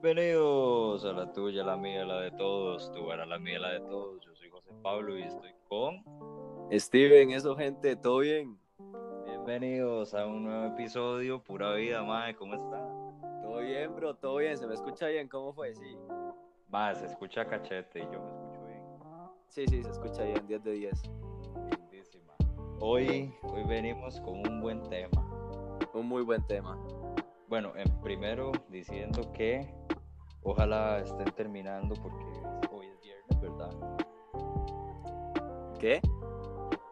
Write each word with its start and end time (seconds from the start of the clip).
Bienvenidos 0.00 1.04
a 1.04 1.12
la 1.12 1.32
tuya, 1.32 1.64
la 1.64 1.76
mía, 1.76 2.04
la 2.04 2.20
de 2.20 2.30
todos. 2.30 2.92
Tú 2.92 3.10
eras 3.10 3.26
la 3.26 3.36
mía, 3.36 3.58
la 3.58 3.70
de 3.70 3.80
todos. 3.80 4.24
Yo 4.24 4.32
soy 4.36 4.48
José 4.48 4.70
Pablo 4.80 5.18
y 5.18 5.22
estoy 5.24 5.50
con 5.68 6.04
Steven, 6.70 7.32
eso 7.32 7.56
gente, 7.56 7.96
¿todo 7.96 8.18
bien? 8.18 8.56
Bienvenidos 9.26 10.14
a 10.14 10.24
un 10.24 10.44
nuevo 10.44 10.66
episodio, 10.72 11.42
pura 11.42 11.74
vida, 11.74 12.04
mae, 12.04 12.36
¿cómo 12.36 12.54
está? 12.54 12.78
Todo 13.42 13.58
bien, 13.58 13.92
bro, 13.96 14.14
todo 14.14 14.36
bien, 14.36 14.56
se 14.56 14.68
me 14.68 14.74
escucha 14.74 15.08
bien, 15.08 15.26
¿cómo 15.26 15.52
fue? 15.52 15.74
Sí. 15.74 15.98
Mae, 16.68 16.94
se 16.94 17.06
escucha 17.06 17.44
cachete 17.44 17.98
y 17.98 18.02
yo 18.02 18.22
me 18.22 18.30
escucho 18.30 18.66
bien. 18.66 18.82
Sí, 19.48 19.66
sí, 19.66 19.82
se 19.82 19.90
escucha 19.90 20.22
bien, 20.22 20.46
10 20.46 20.62
de 20.62 20.72
10. 20.74 21.02
Lindísima. 21.70 22.34
Hoy, 22.78 23.34
hoy 23.42 23.64
venimos 23.64 24.20
con 24.20 24.46
un 24.48 24.60
buen 24.60 24.80
tema. 24.84 25.28
Un 25.92 26.06
muy 26.06 26.22
buen 26.22 26.46
tema. 26.46 26.78
Bueno, 27.48 27.72
en 27.74 27.88
primero 28.00 28.52
diciendo 28.68 29.32
que 29.32 29.77
ojalá 30.42 31.00
estén 31.00 31.30
terminando 31.34 31.94
porque 31.96 32.24
hoy 32.70 32.86
es 32.86 33.00
viernes, 33.00 33.40
¿verdad? 33.40 33.70
¿Qué? 35.78 36.00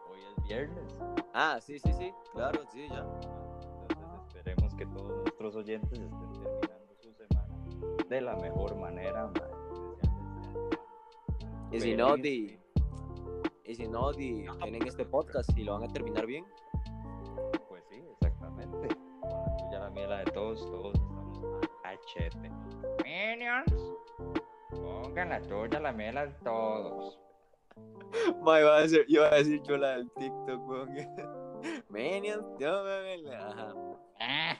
Hoy 0.09 0.19
es 0.35 0.43
viernes. 0.43 0.99
Ah, 1.33 1.59
sí, 1.61 1.79
sí, 1.79 1.93
sí, 1.93 2.13
claro, 2.33 2.63
sí, 2.71 2.87
ya. 2.89 3.05
Entonces 3.89 4.27
esperemos 4.27 4.75
que 4.75 4.85
todos 4.85 5.17
nuestros 5.17 5.55
oyentes 5.55 5.99
estén 5.99 6.33
terminando 6.33 6.95
su 7.01 7.13
semana 7.13 8.05
de 8.07 8.21
la 8.21 8.35
mejor 8.37 8.75
manera. 8.77 9.31
Y 11.71 11.81
si 11.81 11.95
no, 11.95 12.15
di, 12.15 12.57
y 13.65 13.75
si 13.75 13.87
no, 13.87 14.13
di, 14.13 14.45
tienen 14.61 14.87
este 14.87 15.05
podcast 15.05 15.49
y 15.57 15.63
lo 15.63 15.73
van 15.73 15.83
a 15.83 15.93
terminar 15.93 16.25
bien. 16.25 16.45
Pues 17.67 17.83
sí, 17.89 18.01
exactamente. 18.13 18.87
La 19.21 19.57
tuya, 19.57 19.79
la 19.79 19.89
mía, 19.89 20.07
la 20.07 20.17
de 20.19 20.31
todos, 20.31 20.65
todos 20.71 20.93
cachete. 21.95 22.49
Minions, 23.03 23.95
pongan 24.71 25.29
la 25.29 25.41
tuya, 25.41 25.79
la 25.79 25.91
la 25.91 26.25
de 26.27 26.33
todos. 26.43 27.19
Ma, 28.41 28.59
iba 28.59 28.77
a 28.77 28.81
decir, 28.81 29.05
iba 29.07 29.27
a 29.27 29.35
decir 29.35 29.61
yo 29.63 29.77
la 29.77 29.97
del 29.97 30.09
TikTok, 30.11 30.67
weón. 30.67 30.89
Minions, 31.89 32.45
yo 32.59 32.83
me 32.83 33.17
me- 33.23 33.35
Ajá. 33.35 33.73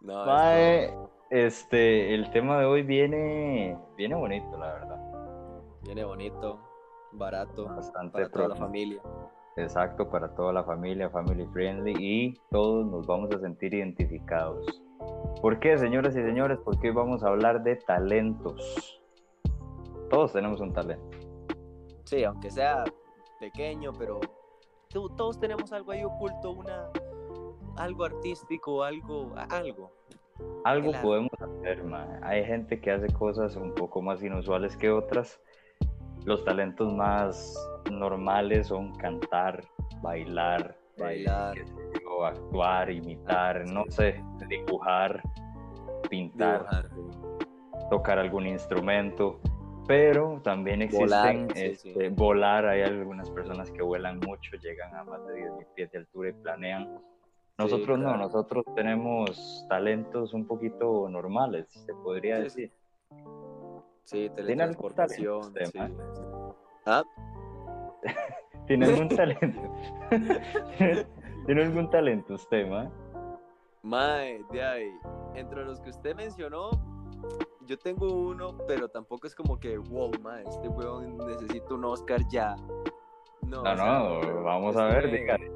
No, 0.00 0.26
Mae, 0.26 0.92
este, 1.30 2.12
el 2.12 2.28
tema 2.32 2.58
de 2.58 2.64
hoy 2.66 2.82
viene, 2.82 3.78
viene 3.96 4.16
bonito, 4.16 4.58
la 4.58 4.72
verdad. 4.72 5.00
viene 5.84 6.04
bonito, 6.04 6.58
barato, 7.12 7.66
Bastante 7.66 8.12
para 8.12 8.28
toda 8.28 8.48
la 8.48 8.56
familia. 8.56 9.00
Exacto, 9.56 10.10
para 10.10 10.34
toda 10.34 10.52
la 10.52 10.64
familia, 10.64 11.08
family 11.10 11.46
friendly 11.52 11.94
y 11.98 12.34
todos 12.50 12.84
nos 12.86 13.06
vamos 13.06 13.30
a 13.32 13.38
sentir 13.38 13.74
identificados. 13.74 14.81
¿Por 15.40 15.58
qué, 15.58 15.76
señoras 15.76 16.16
y 16.16 16.22
señores? 16.22 16.58
Porque 16.64 16.88
hoy 16.88 16.94
vamos 16.94 17.24
a 17.24 17.28
hablar 17.28 17.62
de 17.62 17.76
talentos. 17.76 19.02
Todos 20.08 20.32
tenemos 20.32 20.60
un 20.60 20.72
talento. 20.72 21.18
Sí, 22.04 22.22
aunque 22.24 22.50
sea 22.50 22.84
pequeño, 23.40 23.92
pero 23.98 24.20
todos 24.90 25.40
tenemos 25.40 25.72
algo 25.72 25.92
ahí 25.92 26.04
oculto, 26.04 26.52
una 26.52 26.90
algo 27.76 28.04
artístico, 28.04 28.82
algo, 28.82 29.32
algo. 29.50 29.90
Algo 30.64 30.90
Claro. 30.90 31.02
podemos 31.06 31.32
hacer. 31.40 31.82
Hay 32.22 32.44
gente 32.44 32.80
que 32.80 32.90
hace 32.90 33.08
cosas 33.08 33.56
un 33.56 33.74
poco 33.74 34.02
más 34.02 34.22
inusuales 34.22 34.76
que 34.76 34.90
otras. 34.90 35.40
Los 36.24 36.44
talentos 36.44 36.92
más 36.92 37.54
normales 37.90 38.68
son 38.68 38.94
cantar, 38.94 39.64
bailar, 40.02 40.76
eh, 40.96 41.02
Bailar. 41.02 41.56
Actuar, 42.26 42.90
imitar, 42.90 43.66
no 43.68 43.84
sé, 43.88 44.22
dibujar, 44.48 45.22
pintar. 46.08 46.60
Dibujar, 46.60 46.90
sí. 46.94 47.86
tocar 47.90 48.18
algún 48.18 48.46
instrumento, 48.46 49.40
pero 49.86 50.40
también 50.42 50.82
existen 50.82 51.08
Volar, 51.08 51.56
sí, 51.56 51.64
este, 51.64 52.08
sí. 52.08 52.08
volar. 52.14 52.66
Hay 52.66 52.82
algunas 52.82 53.30
personas 53.30 53.70
que 53.70 53.82
vuelan 53.82 54.18
mucho, 54.20 54.56
llegan 54.62 54.94
a 54.94 55.04
más 55.04 55.26
de 55.26 55.34
10.000 55.48 55.66
pies 55.74 55.90
de 55.92 55.98
altura 55.98 56.28
y 56.30 56.32
planean. 56.32 56.98
Nosotros 57.58 57.98
no, 57.98 58.04
claro. 58.06 58.18
nosotros 58.18 58.64
tenemos 58.74 59.66
talentos 59.68 60.32
un 60.32 60.46
poquito 60.46 61.08
normales, 61.08 61.66
se 61.70 61.92
podría 61.94 62.36
Sí, 62.38 62.42
decir. 62.44 62.72
Sí, 64.04 64.30
¿Tiene 64.34 64.62
algún 64.62 64.88
teletransportación. 64.88 65.52
talento 65.52 65.70
sí. 65.72 65.78
usted, 65.78 66.56
Ah, 66.86 67.02
¿Tiene 68.66 68.86
algún 68.86 69.08
talento? 69.08 69.60
¿Tiene 71.46 71.62
algún 71.64 71.90
talento 71.90 72.34
usted, 72.34 72.68
ma? 72.68 72.90
mae, 73.82 74.44
de 74.52 74.62
ahí. 74.62 74.92
Entre 75.34 75.64
los 75.64 75.80
que 75.80 75.90
usted 75.90 76.14
mencionó, 76.14 76.70
yo 77.66 77.76
tengo 77.78 78.06
uno, 78.06 78.56
pero 78.66 78.88
tampoco 78.88 79.26
es 79.26 79.34
como 79.34 79.58
que, 79.58 79.76
wow, 79.78 80.10
mae, 80.22 80.44
este 80.48 80.68
weón 80.68 81.18
necesita 81.18 81.74
un 81.74 81.84
Oscar 81.84 82.20
ya. 82.28 82.54
No, 83.42 83.62
No, 83.62 83.72
o 83.72 83.76
sea, 83.76 83.98
no, 83.98 84.20
pero 84.20 84.42
vamos 84.44 84.76
a 84.76 84.84
ver, 84.86 85.04
este- 85.06 85.18
dígale. 85.18 85.52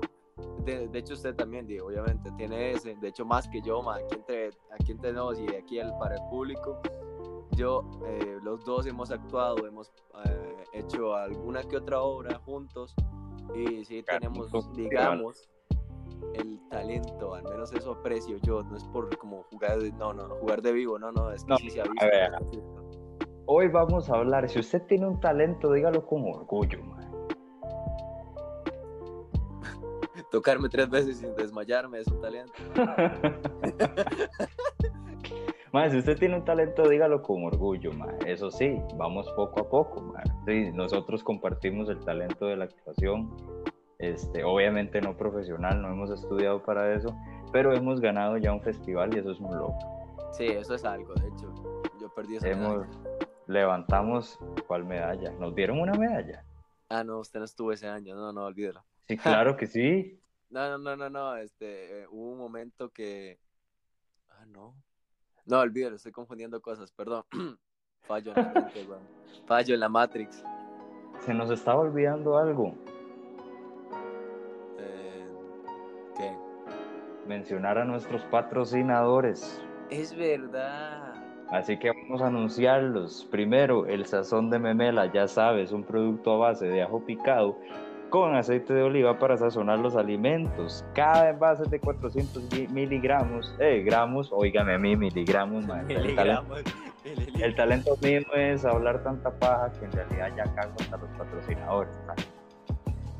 De, 0.64 0.88
de 0.88 0.98
hecho, 0.98 1.14
usted 1.14 1.36
también, 1.36 1.64
Diego, 1.66 1.86
obviamente, 1.86 2.30
tiene 2.32 2.72
ese. 2.72 2.96
De 2.96 3.08
hecho, 3.08 3.24
más 3.24 3.48
que 3.48 3.62
yo, 3.62 3.80
ma, 3.82 3.96
aquí 3.96 4.16
entre, 4.16 4.50
aquí 4.72 4.90
entre 4.92 5.12
nos 5.12 5.38
y 5.38 5.46
aquí 5.54 5.78
el, 5.78 5.92
para 6.00 6.16
el 6.16 6.22
público. 6.28 6.80
Yo, 7.52 7.84
eh, 8.04 8.38
los 8.42 8.64
dos 8.64 8.84
hemos 8.86 9.12
actuado, 9.12 9.64
hemos 9.66 9.92
eh, 10.24 10.64
hecho 10.72 11.14
alguna 11.14 11.62
que 11.62 11.76
otra 11.76 12.00
obra 12.02 12.38
juntos. 12.40 12.94
Y 13.54 13.84
sí 13.84 14.02
tenemos, 14.02 14.50
digamos, 14.74 15.48
el 16.34 16.60
talento, 16.68 17.34
al 17.34 17.44
menos 17.44 17.72
eso 17.72 17.92
aprecio 17.92 18.36
yo. 18.42 18.62
No 18.64 18.76
es 18.76 18.84
por 18.84 19.16
como 19.18 19.42
jugar, 19.44 19.78
de- 19.78 19.92
no, 19.92 20.12
no, 20.12 20.28
jugar 20.36 20.60
de 20.62 20.72
vivo, 20.72 20.98
no, 20.98 21.12
no, 21.12 21.30
es 21.32 21.44
que 21.44 21.50
No, 21.50 21.56
sí 21.58 21.70
se 21.70 21.80
a 21.80 21.84
ver. 21.84 22.32
Hoy 23.46 23.68
vamos 23.68 24.10
a 24.10 24.16
hablar, 24.16 24.48
si 24.48 24.58
usted 24.58 24.82
tiene 24.86 25.06
un 25.06 25.20
talento, 25.20 25.72
dígalo 25.72 26.04
con 26.04 26.24
orgullo. 26.24 26.80
Tocarme 30.30 30.68
tres 30.68 30.90
veces 30.90 31.18
sin 31.18 31.34
desmayarme 31.36 32.00
es 32.00 32.08
un 32.08 32.20
talento. 32.20 32.52
Ma, 35.72 35.90
si 35.90 35.98
usted 35.98 36.16
tiene 36.18 36.36
un 36.36 36.44
talento, 36.44 36.88
dígalo 36.88 37.22
con 37.22 37.44
orgullo, 37.44 37.92
ma. 37.92 38.06
Eso 38.24 38.50
sí, 38.50 38.80
vamos 38.96 39.28
poco 39.36 39.60
a 39.60 39.68
poco, 39.68 40.00
ma. 40.00 40.22
Sí, 40.46 40.70
nosotros 40.72 41.22
compartimos 41.22 41.88
el 41.90 42.00
talento 42.00 42.46
de 42.46 42.56
la 42.56 42.64
actuación. 42.64 43.30
Este, 43.98 44.44
obviamente 44.44 45.00
no 45.00 45.16
profesional, 45.16 45.80
no 45.80 45.88
hemos 45.88 46.10
estudiado 46.10 46.62
para 46.62 46.94
eso, 46.94 47.16
pero 47.52 47.72
hemos 47.74 48.00
ganado 48.00 48.36
ya 48.36 48.52
un 48.52 48.60
festival 48.60 49.14
y 49.14 49.18
eso 49.20 49.30
es 49.30 49.40
un 49.40 49.56
logro. 49.56 49.76
Sí, 50.32 50.46
eso 50.46 50.74
es 50.74 50.84
algo, 50.84 51.14
de 51.14 51.28
hecho. 51.28 51.54
Yo 52.00 52.12
perdí 52.14 52.36
esa 52.36 52.48
Hemos, 52.48 52.86
medalla. 52.86 53.18
levantamos, 53.46 54.38
¿cuál 54.66 54.84
medalla? 54.84 55.30
¿Nos 55.38 55.54
dieron 55.54 55.80
una 55.80 55.94
medalla? 55.94 56.44
Ah, 56.88 57.02
no, 57.02 57.20
usted 57.20 57.38
no 57.38 57.46
estuvo 57.46 57.72
ese 57.72 57.88
año, 57.88 58.14
no, 58.14 58.32
no, 58.32 58.44
olvídalo. 58.44 58.84
Sí, 59.08 59.16
claro 59.46 59.56
que 59.56 59.66
sí. 59.66 60.20
No, 60.50 60.68
no, 60.70 60.78
no, 60.78 60.96
no, 60.96 61.10
no, 61.10 61.36
este, 61.36 62.02
eh, 62.02 62.06
hubo 62.10 62.32
un 62.32 62.38
momento 62.38 62.90
que... 62.90 63.40
Ah, 64.28 64.44
no. 64.46 64.74
No, 65.46 65.60
olvídalo, 65.60 65.96
estoy 65.96 66.12
confundiendo 66.12 66.60
cosas, 66.60 66.92
perdón. 66.92 67.24
Fallo 68.02 68.32
en 68.36 68.42
la 68.44 68.52
mente. 68.52 68.86
Fallo 69.46 69.74
en 69.74 69.80
la 69.80 69.88
Matrix. 69.88 70.44
Se 71.20 71.32
nos 71.32 71.50
estaba 71.50 71.80
olvidando 71.80 72.36
algo. 72.38 72.74
Mencionar 77.26 77.78
a 77.78 77.84
nuestros 77.84 78.22
patrocinadores. 78.24 79.60
Es 79.90 80.16
verdad. 80.16 81.14
Así 81.50 81.78
que 81.78 81.90
vamos 81.90 82.22
a 82.22 82.26
anunciarlos. 82.28 83.26
Primero, 83.30 83.86
el 83.86 84.06
sazón 84.06 84.50
de 84.50 84.58
memela, 84.58 85.12
ya 85.12 85.28
sabes, 85.28 85.72
un 85.72 85.84
producto 85.84 86.32
a 86.34 86.38
base 86.48 86.66
de 86.66 86.82
ajo 86.82 87.04
picado 87.04 87.56
con 88.10 88.34
aceite 88.36 88.72
de 88.72 88.82
oliva 88.82 89.18
para 89.18 89.36
sazonar 89.36 89.78
los 89.80 89.96
alimentos. 89.96 90.84
Cada 90.94 91.28
envase 91.30 91.64
es 91.64 91.70
de 91.70 91.80
400 91.80 92.42
mi- 92.52 92.66
miligramos, 92.68 93.54
eh, 93.58 93.82
gramos, 93.84 94.30
óigame 94.32 94.74
a 94.74 94.78
mí, 94.78 94.96
miligramos. 94.96 95.66
man. 95.66 95.80
El, 95.90 96.14
talento, 96.14 96.44
Miligramos. 96.44 96.62
El- 97.04 97.42
el 97.42 97.54
talento 97.56 97.96
mío 98.02 98.20
es 98.34 98.64
hablar 98.64 99.02
tanta 99.02 99.30
paja 99.30 99.72
que 99.78 99.84
en 99.84 99.92
realidad 99.92 100.28
ya 100.36 100.44
cago 100.54 100.72
hasta 100.80 100.96
los 100.96 101.08
patrocinadores. 101.10 101.94
man. 102.06 102.16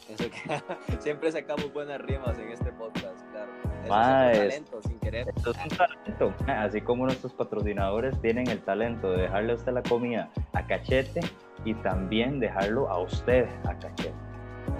Eso 0.09 0.25
que... 0.29 0.61
Siempre 0.99 1.31
sacamos 1.31 1.73
buenas 1.73 1.99
rimas 2.01 2.37
en 2.37 2.49
este 2.49 2.71
podcast, 2.73 3.19
claro. 3.31 3.51
Eso 3.63 3.71
es 3.83 3.85
otro 3.85 3.91
talento, 3.91 4.81
sin 4.83 4.99
querer. 4.99 5.27
Esto 5.35 5.49
es 5.51 5.57
un 5.63 5.69
talento. 5.69 6.33
Así 6.47 6.81
como 6.81 7.05
nuestros 7.05 7.33
patrocinadores 7.33 8.19
tienen 8.21 8.47
el 8.49 8.61
talento 8.61 9.11
de 9.11 9.21
dejarle 9.23 9.53
a 9.53 9.55
usted 9.55 9.71
la 9.71 9.81
comida 9.83 10.29
a 10.53 10.67
cachete 10.67 11.21
y 11.65 11.73
también 11.75 12.39
dejarlo 12.39 12.89
a 12.89 12.99
usted 12.99 13.47
a 13.65 13.77
cachete. 13.79 14.13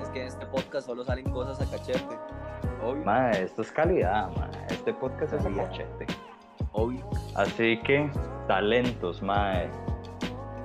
Es 0.01 0.09
que 0.09 0.21
en 0.21 0.27
este 0.27 0.45
podcast 0.45 0.88
solo 0.88 1.03
salen 1.03 1.29
cosas 1.31 1.59
a 1.61 1.65
cachete. 1.71 2.17
Obvio. 2.83 3.03
Mae, 3.05 3.43
esto 3.43 3.61
es 3.61 3.71
calidad, 3.71 4.29
mae. 4.35 4.49
Este 4.69 4.93
podcast 4.93 5.33
es 5.33 5.45
a 5.45 5.49
cachete. 5.49 6.07
Obvio. 6.73 7.06
Así 7.35 7.77
que, 7.83 8.09
talentos, 8.47 9.21
mae. 9.21 9.69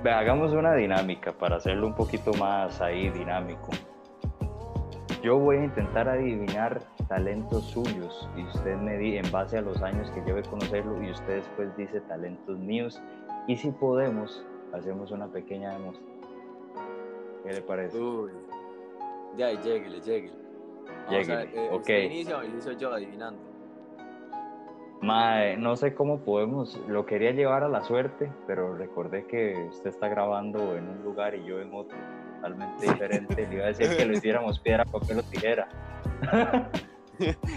Ve, 0.03 0.11
hagamos 0.11 0.53
una 0.53 0.73
dinámica 0.73 1.31
para 1.31 1.57
hacerlo 1.57 1.87
un 1.87 1.95
poquito 1.95 2.31
más 2.33 2.79
ahí 2.81 3.09
dinámico. 3.09 3.69
Yo 5.23 5.37
voy 5.39 5.57
a 5.57 5.63
intentar 5.65 6.07
adivinar 6.07 6.81
talentos 7.07 7.65
suyos 7.65 8.29
y 8.35 8.43
usted 8.43 8.77
me 8.77 8.97
di 8.97 9.17
en 9.17 9.29
base 9.31 9.57
a 9.57 9.61
los 9.61 9.81
años 9.81 10.09
que 10.11 10.21
lleve 10.21 10.43
conocerlo 10.43 11.01
y 11.03 11.11
usted 11.11 11.37
después 11.37 11.75
dice 11.75 12.01
talentos 12.01 12.57
míos 12.59 13.01
y 13.47 13.55
si 13.55 13.71
podemos 13.71 14.45
hacemos 14.73 15.11
una 15.11 15.27
pequeña 15.27 15.71
demostración. 15.71 16.17
¿Qué 17.43 17.53
le 17.53 17.61
parece? 17.61 17.99
Uy. 17.99 18.31
Ya, 19.37 19.51
lléguele, 19.51 20.01
lléguele. 20.01 20.33
Lléguele, 21.09 21.35
ver, 21.35 21.55
eh, 21.55 21.69
ok. 21.71 21.79
¿usted 21.79 22.03
inicia 22.03 22.37
o 22.37 22.43
inicio 22.43 22.71
yo 22.73 22.93
adivinando? 22.93 23.46
Mae, 25.01 25.57
no 25.57 25.75
sé 25.75 25.93
cómo 25.93 26.19
podemos, 26.19 26.79
lo 26.87 27.05
quería 27.05 27.31
llevar 27.31 27.63
a 27.63 27.69
la 27.69 27.83
suerte, 27.83 28.31
pero 28.47 28.75
recordé 28.75 29.25
que 29.27 29.67
usted 29.69 29.91
está 29.91 30.07
grabando 30.07 30.75
en 30.75 30.89
un 30.89 31.03
lugar 31.03 31.35
y 31.35 31.45
yo 31.45 31.61
en 31.61 31.73
otro, 31.73 31.97
totalmente 32.35 32.87
diferente. 32.91 33.47
Le 33.47 33.55
iba 33.55 33.65
a 33.65 33.67
decir 33.67 33.95
que 33.95 34.05
lo 34.05 34.13
hiciéramos 34.13 34.59
piedra, 34.63 34.85
papel 34.85 35.19
o 35.19 35.23
tijera. 35.23 35.67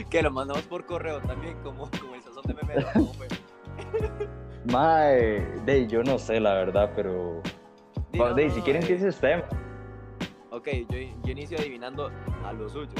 Que 0.08 0.22
lo 0.22 0.30
mandamos 0.30 0.62
por 0.62 0.86
correo 0.86 1.20
también, 1.20 1.54
como, 1.62 1.90
como 2.00 2.14
el 2.14 2.22
sazón 2.22 2.42
de 2.46 2.54
memero. 2.54 2.86
¿cómo 2.94 3.12
fue? 3.12 3.28
Mae, 4.72 5.40
de, 5.64 5.86
yo 5.86 6.02
no 6.02 6.18
sé 6.18 6.40
la 6.40 6.54
verdad, 6.54 6.92
pero... 6.96 7.42
Di, 8.10 8.18
Va, 8.18 8.30
no, 8.30 8.34
de, 8.34 8.48
no, 8.48 8.54
si 8.54 8.62
quieren 8.62 8.82
que 8.82 8.94
dice 8.94 9.08
usted. 9.08 9.44
Ok, 10.50 10.68
yo, 10.88 10.98
yo 11.24 11.32
inicio 11.32 11.58
adivinando 11.58 12.10
a 12.44 12.52
los 12.52 12.72
suyos. 12.72 12.94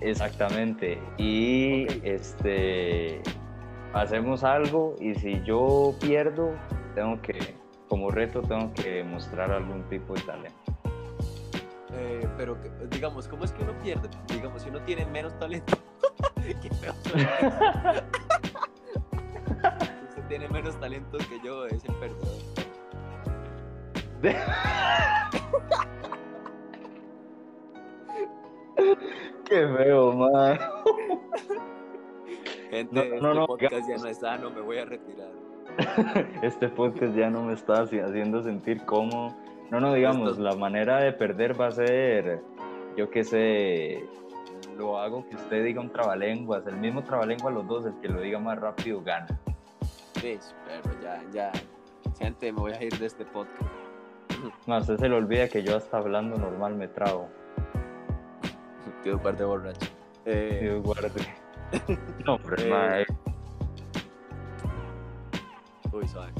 Exactamente. 0.00 0.98
Y 1.16 1.86
este 2.06 3.22
hacemos 3.96 4.44
algo 4.44 4.94
y 5.00 5.14
si 5.14 5.42
yo 5.42 5.94
pierdo, 6.00 6.52
tengo 6.94 7.20
que, 7.22 7.56
como 7.88 8.10
reto, 8.10 8.42
tengo 8.42 8.72
que 8.74 9.02
mostrar 9.02 9.50
algún 9.50 9.82
tipo 9.88 10.12
de 10.14 10.20
talento. 10.22 10.58
Eh, 11.94 12.28
pero, 12.36 12.58
digamos, 12.90 13.26
¿cómo 13.26 13.44
es 13.44 13.52
que 13.52 13.62
uno 13.62 13.72
pierde? 13.82 14.10
Digamos, 14.28 14.60
si 14.62 14.68
uno 14.68 14.82
tiene 14.82 15.06
menos 15.06 15.36
talento. 15.38 15.78
Qué 16.44 16.68
feo 16.74 16.92
usted 20.08 20.22
tiene 20.28 20.48
menos 20.48 20.78
talento 20.78 21.18
que 21.18 21.40
yo, 21.42 21.66
es 21.66 21.84
el 21.84 21.94
perdedor. 21.94 22.36
Qué 29.48 29.68
feo, 29.68 30.12
man. 30.12 30.58
Gente, 32.70 32.94
No, 32.94 33.00
este 33.02 33.20
no, 33.20 33.34
no, 33.34 33.46
podcast 33.46 33.88
ya 33.88 33.96
no 33.96 34.06
es 34.06 34.18
sano, 34.18 34.50
me 34.50 34.60
voy 34.60 34.78
a 34.78 34.84
retirar. 34.84 35.28
Este 36.42 36.68
podcast 36.68 37.14
ya 37.14 37.28
no 37.30 37.42
me 37.42 37.52
está 37.52 37.84
haci- 37.84 38.02
haciendo 38.02 38.42
sentir 38.42 38.84
cómodo. 38.84 39.34
No, 39.70 39.80
no, 39.80 39.92
digamos, 39.94 40.30
Esto- 40.32 40.42
la 40.42 40.54
manera 40.56 40.98
de 41.00 41.12
perder 41.12 41.60
va 41.60 41.66
a 41.68 41.72
ser, 41.72 42.40
yo 42.96 43.10
qué 43.10 43.24
sé, 43.24 44.04
lo 44.76 44.98
hago 44.98 45.28
que 45.28 45.36
usted 45.36 45.64
diga 45.64 45.80
un 45.80 45.90
trabalenguas, 45.90 46.66
el 46.66 46.76
mismo 46.76 47.02
trabalenguas 47.02 47.52
los 47.52 47.66
dos, 47.66 47.86
el 47.86 47.94
que 48.00 48.08
lo 48.08 48.20
diga 48.20 48.38
más 48.38 48.58
rápido 48.58 49.02
gana. 49.02 49.26
Sí, 50.20 50.38
pero 50.66 51.00
ya, 51.02 51.22
ya. 51.32 51.52
Gente, 52.18 52.50
me 52.52 52.60
voy 52.60 52.72
a 52.72 52.82
ir 52.82 52.96
de 52.98 53.06
este 53.06 53.24
podcast. 53.26 53.62
No, 54.66 54.78
usted 54.78 54.96
se 54.96 55.08
le 55.08 55.14
olvida 55.16 55.48
que 55.48 55.62
yo 55.62 55.76
hasta 55.76 55.98
hablando 55.98 56.36
normal 56.38 56.74
me 56.76 56.88
trago. 56.88 57.28
Quedo 59.02 59.18
parte 59.22 59.44
borracho. 59.44 59.90
Eh, 60.24 60.58
Dios 60.62 60.82
guarde. 60.82 61.10
No, 62.24 62.36
Eh, 62.58 62.68
mae. 62.70 63.06
uy, 65.92 66.06
suave. 66.08 66.32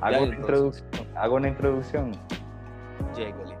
Hago 0.00 0.12
ya, 0.16 0.22
una 0.22 0.34
entonces. 0.36 0.38
introducción. 0.38 1.16
Hago 1.16 1.34
una 1.36 1.48
introducción. 1.48 2.12
Lléguele. 3.16 3.56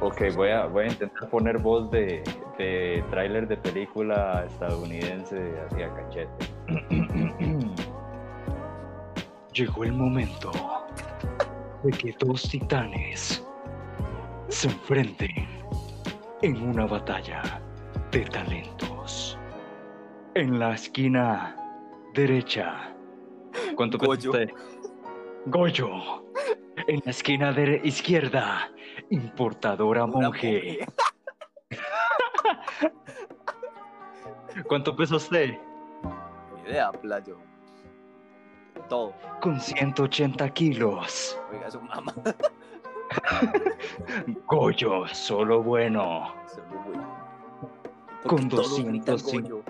Ok, 0.00 0.22
voy 0.36 0.50
a, 0.50 0.66
voy 0.66 0.84
a 0.84 0.88
intentar 0.88 1.28
poner 1.30 1.58
voz 1.58 1.90
de, 1.90 2.22
de 2.58 3.02
tráiler 3.10 3.48
de 3.48 3.56
película 3.56 4.44
estadounidense 4.46 5.54
hacia 5.66 5.94
cachete. 5.94 6.46
Llegó 9.52 9.84
el 9.84 9.92
momento 9.92 10.50
de 11.84 11.90
que 11.92 12.14
dos 12.18 12.42
titanes 12.50 13.42
se 14.48 14.68
enfrenten 14.68 15.30
en 16.42 16.68
una 16.68 16.86
batalla 16.86 17.60
de 18.14 18.24
talentos. 18.26 19.36
En 20.36 20.60
la 20.60 20.74
esquina 20.74 21.56
derecha. 22.14 22.94
¿Cuánto 23.74 23.98
pesa 23.98 24.06
Goyo. 24.06 24.30
usted? 24.30 24.50
Goyo. 25.46 25.88
En 26.86 27.02
la 27.04 27.10
esquina 27.10 27.52
de 27.52 27.80
izquierda, 27.82 28.70
importadora 29.10 30.06
monje. 30.06 30.86
¿Cuánto 34.68 34.94
pesa 34.94 35.16
usted? 35.16 35.58
Ni 36.54 36.70
idea, 36.70 36.92
playo. 36.92 37.36
Todo. 38.88 39.12
Con 39.40 39.58
180 39.58 40.48
kilos. 40.50 41.36
Oiga, 41.52 41.68
su 41.68 41.80
mamá. 41.80 42.14
Goyo, 44.46 45.04
solo 45.08 45.64
bueno. 45.64 46.32
Solo, 46.46 46.84
güey. 46.84 47.13
¿Por 48.24 48.30
Con 48.36 48.48
qué 48.48 48.56
todos 48.56 48.84
gritan 48.84 49.04
205. 49.16 49.62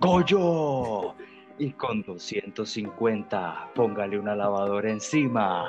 Goyo? 0.00 1.14
Y 1.58 1.70
con 1.72 2.02
250, 2.02 3.70
póngale 3.74 4.18
una 4.18 4.34
lavadora 4.36 4.90
encima. 4.90 5.64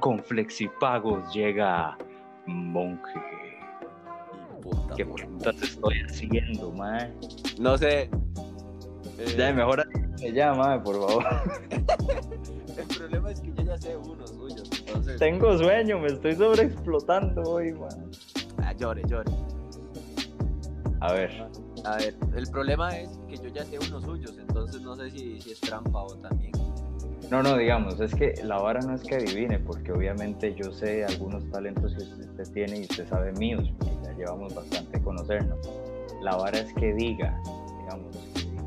Con 0.00 0.18
flexipagos 0.20 1.32
llega 1.34 1.96
monje. 2.46 3.20
Puta, 4.62 4.94
¿Qué 4.94 5.04
güey. 5.04 5.26
putas 5.26 5.62
estoy 5.62 6.00
haciendo, 6.06 6.70
mae? 6.72 7.12
No 7.58 7.76
sé. 7.78 8.10
Eh, 9.18 9.34
Ya, 9.36 9.52
mejor 9.52 9.84
me 10.20 10.32
llama, 10.32 10.82
por 10.82 10.94
favor. 10.96 11.24
El 12.78 12.86
problema 12.96 13.30
es 13.32 13.40
que 13.40 13.52
yo 13.52 13.62
ya 13.64 13.76
sé 13.78 13.96
uno 13.96 14.26
suyo. 14.26 14.62
Entonces, 14.86 15.18
Tengo 15.18 15.58
sueño, 15.58 15.98
me 15.98 16.06
estoy 16.08 16.34
sobreexplotando 16.36 17.42
hoy, 17.42 17.72
man. 17.72 18.10
ah, 18.62 18.72
llore, 18.74 19.02
llore. 19.08 19.30
A 21.00 21.12
ver, 21.12 21.30
A 21.84 21.96
ver, 21.96 22.14
el 22.34 22.46
problema 22.50 22.96
es 22.96 23.08
que 23.28 23.36
yo 23.36 23.48
ya 23.48 23.64
sé 23.64 23.78
unos 23.78 24.02
suyos, 24.04 24.36
entonces 24.38 24.82
no 24.82 24.96
sé 24.96 25.10
si, 25.10 25.40
si 25.40 25.52
es 25.52 25.60
trampa 25.60 26.02
o 26.02 26.14
también. 26.16 26.50
no, 27.30 27.42
no, 27.42 27.56
digamos, 27.56 28.00
es 28.00 28.12
que 28.14 28.34
la 28.42 28.58
vara 28.58 28.80
no 28.80 28.94
es 28.94 29.02
que 29.02 29.14
adivine, 29.14 29.60
porque 29.60 29.92
obviamente 29.92 30.54
yo 30.54 30.72
sé 30.72 31.04
algunos 31.04 31.48
talentos 31.50 31.94
que 31.94 32.02
usted 32.02 32.52
tiene 32.52 32.80
y 32.80 32.82
usted 32.82 33.08
sabe 33.08 33.32
míos, 33.32 33.70
porque 33.78 33.94
ya 34.04 34.12
llevamos 34.14 34.54
bastante 34.54 34.98
a 34.98 35.02
conocernos. 35.02 35.58
La 36.20 36.34
vara 36.34 36.58
es 36.58 36.72
que 36.74 36.92
diga, 36.94 37.40
digamos, 37.80 38.16
que 38.34 38.40
diga 38.40 38.62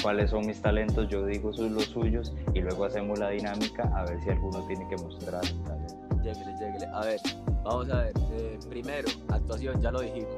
cuáles 0.00 0.30
son 0.30 0.46
mis 0.46 0.62
talentos, 0.62 1.08
yo 1.08 1.26
digo 1.26 1.52
sus 1.52 1.72
los 1.72 1.86
suyos 1.86 2.32
y 2.54 2.60
luego 2.60 2.84
hacemos 2.84 3.18
la 3.18 3.30
dinámica 3.30 3.90
a 3.96 4.04
ver 4.04 4.22
si 4.22 4.30
alguno 4.30 4.64
tiene 4.68 4.86
que 4.88 4.96
mostrar 5.02 5.40
talento. 5.66 6.07
Lléguele, 6.34 6.56
lléguele. 6.58 6.86
A 6.92 7.00
ver, 7.00 7.20
vamos 7.62 7.90
a 7.90 8.02
ver. 8.02 8.12
eh, 8.32 8.58
primero, 8.68 9.08
actuación, 9.30 9.80
ya 9.80 9.90
lo 9.90 10.00
dijimos. 10.00 10.30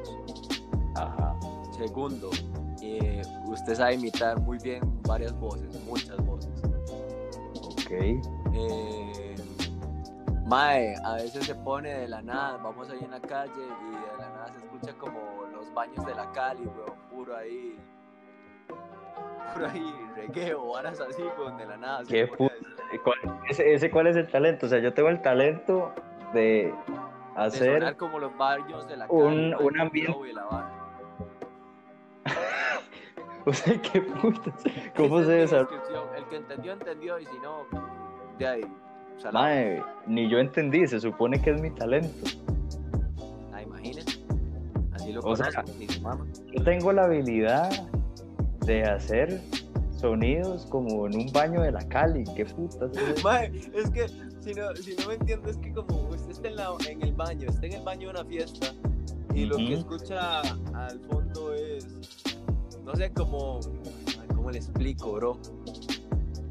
Ajá. 0.97 1.37
Segundo, 1.77 2.31
eh, 2.83 3.23
usted 3.47 3.75
sabe 3.75 3.95
imitar 3.95 4.39
muy 4.41 4.59
bien 4.59 4.81
varias 5.03 5.33
voces, 5.41 5.75
muchas 5.85 6.17
voces. 6.25 6.51
Ok. 7.65 7.91
Eh, 7.91 9.35
mae, 10.47 10.95
a 11.05 11.15
veces 11.15 11.45
se 11.47 11.55
pone 11.55 11.89
de 11.93 12.09
la 12.09 12.23
nada, 12.23 12.57
vamos 12.59 12.89
ahí 12.91 13.01
en 13.03 13.11
la 13.11 13.21
calle 13.21 13.53
y 13.57 13.91
de 13.91 14.19
la 14.19 14.29
nada 14.31 14.53
se 14.53 14.59
escucha 14.59 14.93
como 14.99 15.19
los 15.53 15.73
baños 15.75 16.05
de 16.07 16.15
la 16.15 16.31
Cali, 16.33 16.67
weón, 16.67 16.99
puro 17.11 17.37
ahí. 17.37 17.77
por 19.55 19.65
ahí 19.65 19.95
reggae 20.15 20.55
o 20.55 20.73
varas 20.73 21.01
así, 21.01 21.23
con 21.37 21.57
de 21.57 21.67
la 21.67 21.77
nada. 21.77 22.03
¿Qué 22.07 22.27
puta? 22.27 22.55
¿Cuál- 22.99 23.19
ese, 23.49 23.73
ese 23.75 23.91
cuál 23.91 24.07
es 24.09 24.17
el 24.17 24.29
talento? 24.29 24.67
O 24.67 24.69
sea, 24.69 24.79
yo 24.81 24.93
tengo 24.93 25.09
el 25.09 25.21
talento 25.23 25.93
de 26.35 26.73
de 26.73 26.75
hacer 27.37 27.75
sonar 27.81 27.97
como 27.97 28.19
los 28.19 28.37
barrios 28.37 28.87
de 28.89 28.97
la 28.97 29.07
un- 29.09 29.53
calle, 29.53 29.65
un 29.65 29.81
ambiente- 29.81 30.33
la. 30.35 30.71
O 33.47 33.53
sea, 33.55 33.81
qué 33.81 34.03
putas. 34.03 34.55
¿Cómo 34.97 35.21
Esa 35.21 35.27
se 35.29 35.33
desarrolla? 35.37 35.83
El 36.17 36.25
que 36.27 36.37
entendió, 36.37 36.73
entendió, 36.73 37.19
y 37.19 37.25
si 37.27 37.39
no, 37.39 37.65
de 38.39 38.47
ahí. 38.47 38.61
Mae, 39.33 39.83
ni 40.07 40.29
yo 40.29 40.39
entendí, 40.39 40.87
se 40.87 41.01
supone 41.01 41.41
que 41.41 41.51
es 41.51 41.61
mi 41.61 41.71
talento. 41.71 42.09
Ah, 43.53 43.63
imagínese. 43.63 44.23
Así 44.95 45.13
lo 45.13 45.21
O 45.21 45.35
sea, 45.37 45.63
conozco. 45.65 46.27
Yo 46.53 46.65
tengo 46.65 46.93
la 46.93 47.05
habilidad 47.05 47.71
de 48.67 48.83
hacer 48.85 49.41
sonidos 50.01 50.67
como 50.67 51.07
en 51.07 51.17
un 51.17 51.33
baño 51.33 51.61
de 51.63 51.73
la 51.73 51.87
Cali. 51.89 52.25
¿Qué 52.35 52.45
putas? 52.47 52.91
Mae, 53.25 53.53
es 53.75 53.91
que 53.91 54.09
si 54.09 54.55
no, 54.55 54.75
si 54.77 54.95
no 54.97 55.09
me 55.09 55.15
entiendes, 55.15 55.57
es 55.57 55.57
que 55.59 55.73
como 55.73 56.09
usted 56.09 56.31
está 56.31 56.49
en, 56.49 56.57
la- 56.57 56.75
en 56.89 57.03
el 57.03 57.13
baño, 57.13 57.49
está 57.49 57.67
en 57.67 57.73
el 57.75 57.83
baño 57.83 58.09
de 58.09 58.21
una 58.21 58.25
fiesta 58.25 58.69
y 59.35 59.45
lo 59.45 59.57
que 59.57 59.65
Ujú. 59.65 59.95
escucha 59.95 60.41
al 60.75 60.99
fondo 61.11 61.53
es, 61.55 61.87
no 62.85 62.95
sé 62.97 63.11
cómo, 63.13 63.61
cómo 64.35 64.51
le 64.51 64.59
explico, 64.59 65.13
bro. 65.13 65.37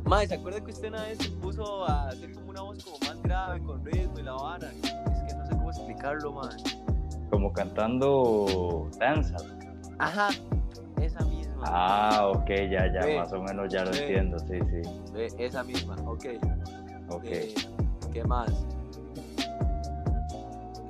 Mae, 0.06 0.27
¿se 0.27 0.36
acuerda 0.36 0.63
que 0.63 0.72
usted 0.72 0.88
una 0.89 1.03
vez 1.03 1.18
se 1.20 1.29
puso 1.32 1.86
a 1.86 2.08
hacer 2.10 2.32
como 2.34 2.50
una 2.51 2.62
voz 2.62 2.84
como 2.84 2.98
más 3.00 3.22
grave, 3.22 3.62
con 3.62 3.84
ritmo 3.86 4.18
y 4.20 4.24
la 4.24 4.34
vara? 4.34 4.72
Es 4.72 4.82
que 5.34 5.36
no 5.38 5.46
sé 5.46 5.51
cómo 5.51 5.70
explicarlo, 5.72 6.34
mae. 6.34 6.58
Como 7.29 7.51
cantando 7.53 8.89
danza. 8.98 9.36
Ajá, 10.00 10.29
esa 11.01 11.20
misma. 11.59 12.09
Ah, 12.17 12.27
ok, 12.27 12.47
ya, 12.69 12.91
ya, 12.93 13.05
Ve, 13.05 13.17
más 13.19 13.31
o 13.33 13.41
menos 13.41 13.71
ya 13.71 13.83
lo 13.85 13.91
ve. 13.91 13.99
entiendo, 13.99 14.39
sí, 14.39 14.59
sí. 14.69 14.89
Eh, 15.15 15.27
esa 15.37 15.63
misma, 15.63 15.95
ok. 16.05 16.25
Ok. 17.09 17.23
Eh, 17.25 17.53
¿Qué 18.11 18.23
más? 18.23 18.49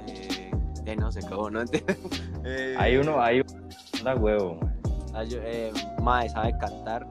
Eh, 0.07 0.51
eh, 0.85 0.95
no 0.95 1.11
se 1.11 1.19
acabó, 1.25 1.49
¿no? 1.49 1.61
Eh, 2.45 2.73
Hay 2.79 2.95
uno, 2.97 3.21
hay 3.21 3.41
uno 3.41 3.67
anda 3.99 4.15
huevo, 4.15 4.55
mae. 4.55 4.71
ah, 5.13 5.23
eh, 5.29 5.73
Mae 6.01 6.29
sabe 6.29 6.57
cantar. 6.57 7.05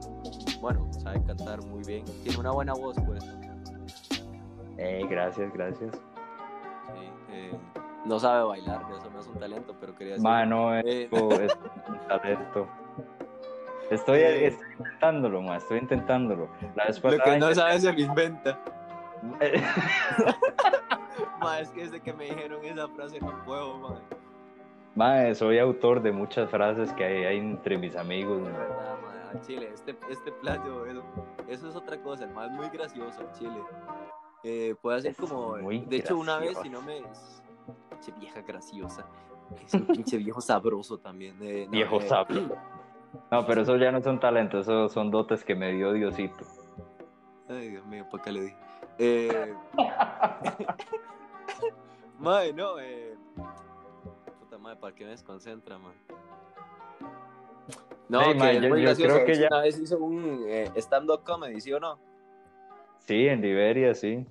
Bueno, 0.59 0.89
sabe 0.91 1.23
cantar 1.23 1.63
muy 1.67 1.83
bien. 1.83 2.03
Tiene 2.23 2.39
una 2.39 2.51
buena 2.51 2.73
voz, 2.73 2.95
pues. 3.05 3.23
Eh, 4.77 5.05
gracias, 5.07 5.53
gracias. 5.53 5.91
Sí, 5.93 7.09
eh, 7.31 7.51
no 8.05 8.17
sabe 8.19 8.43
bailar, 8.43 8.81
eso 8.97 9.09
no 9.11 9.19
es 9.19 9.27
un 9.27 9.35
talento, 9.39 9.75
pero 9.79 9.93
quería 9.95 10.13
decir. 10.13 10.27
Mano, 10.27 10.75
Eh. 10.79 11.03
esto 11.11 11.29
es 11.41 11.57
un 11.87 12.07
talento. 12.07 12.67
Estoy, 13.89 14.19
estoy 14.21 14.67
intentándolo, 14.77 15.41
ma, 15.41 15.57
estoy 15.57 15.79
intentándolo. 15.79 16.47
La 16.75 16.85
vez 16.85 17.03
Lo 17.03 17.17
que 17.17 17.37
no 17.37 17.55
sabe 17.55 17.79
se 17.79 17.91
lo 17.91 17.99
inventa. 17.99 18.59
Mae, 21.41 21.61
es 21.61 21.69
que 21.69 21.81
desde 21.81 22.01
que 22.01 22.13
me 22.13 22.25
dijeron 22.25 22.63
esa 22.63 22.87
frase 22.89 23.19
no 23.19 23.43
puedo, 23.45 23.77
mae. 23.77 23.99
Ma, 24.95 25.33
soy 25.35 25.59
autor 25.59 26.01
de 26.01 26.11
muchas 26.11 26.49
frases 26.49 26.91
que 26.93 27.03
hay, 27.03 27.23
hay 27.25 27.37
entre 27.37 27.77
mis 27.77 27.95
amigos. 27.95 28.41
Ma. 28.41 28.49
verdad, 28.49 29.41
chile, 29.41 29.69
este, 29.73 29.95
este 30.09 30.31
playo, 30.33 30.85
eso, 30.85 31.03
eso 31.47 31.69
es 31.69 31.75
otra 31.75 32.01
cosa, 32.01 32.25
el 32.25 32.31
más 32.31 32.49
muy 32.51 32.69
gracioso 32.69 33.21
chile. 33.37 33.61
Eh, 34.43 34.75
puede 34.81 35.09
Es 35.09 35.17
como, 35.17 35.57
de 35.57 35.97
hecho 35.97 36.17
una 36.17 36.37
vez, 36.37 36.57
si 36.61 36.69
no 36.69 36.81
me... 36.81 37.01
Pinche 37.89 38.11
vieja 38.19 38.41
graciosa. 38.41 39.05
Es 39.65 39.73
un 39.73 39.85
pinche 39.87 40.17
viejo 40.17 40.41
sabroso 40.41 40.97
también. 40.97 41.35
eh, 41.41 41.65
no, 41.65 41.71
Viejo 41.71 41.99
eh, 41.99 42.07
sabio. 42.07 42.55
No, 43.31 43.45
pero 43.45 43.61
eso 43.61 43.75
ya 43.77 43.91
no 43.91 44.01
son 44.01 44.19
talentos, 44.19 44.67
eso 44.67 44.89
son 44.89 45.11
dotes 45.11 45.43
que 45.43 45.55
me 45.55 45.71
dio 45.73 45.93
Diosito. 45.93 46.45
Ay, 47.47 47.69
Dios 47.69 47.85
mío, 47.85 48.05
¿para 48.11 48.23
qué 48.23 48.31
le 48.31 48.41
dije? 48.41 48.57
Eh... 48.99 49.53
mae, 52.19 52.53
no, 52.53 52.79
eh... 52.79 53.15
Puta 54.39 54.57
madre, 54.57 54.79
¿para 54.79 54.95
qué 54.95 55.03
me 55.05 55.11
desconcentra, 55.11 55.77
mae? 55.77 55.93
No, 58.09 58.21
Ey, 58.21 58.33
que 58.33 58.35
mae, 58.35 58.91
es 58.91 58.97
yo- 58.97 59.05
creo 59.05 59.25
que 59.25 59.35
ya- 59.35 59.47
Una 59.51 59.61
vez 59.61 59.79
hizo 59.79 59.97
un 59.99 60.43
eh, 60.47 60.71
stand-up 60.77 61.23
comedy, 61.23 61.59
¿sí 61.61 61.71
o 61.73 61.79
no? 61.79 61.99
Sí, 62.99 63.27
en 63.27 63.41
Liberia, 63.41 63.93
sí. 63.95 64.25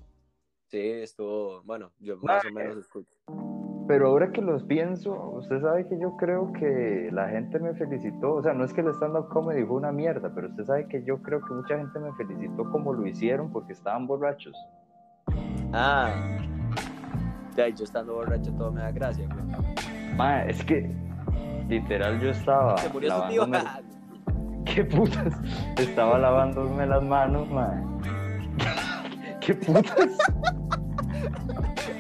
Sí, 0.67 0.79
estuvo, 0.81 1.63
bueno, 1.63 1.91
yo 1.99 2.17
más 2.19 2.45
o 2.45 2.51
menos 2.51 2.77
escucho. 2.77 3.11
Pero 3.89 4.09
ahora 4.09 4.31
que 4.31 4.43
los 4.43 4.63
pienso, 4.65 5.15
usted 5.31 5.63
sabe 5.63 5.89
que 5.89 5.99
yo 5.99 6.15
creo 6.19 6.53
que 6.53 7.09
la 7.11 7.31
gente 7.31 7.59
me 7.59 7.73
felicitó. 7.73 8.35
O 8.35 8.43
sea, 8.43 8.53
no 8.53 8.65
es 8.65 8.75
que 8.75 8.83
el 8.83 8.89
stand-up 8.89 9.29
comedy 9.31 9.65
fue 9.65 9.77
una 9.77 9.93
mierda, 9.93 10.31
pero 10.35 10.49
usted 10.49 10.65
sabe 10.65 10.87
que 10.89 11.03
yo 11.05 11.23
creo 11.23 11.41
que 11.41 11.55
mucha 11.55 11.79
gente 11.79 11.99
me 11.99 12.13
felicitó 12.13 12.71
como 12.71 12.93
lo 12.93 13.07
hicieron 13.07 13.51
porque 13.51 13.73
estaban 13.73 14.07
borrachos. 14.07 14.55
Ah, 15.73 16.11
ya, 17.57 17.69
yo 17.69 17.85
estando 17.85 18.15
borracho 18.15 18.53
todo 18.53 18.71
me 18.71 18.83
da 18.83 18.93
gracia, 18.93 19.27
güey. 19.27 20.17
Ma, 20.17 20.45
es 20.45 20.63
que 20.65 20.95
literal 21.69 22.21
yo 22.21 22.29
estaba 22.31 22.77
Se 22.77 22.89
murió 22.91 23.11
su 23.11 23.29
tío. 23.29 23.47
lavándome... 23.47 24.65
¿Qué 24.67 24.85
putas? 24.85 25.35
Estaba 25.79 26.19
lavándome 26.19 26.87
las 26.87 27.03
manos, 27.03 27.49
ma. 27.51 27.83
¿Qué 29.41 29.55
putas? 29.55 29.97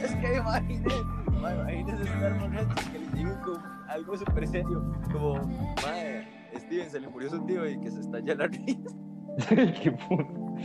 es 0.02 0.14
que 0.16 0.36
imagínese, 0.36 0.96
ma, 1.40 1.54
imagínese 1.54 2.02
estar 2.04 2.38
borracho 2.38 2.92
que 2.92 2.98
le 2.98 3.06
digan 3.18 3.40
como 3.42 3.58
algo 3.88 4.16
súper 4.16 4.46
serio, 4.46 4.92
como, 5.12 5.34
madre, 5.82 6.26
Steven, 6.56 6.90
se 6.90 7.00
le 7.00 7.08
murió 7.08 7.30
su 7.30 7.44
tío 7.46 7.68
y 7.68 7.78
que 7.80 7.90
se 7.90 8.00
estalla 8.00 8.34
la 8.34 8.46
risa. 8.46 8.90
¿Qué? 9.48 9.96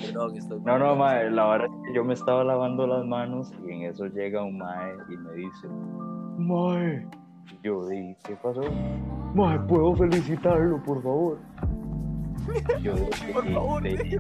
Perdón, 0.08 0.36
estoy 0.36 0.60
No, 0.62 0.80
no, 0.80 0.96
mae, 0.96 1.30
la 1.30 1.46
verdad 1.48 1.68
es 1.68 1.88
que 1.88 1.96
yo 1.96 2.04
me 2.04 2.14
estaba 2.16 2.44
lavando 2.44 2.88
las 2.88 3.06
manos 3.06 3.54
y 3.68 3.72
en 3.72 3.84
eso 3.84 4.08
llega 4.08 4.44
un 4.44 4.58
mae 4.58 4.94
y 5.10 5.18
me 5.18 5.34
dice, 5.34 5.68
Mae, 6.40 7.06
yo 7.64 7.88
di, 7.88 8.16
¿qué 8.26 8.36
pasó? 8.38 8.62
Mae, 9.36 9.60
¿puedo 9.68 9.96
felicitarlo, 9.96 10.82
por 10.84 11.04
favor? 11.04 11.40
Y 12.80 12.82
yo 12.82 12.94
Por 13.34 13.48
y 13.48 13.54
favor, 13.54 13.84
de- 13.84 14.20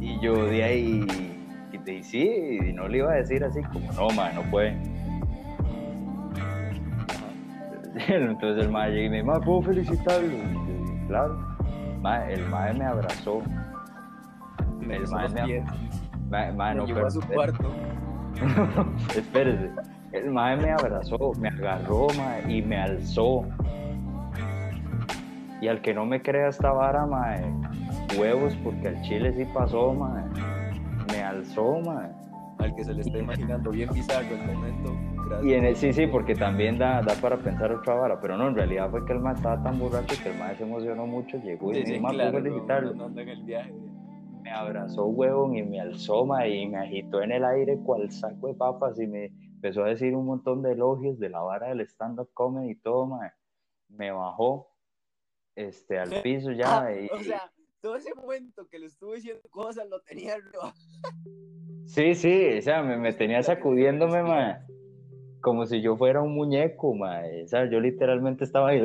y 0.00 0.20
yo 0.20 0.34
de 0.46 0.64
ahí, 0.64 1.06
y 1.72 1.78
de, 1.78 2.02
sí, 2.02 2.58
y 2.68 2.72
no 2.72 2.88
le 2.88 2.98
iba 2.98 3.12
a 3.12 3.16
decir 3.16 3.44
así 3.44 3.62
como, 3.72 3.92
no, 3.92 4.08
mae, 4.16 4.34
no 4.34 4.42
puede. 4.50 4.76
Entonces 8.08 8.64
el 8.64 8.70
mae 8.70 8.90
llega 8.90 9.06
y 9.06 9.10
me 9.10 9.16
dice, 9.16 9.26
mae, 9.26 9.40
¿puedo 9.40 9.62
felicitarlo? 9.62 10.26
Y 10.26 10.30
yo, 10.30 10.86
"Sí, 10.86 10.94
claro. 11.08 11.38
Mae, 12.00 12.32
el 12.34 12.48
mae 12.48 12.72
me 12.74 12.84
abrazó. 12.86 13.42
Me 14.80 14.96
El 14.96 15.08
mae 15.08 15.28
me, 15.28 15.42
pies, 15.44 15.64
mae, 16.30 16.52
mae, 16.52 16.74
me 16.74 16.80
no, 16.80 16.86
llevó 16.86 16.96
pero- 16.98 17.06
a 17.06 17.10
su 17.10 17.20
cuarto. 17.22 17.70
Espérese. 19.16 19.70
El 20.12 20.30
mae 20.30 20.56
me 20.56 20.72
abrazó, 20.72 21.32
me 21.38 21.48
agarró, 21.48 22.06
mae, 22.16 22.50
y 22.52 22.62
me 22.62 22.78
alzó. 22.80 23.44
Y 25.60 25.68
al 25.68 25.80
que 25.82 25.92
no 25.92 26.06
me 26.06 26.22
crea 26.22 26.48
esta 26.48 26.72
vara, 26.72 27.04
mae, 27.06 27.44
huevos, 28.18 28.56
porque 28.64 28.88
al 28.88 29.02
chile 29.02 29.32
sí 29.34 29.44
pasó, 29.52 29.92
mae. 29.92 30.24
Me 31.12 31.22
alzó, 31.22 31.80
mae. 31.84 32.08
Al 32.60 32.74
que 32.74 32.84
se 32.84 32.94
le 32.94 33.00
está 33.02 33.18
imaginando 33.18 33.70
bien 33.70 33.88
bizarro 33.92 34.34
el 34.34 34.46
momento. 34.46 34.92
Gracias. 35.26 35.44
Y 35.44 35.54
en 35.54 35.64
el, 35.64 35.76
sí, 35.76 35.92
sí, 35.92 36.06
porque 36.06 36.34
también 36.34 36.78
da, 36.78 37.00
da 37.02 37.14
para 37.20 37.36
pensar 37.38 37.72
otra 37.72 37.94
vara, 37.94 38.20
pero 38.20 38.36
no, 38.36 38.48
en 38.48 38.54
realidad 38.56 38.90
fue 38.90 39.04
que 39.06 39.12
el 39.12 39.20
mae 39.20 39.34
estaba 39.34 39.62
tan 39.62 39.78
borracho 39.78 40.14
que 40.22 40.28
el 40.30 40.38
mae 40.38 40.56
se 40.56 40.64
emocionó 40.64 41.06
mucho, 41.06 41.38
llegó 41.38 41.70
y 41.72 41.76
Sí, 41.76 41.80
me 41.80 41.86
sí, 41.96 42.00
"Ma, 42.00 42.10
claro, 42.10 42.30
¿puedo 42.32 42.42
no, 42.44 42.50
felicitarlo?". 42.50 42.94
no 42.94 43.04
ando 43.06 43.20
en 43.20 43.28
el 43.28 43.42
viaje. 43.44 43.72
me 44.42 44.50
abrazó 44.50 45.06
huevón 45.06 45.56
y 45.56 45.62
me 45.62 45.80
alzó 45.80 46.24
mae, 46.26 46.50
y 46.50 46.66
me 46.66 46.78
agitó 46.78 47.22
en 47.22 47.30
el 47.32 47.44
aire 47.44 47.78
cual 47.84 48.10
saco 48.10 48.48
de 48.48 48.54
papas 48.54 48.98
y 48.98 49.06
me 49.06 49.26
empezó 49.26 49.84
a 49.84 49.88
decir 49.88 50.14
un 50.16 50.24
montón 50.26 50.62
de 50.62 50.72
elogios 50.72 51.18
de 51.18 51.28
la 51.28 51.40
vara 51.40 51.68
del 51.68 51.80
stand-up 51.82 52.30
comedy 52.34 52.70
y 52.72 52.74
todo, 52.76 53.06
mae. 53.06 53.30
me 53.88 54.10
bajó 54.10 54.68
este, 55.54 55.98
al 55.98 56.10
piso 56.22 56.52
ya 56.52 56.82
Ah, 56.84 56.92
y, 56.92 57.06
o 57.08 57.20
sea, 57.22 57.50
todo 57.80 57.96
ese 57.96 58.14
momento 58.14 58.68
que 58.68 58.78
le 58.78 58.86
estuve 58.86 59.16
diciendo 59.16 59.42
cosas 59.50 59.88
lo 59.88 60.00
tenía 60.02 60.34
arriba. 60.34 60.74
sí, 61.86 62.14
sí, 62.14 62.58
o 62.58 62.62
sea, 62.62 62.82
me, 62.82 62.96
me 62.96 63.12
tenía 63.12 63.42
sacudiéndome, 63.42 64.22
mae, 64.22 64.58
como 65.40 65.66
si 65.66 65.80
yo 65.82 65.96
fuera 65.96 66.22
un 66.22 66.34
muñeco, 66.34 66.94
mae. 66.94 67.44
o 67.44 67.48
sea, 67.48 67.68
yo 67.70 67.80
literalmente 67.80 68.44
estaba 68.44 68.70
ahí, 68.70 68.80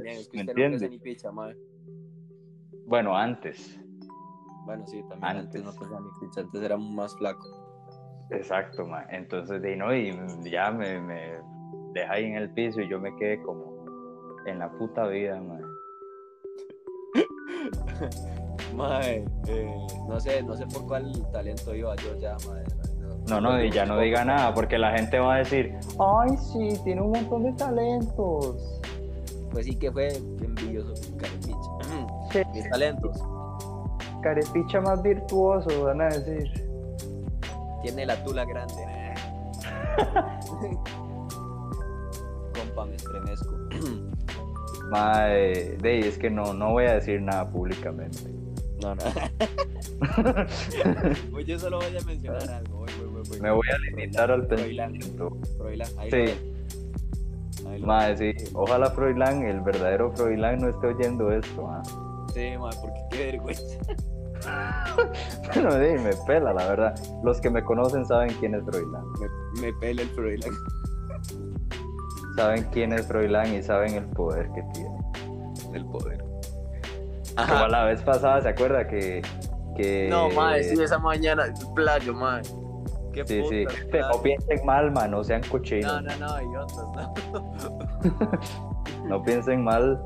Bien, 0.00 0.18
es 0.20 0.28
que 0.28 0.38
¿me 0.38 0.44
no 0.44 0.50
entiendes? 0.50 0.80
crece 0.80 0.88
ni 0.88 0.98
picha, 0.98 1.30
madre. 1.32 1.56
Bueno, 2.86 3.16
antes, 3.16 3.78
Bueno, 4.66 4.86
sí, 4.86 5.02
también 5.08 5.36
Antes. 5.36 5.38
antes, 5.38 5.64
no 5.64 5.72
pesaba 5.74 6.00
ni 6.00 6.10
picha, 6.20 6.40
antes 6.42 6.62
era 6.62 6.76
más 6.76 7.16
flaco. 7.16 7.46
exacto, 8.30 8.86
mae. 8.86 9.06
entonces 9.10 9.60
de 9.62 9.76
no, 9.76 9.94
y 9.94 10.12
ya 10.50 10.70
me, 10.72 11.00
me 11.00 11.40
deja 11.94 12.12
ahí 12.14 12.24
en 12.26 12.36
el 12.36 12.52
piso 12.52 12.80
y 12.80 12.88
yo 12.88 13.00
me 13.00 13.14
quedé 13.16 13.40
como 13.42 13.84
en 14.46 14.58
la 14.58 14.70
puta 14.78 15.06
vida, 15.08 15.40
mae. 15.40 15.59
Mae, 18.74 19.24
eh, 19.48 19.76
no 20.08 20.20
sé, 20.20 20.42
no 20.42 20.56
sé 20.56 20.66
por 20.66 20.86
cuál 20.86 21.12
talento 21.32 21.74
iba 21.74 21.94
yo 21.96 22.16
ya, 22.18 22.36
madre. 22.46 22.64
No, 23.28 23.40
no, 23.40 23.62
y 23.62 23.70
ya 23.70 23.84
no 23.84 23.98
diga 23.98 24.24
nada, 24.24 24.54
porque 24.54 24.78
la 24.78 24.96
gente 24.96 25.18
va 25.18 25.34
a 25.34 25.38
decir, 25.38 25.76
ay, 25.98 26.36
sí, 26.36 26.80
tiene 26.84 27.02
un 27.02 27.10
montón 27.12 27.42
de 27.44 27.52
talentos. 27.52 28.80
Pues 29.50 29.66
sí 29.66 29.76
que 29.76 29.90
fue 29.90 30.08
bien 30.38 30.54
envidioso, 30.56 30.94
caripicha. 31.18 31.58
carepiche, 32.30 32.44
mis 32.54 32.70
talentos. 32.70 33.16
carepicha 34.22 34.80
más 34.80 35.02
virtuoso, 35.02 35.84
van 35.84 36.00
a 36.02 36.06
decir. 36.06 36.50
Tiene 37.82 38.06
la 38.06 38.22
tula 38.24 38.44
grande. 38.44 38.82
eh. 38.82 39.14
Compa, 42.54 42.84
me 42.86 42.94
estremezco. 42.96 43.54
Mae, 44.90 45.76
de 45.80 46.00
es 46.00 46.18
que 46.18 46.30
no, 46.30 46.52
no 46.52 46.72
voy 46.72 46.86
a 46.86 46.94
decir 46.94 47.22
nada 47.22 47.48
públicamente. 47.48 48.18
No, 48.82 48.94
no. 48.94 49.02
Pues 51.30 51.46
yo 51.46 51.58
solo 51.58 51.78
voy 51.78 51.96
a 51.96 52.04
mencionar 52.04 52.48
algo. 52.50 52.78
Voy, 52.78 52.88
voy, 52.98 53.08
voy, 53.12 53.22
voy. 53.28 53.40
Me 53.40 53.50
voy 53.50 53.68
a 53.72 53.78
limitar 53.78 54.30
al 54.30 54.46
pensamiento. 54.46 55.36
Froilán, 55.58 55.88
ahí 55.98 56.10
Sí. 56.10 57.66
Ahí 57.68 57.82
Mae, 57.82 58.16
sí, 58.16 58.32
ojalá 58.54 58.90
Froilán, 58.90 59.42
el 59.42 59.60
verdadero 59.60 60.10
Froilán, 60.12 60.60
no 60.60 60.68
esté 60.70 60.86
oyendo 60.88 61.30
esto. 61.30 61.68
ven. 61.68 61.82
Sí, 62.34 62.58
ma, 62.58 62.70
porque 62.80 63.00
qué 63.10 63.26
vergüenza. 63.26 63.78
Bueno, 65.52 65.72
sí, 65.72 66.02
me 66.02 66.10
pela, 66.26 66.54
la 66.54 66.66
verdad. 66.68 66.94
Los 67.22 67.40
que 67.42 67.50
me 67.50 67.62
conocen 67.62 68.06
saben 68.06 68.34
quién 68.40 68.54
es 68.54 68.64
Froilán. 68.64 69.04
Me, 69.20 69.60
me 69.60 69.72
pela 69.74 70.00
el 70.00 70.08
Froilán. 70.08 70.52
Saben 72.36 72.64
quién 72.72 72.92
es 72.92 73.06
Froilán 73.06 73.54
y 73.54 73.62
saben 73.62 73.94
el 73.94 74.04
poder 74.06 74.48
que 74.52 74.62
tiene. 74.74 74.96
El 75.74 75.84
poder. 75.86 76.24
Como 77.48 77.66
la 77.68 77.84
vez 77.84 78.02
pasada, 78.02 78.40
¿se 78.42 78.48
acuerda 78.48 78.86
que... 78.86 79.22
que... 79.76 80.08
No, 80.10 80.28
madre, 80.30 80.64
sí, 80.64 80.80
esa 80.82 80.98
mañana, 80.98 81.44
playo, 81.74 82.12
madre. 82.14 82.42
Qué 83.12 83.26
Sí, 83.26 83.42
sí. 83.48 83.64
Pero. 83.90 84.08
No 84.10 84.22
piensen 84.22 84.64
mal, 84.64 84.90
man, 84.92 85.10
no 85.10 85.24
sean 85.24 85.42
cochinos. 85.50 86.02
No, 86.02 86.16
no, 86.16 86.28
no, 86.28 86.42
idiotas, 86.42 86.76
no. 86.94 87.14
No 89.08 89.22
piensen 89.22 89.64
mal. 89.64 90.00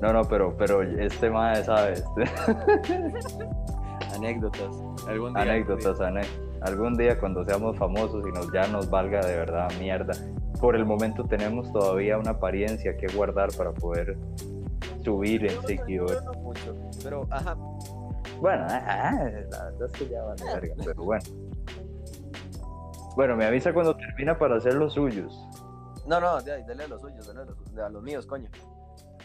No, 0.00 0.12
no, 0.12 0.22
pero, 0.24 0.56
pero 0.56 0.82
este 0.82 1.28
mae 1.30 1.62
sabe. 1.64 1.92
este- 1.92 2.24
Anécdotas. 4.14 4.74
Algún 5.06 5.34
día. 5.34 5.42
Anécdotas, 5.42 6.00
ane- 6.00 6.26
Algún 6.64 6.96
día 6.96 7.18
cuando 7.18 7.44
seamos 7.44 7.76
famosos 7.76 8.24
y 8.26 8.32
nos, 8.32 8.52
ya 8.52 8.66
nos 8.68 8.88
valga 8.88 9.20
de 9.20 9.36
verdad 9.36 9.68
mierda. 9.78 10.14
Por 10.60 10.76
el 10.76 10.84
momento 10.84 11.24
tenemos 11.24 11.72
todavía 11.72 12.18
una 12.18 12.32
apariencia 12.32 12.96
que 12.96 13.08
guardar 13.14 13.50
para 13.56 13.72
poder 13.72 14.16
subir 15.02 15.44
en 15.44 15.60
seguidores. 15.62 16.22
No 16.24 16.32
mucho, 16.34 16.76
pero 17.02 17.26
ajá. 17.30 17.56
Bueno, 18.40 18.66
ah, 18.68 18.82
ah, 18.86 19.12
la 19.50 19.64
verdad 19.64 19.86
es 19.86 19.92
que 19.92 20.08
ya 20.08 20.22
van 20.22 20.36
de 20.36 20.44
verga, 20.44 20.74
pero 20.84 21.04
bueno. 21.04 21.24
Bueno, 23.14 23.36
me 23.36 23.44
avisa 23.44 23.72
cuando 23.72 23.96
termina 23.96 24.38
para 24.38 24.56
hacer 24.56 24.74
los 24.74 24.94
suyos. 24.94 25.32
No, 26.06 26.20
no, 26.20 26.40
dale 26.40 26.84
a 26.84 26.88
los 26.88 27.00
suyos, 27.00 27.26
dale 27.26 27.40
a 27.40 27.44
los, 27.44 27.78
a 27.78 27.88
los 27.88 28.02
míos, 28.02 28.26
coño. 28.26 28.48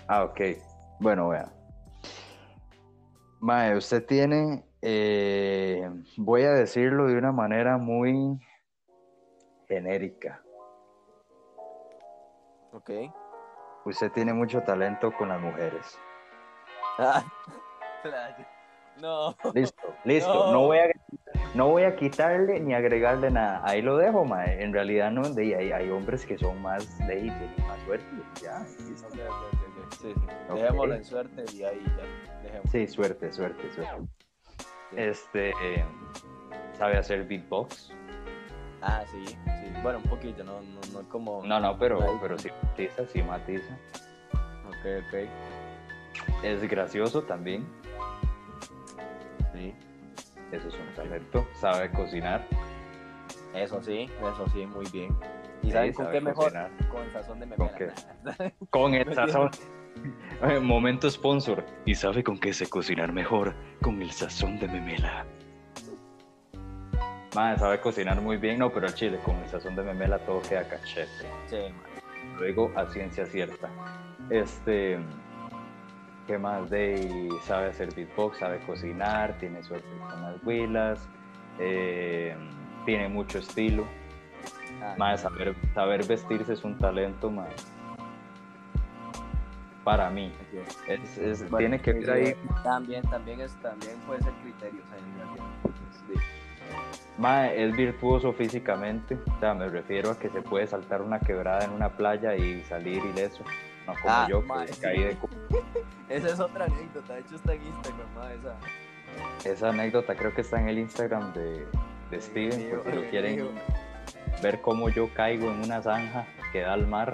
Ah, 0.07 0.23
ok. 0.23 0.41
Bueno, 0.99 1.29
vea. 1.29 1.51
Mae, 3.39 3.77
usted 3.77 4.05
tiene, 4.05 4.63
eh, 4.81 5.89
voy 6.17 6.43
a 6.43 6.51
decirlo 6.51 7.07
de 7.07 7.17
una 7.17 7.31
manera 7.31 7.77
muy 7.77 8.39
genérica. 9.67 10.41
Ok. 12.71 12.91
Usted 13.85 14.11
tiene 14.11 14.33
mucho 14.33 14.61
talento 14.61 15.11
con 15.13 15.29
las 15.29 15.41
mujeres. 15.41 15.97
Ah. 16.97 17.23
No. 18.99 19.35
Listo, 19.53 19.93
listo. 20.05 20.33
No. 20.33 20.51
No, 20.53 20.61
voy, 20.61 20.79
a, 20.79 20.87
no 21.53 21.69
voy 21.69 21.83
a 21.83 21.95
quitarle 21.95 22.59
ni 22.59 22.73
agregarle 22.73 23.29
nada. 23.29 23.61
Ahí 23.63 23.81
lo 23.81 23.95
dejo, 23.97 24.25
mae. 24.25 24.63
En 24.63 24.73
realidad 24.73 25.11
no, 25.11 25.21
de, 25.21 25.55
hay, 25.55 25.71
hay 25.71 25.89
hombres 25.91 26.25
que 26.25 26.35
son 26.35 26.59
más 26.63 26.97
de 27.05 27.13
ahí, 27.13 27.29
tienen 27.29 27.67
más 27.67 27.79
suerte. 27.85 28.05
Ya, 28.41 28.59
listo. 28.89 29.07
Sí, 30.01 30.13
sí. 30.13 30.53
Dejémoslo 30.53 30.95
en 30.95 31.05
suerte 31.05 31.45
y 31.53 31.63
ahí 31.63 31.85
ya. 31.85 32.41
Dejémoslo. 32.41 32.71
Sí, 32.71 32.87
suerte, 32.87 33.31
suerte, 33.31 33.71
suerte. 33.71 34.07
Este, 34.95 35.49
eh, 35.61 35.85
¿sabe 36.77 36.97
hacer 36.97 37.23
beatbox? 37.25 37.91
Ah, 38.81 39.03
sí, 39.11 39.25
sí. 39.25 39.35
Bueno, 39.83 39.99
un 39.99 40.09
poquillo, 40.09 40.43
no, 40.43 40.61
no, 40.61 40.79
no 40.93 41.09
como. 41.09 41.43
No, 41.45 41.59
no, 41.59 41.77
pero, 41.77 41.99
pero 42.21 42.37
sí 42.37 42.49
matiza, 42.63 43.05
sí 43.07 43.23
matiza. 43.23 43.77
Ok, 44.67 45.03
ok. 45.07 46.43
Es 46.43 46.61
gracioso 46.69 47.23
también, 47.23 47.65
Sí. 49.53 49.73
eso 50.51 50.67
es 50.67 50.73
un 50.75 50.93
talento. 50.95 51.47
Sabe 51.59 51.91
cocinar. 51.91 52.45
Eso 53.53 53.81
sí, 53.81 54.09
eso 54.21 54.47
sí, 54.53 54.65
muy 54.65 54.85
bien. 54.91 55.17
¿Y 55.63 55.67
Sí, 55.67 55.71
saben 55.71 55.93
con 55.93 56.05
sabe 56.05 56.17
qué 56.19 56.23
mejor? 56.23 56.43
cocinar. 56.45 56.71
Con 56.89 57.11
sazón 57.11 57.39
de 57.39 57.47
¿Con 57.47 57.71
memela. 57.73 58.53
Con 58.69 58.93
el 58.93 59.13
sazón. 59.15 59.49
Momento 60.61 61.09
sponsor. 61.09 61.65
¿Y 61.85 61.95
sabe 61.95 62.23
con 62.23 62.39
qué 62.39 62.53
sé 62.53 62.69
cocinar 62.69 63.11
mejor? 63.11 63.55
Con 63.81 64.01
el 64.01 64.11
sazón 64.11 64.59
de 64.59 64.67
memela. 64.67 65.25
Madre, 67.35 67.59
sabe 67.59 67.79
cocinar 67.79 68.21
muy 68.21 68.37
bien, 68.37 68.59
no, 68.59 68.71
pero 68.71 68.87
el 68.87 68.93
chile, 68.93 69.19
con 69.23 69.35
el 69.37 69.49
sazón 69.49 69.75
de 69.75 69.83
memela 69.83 70.19
todo 70.19 70.41
queda 70.41 70.67
cachete. 70.67 71.07
Sí, 71.47 71.55
man. 71.55 72.37
Luego, 72.39 72.71
a 72.75 72.87
ciencia 72.87 73.25
cierta. 73.25 73.69
Este. 74.29 74.99
¿Qué 76.27 76.37
más? 76.37 76.69
De 76.69 77.29
sabe 77.43 77.67
hacer 77.67 77.93
beatbox, 77.95 78.39
sabe 78.39 78.59
cocinar, 78.59 79.37
tiene 79.39 79.63
suerte 79.63 79.87
con 80.09 80.21
las 80.21 80.43
huilas, 80.43 81.07
eh, 81.57 82.35
tiene 82.85 83.07
mucho 83.07 83.39
estilo. 83.39 83.85
Ah, 84.81 84.95
Más 84.97 85.21
saber, 85.21 85.55
saber 85.73 86.05
vestirse 86.05 86.53
es 86.53 86.63
un 86.63 86.77
talento 86.77 87.31
más. 87.31 87.76
Para 89.87 90.09
mí. 90.09 90.33
así 90.41 90.57
es. 90.57 90.99
Es, 90.99 91.17
es- 91.17 91.39
Bueno, 91.49 91.57
tiene 91.59 91.79
que 91.81 91.93
ver 91.93 92.11
ahí. 92.11 92.35
También, 92.61 93.01
también, 93.03 93.39
es, 93.39 93.53
también 93.61 93.93
puede 94.05 94.21
ser 94.21 94.33
criterio, 94.43 94.81
o 94.83 94.87
sea. 94.89 96.13
Sí. 96.13 96.19
Mae, 97.17 97.63
es 97.63 97.73
virtuoso 97.75 98.33
físicamente. 98.33 99.17
O 99.37 99.39
sea, 99.39 99.53
me 99.53 99.69
refiero 99.69 100.11
a 100.11 100.19
que 100.19 100.27
se 100.29 100.41
puede 100.41 100.67
saltar 100.67 101.01
una 101.01 101.21
quebrada 101.21 101.63
en 101.63 101.71
una 101.71 101.87
playa 101.95 102.35
y 102.35 102.63
salir 102.65 103.01
ileso. 103.05 103.45
No 103.87 103.93
como 104.01 104.13
Ah, 104.13 104.27
yo, 104.29 104.41
que 104.65 104.73
sí. 104.73 104.81
caí 104.81 104.99
de 105.03 105.17
Esa 106.09 106.27
es 106.33 106.39
otra 106.41 106.65
anécdota, 106.65 107.13
de 107.13 107.19
hecho 107.21 107.35
está 107.35 107.53
en 107.53 107.61
Instagram, 107.67 108.07
ma, 108.13 108.33
esa. 108.33 109.49
Esa 109.49 109.69
anécdota 109.69 110.15
creo 110.15 110.33
que 110.33 110.41
está 110.41 110.59
en 110.59 110.67
el 110.67 110.79
Instagram 110.79 111.31
de, 111.31 111.65
de 112.11 112.21
Steven, 112.21 112.57
Mío, 112.67 112.83
por 112.83 112.91
si 112.91 112.97
lo 112.99 113.03
quieren 113.09 113.47
ver 114.43 114.59
cómo 114.61 114.89
yo 114.89 115.09
caigo 115.13 115.49
en 115.49 115.63
una 115.63 115.81
zanja 115.81 116.25
que 116.51 116.59
da 116.61 116.73
al 116.73 116.87
mar. 116.87 117.13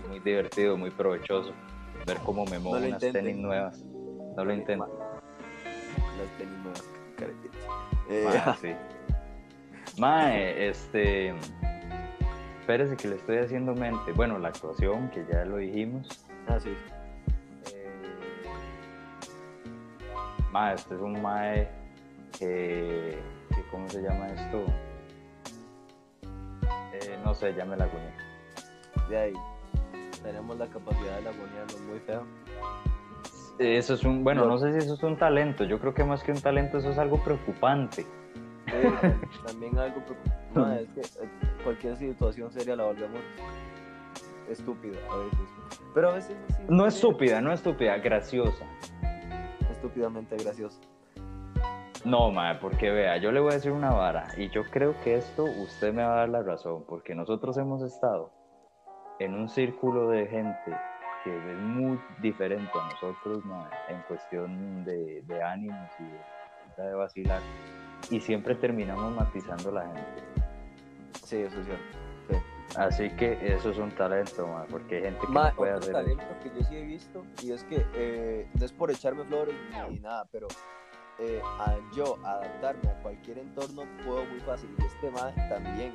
Muy, 0.00 0.08
muy 0.08 0.20
divertido, 0.20 0.76
muy 0.76 0.90
provechoso. 0.90 1.52
Ver 2.06 2.18
cómo 2.24 2.44
me 2.46 2.58
muevo 2.58 2.78
lo 2.80 2.88
unas 2.88 3.00
tenis 3.00 3.36
nuevas. 3.36 3.82
No 4.36 4.44
lo 4.44 4.52
intento. 4.52 4.88
Las 6.18 6.38
tenis 6.38 6.58
nuevas. 6.62 6.84
Eh, 8.10 8.24
Mae, 8.24 8.56
sí. 8.56 8.74
Mae, 9.98 10.68
este. 10.68 11.34
Espérese 12.60 12.96
que 12.96 13.08
le 13.08 13.16
estoy 13.16 13.38
haciendo 13.38 13.74
mente. 13.74 14.12
Bueno, 14.12 14.38
la 14.38 14.48
actuación, 14.48 15.10
que 15.10 15.24
ya 15.30 15.44
lo 15.44 15.58
dijimos. 15.58 16.26
ah, 16.48 16.58
sí. 16.58 16.76
Eh, 17.72 18.42
Mae, 20.50 20.74
este 20.74 20.94
es 20.94 21.00
un 21.00 21.22
Mae 21.22 21.68
que. 22.38 23.18
que 23.54 23.62
¿Cómo 23.70 23.88
se 23.88 24.02
llama 24.02 24.28
esto? 24.28 24.64
Eh, 26.92 27.18
no 27.24 27.34
sé, 27.34 27.54
ya 27.54 27.64
me 27.64 27.76
la 27.76 27.84
acuñé. 27.84 28.12
De 29.08 29.18
ahí. 29.18 29.34
Tenemos 30.24 30.58
la 30.58 30.66
capacidad 30.66 31.16
de 31.16 31.22
lagunearnos 31.22 31.80
muy 31.82 32.00
feo. 32.00 32.24
Eso 33.58 33.94
es 33.94 34.02
un. 34.04 34.24
Bueno, 34.24 34.46
no 34.46 34.58
sé 34.58 34.72
si 34.72 34.78
eso 34.78 34.94
es 34.94 35.02
un 35.02 35.16
talento. 35.16 35.64
Yo 35.64 35.78
creo 35.78 35.92
que 35.92 36.02
más 36.02 36.22
que 36.22 36.32
un 36.32 36.40
talento, 36.40 36.78
eso 36.78 36.90
es 36.90 36.98
algo 36.98 37.22
preocupante. 37.22 38.06
También 39.46 39.78
algo 39.78 40.00
preocupante. 40.00 40.44
No, 40.54 40.72
es 40.72 40.88
que 40.92 41.00
eh, 41.00 41.28
cualquier 41.62 41.96
situación 41.96 42.50
seria 42.50 42.74
la 42.74 42.84
volvemos 42.84 43.20
estúpida 44.50 44.98
a 45.10 45.16
veces. 45.18 45.38
Pero 45.92 46.08
a 46.08 46.14
veces 46.14 46.36
sí, 46.48 46.62
No 46.68 46.86
es 46.86 46.94
estúpida, 46.94 47.40
no 47.40 47.52
es 47.52 47.60
estúpida, 47.60 47.98
graciosa. 47.98 48.64
Estúpidamente 49.70 50.36
gracioso. 50.36 50.80
No, 52.04 52.30
mae, 52.30 52.56
porque 52.56 52.90
vea, 52.90 53.18
yo 53.18 53.30
le 53.30 53.40
voy 53.40 53.52
a 53.52 53.54
decir 53.54 53.72
una 53.72 53.90
vara 53.90 54.28
y 54.36 54.50
yo 54.50 54.64
creo 54.70 54.94
que 55.02 55.16
esto 55.16 55.44
usted 55.44 55.92
me 55.92 56.02
va 56.02 56.14
a 56.14 56.16
dar 56.16 56.28
la 56.28 56.42
razón, 56.42 56.84
porque 56.86 57.14
nosotros 57.14 57.56
hemos 57.56 57.82
estado 57.82 58.30
en 59.18 59.34
un 59.34 59.48
círculo 59.48 60.08
de 60.08 60.26
gente 60.26 60.76
que 61.22 61.36
es 61.36 61.58
muy 61.58 61.98
diferente 62.20 62.70
a 62.78 62.84
nosotros 62.88 63.42
en 63.88 64.02
cuestión 64.02 64.84
de, 64.84 65.22
de 65.22 65.42
ánimos 65.42 65.88
y 65.98 66.04
de, 66.80 66.88
de 66.88 66.94
vacilar 66.94 67.40
y 68.10 68.20
siempre 68.20 68.54
terminamos 68.54 69.14
matizando 69.14 69.70
a 69.70 69.72
la 69.72 69.86
gente. 69.86 70.22
Sí, 71.24 71.36
eso 71.36 71.58
es 71.60 71.66
cierto. 71.66 71.98
Sí. 72.28 72.36
Así 72.76 73.10
que 73.10 73.38
eso 73.54 73.70
es 73.70 73.78
un 73.78 73.90
talento, 73.92 74.46
porque 74.70 74.96
hay 74.96 75.02
gente 75.04 75.26
que 75.26 75.32
Ma, 75.32 75.50
no 75.50 75.56
puede 75.56 75.74
otro 75.74 75.96
hacer 75.96 76.08
eso. 76.08 76.16
talento 76.18 76.42
que 76.42 76.50
yo 76.58 76.64
sí 76.66 76.76
he 76.76 76.82
visto 76.82 77.24
y 77.42 77.52
es 77.52 77.64
que 77.64 77.86
eh, 77.94 78.48
no 78.58 78.64
es 78.64 78.72
por 78.72 78.90
echarme 78.90 79.24
flores 79.24 79.54
ni 79.90 80.00
nada, 80.00 80.26
pero 80.32 80.48
eh, 81.20 81.40
a 81.60 81.76
yo 81.94 82.18
adaptarme 82.24 82.90
a 82.90 83.02
cualquier 83.02 83.38
entorno 83.38 83.82
puedo 84.04 84.24
muy 84.26 84.40
fácil 84.40 84.68
y 84.78 84.84
este 84.84 85.10
man 85.10 85.32
también, 85.48 85.92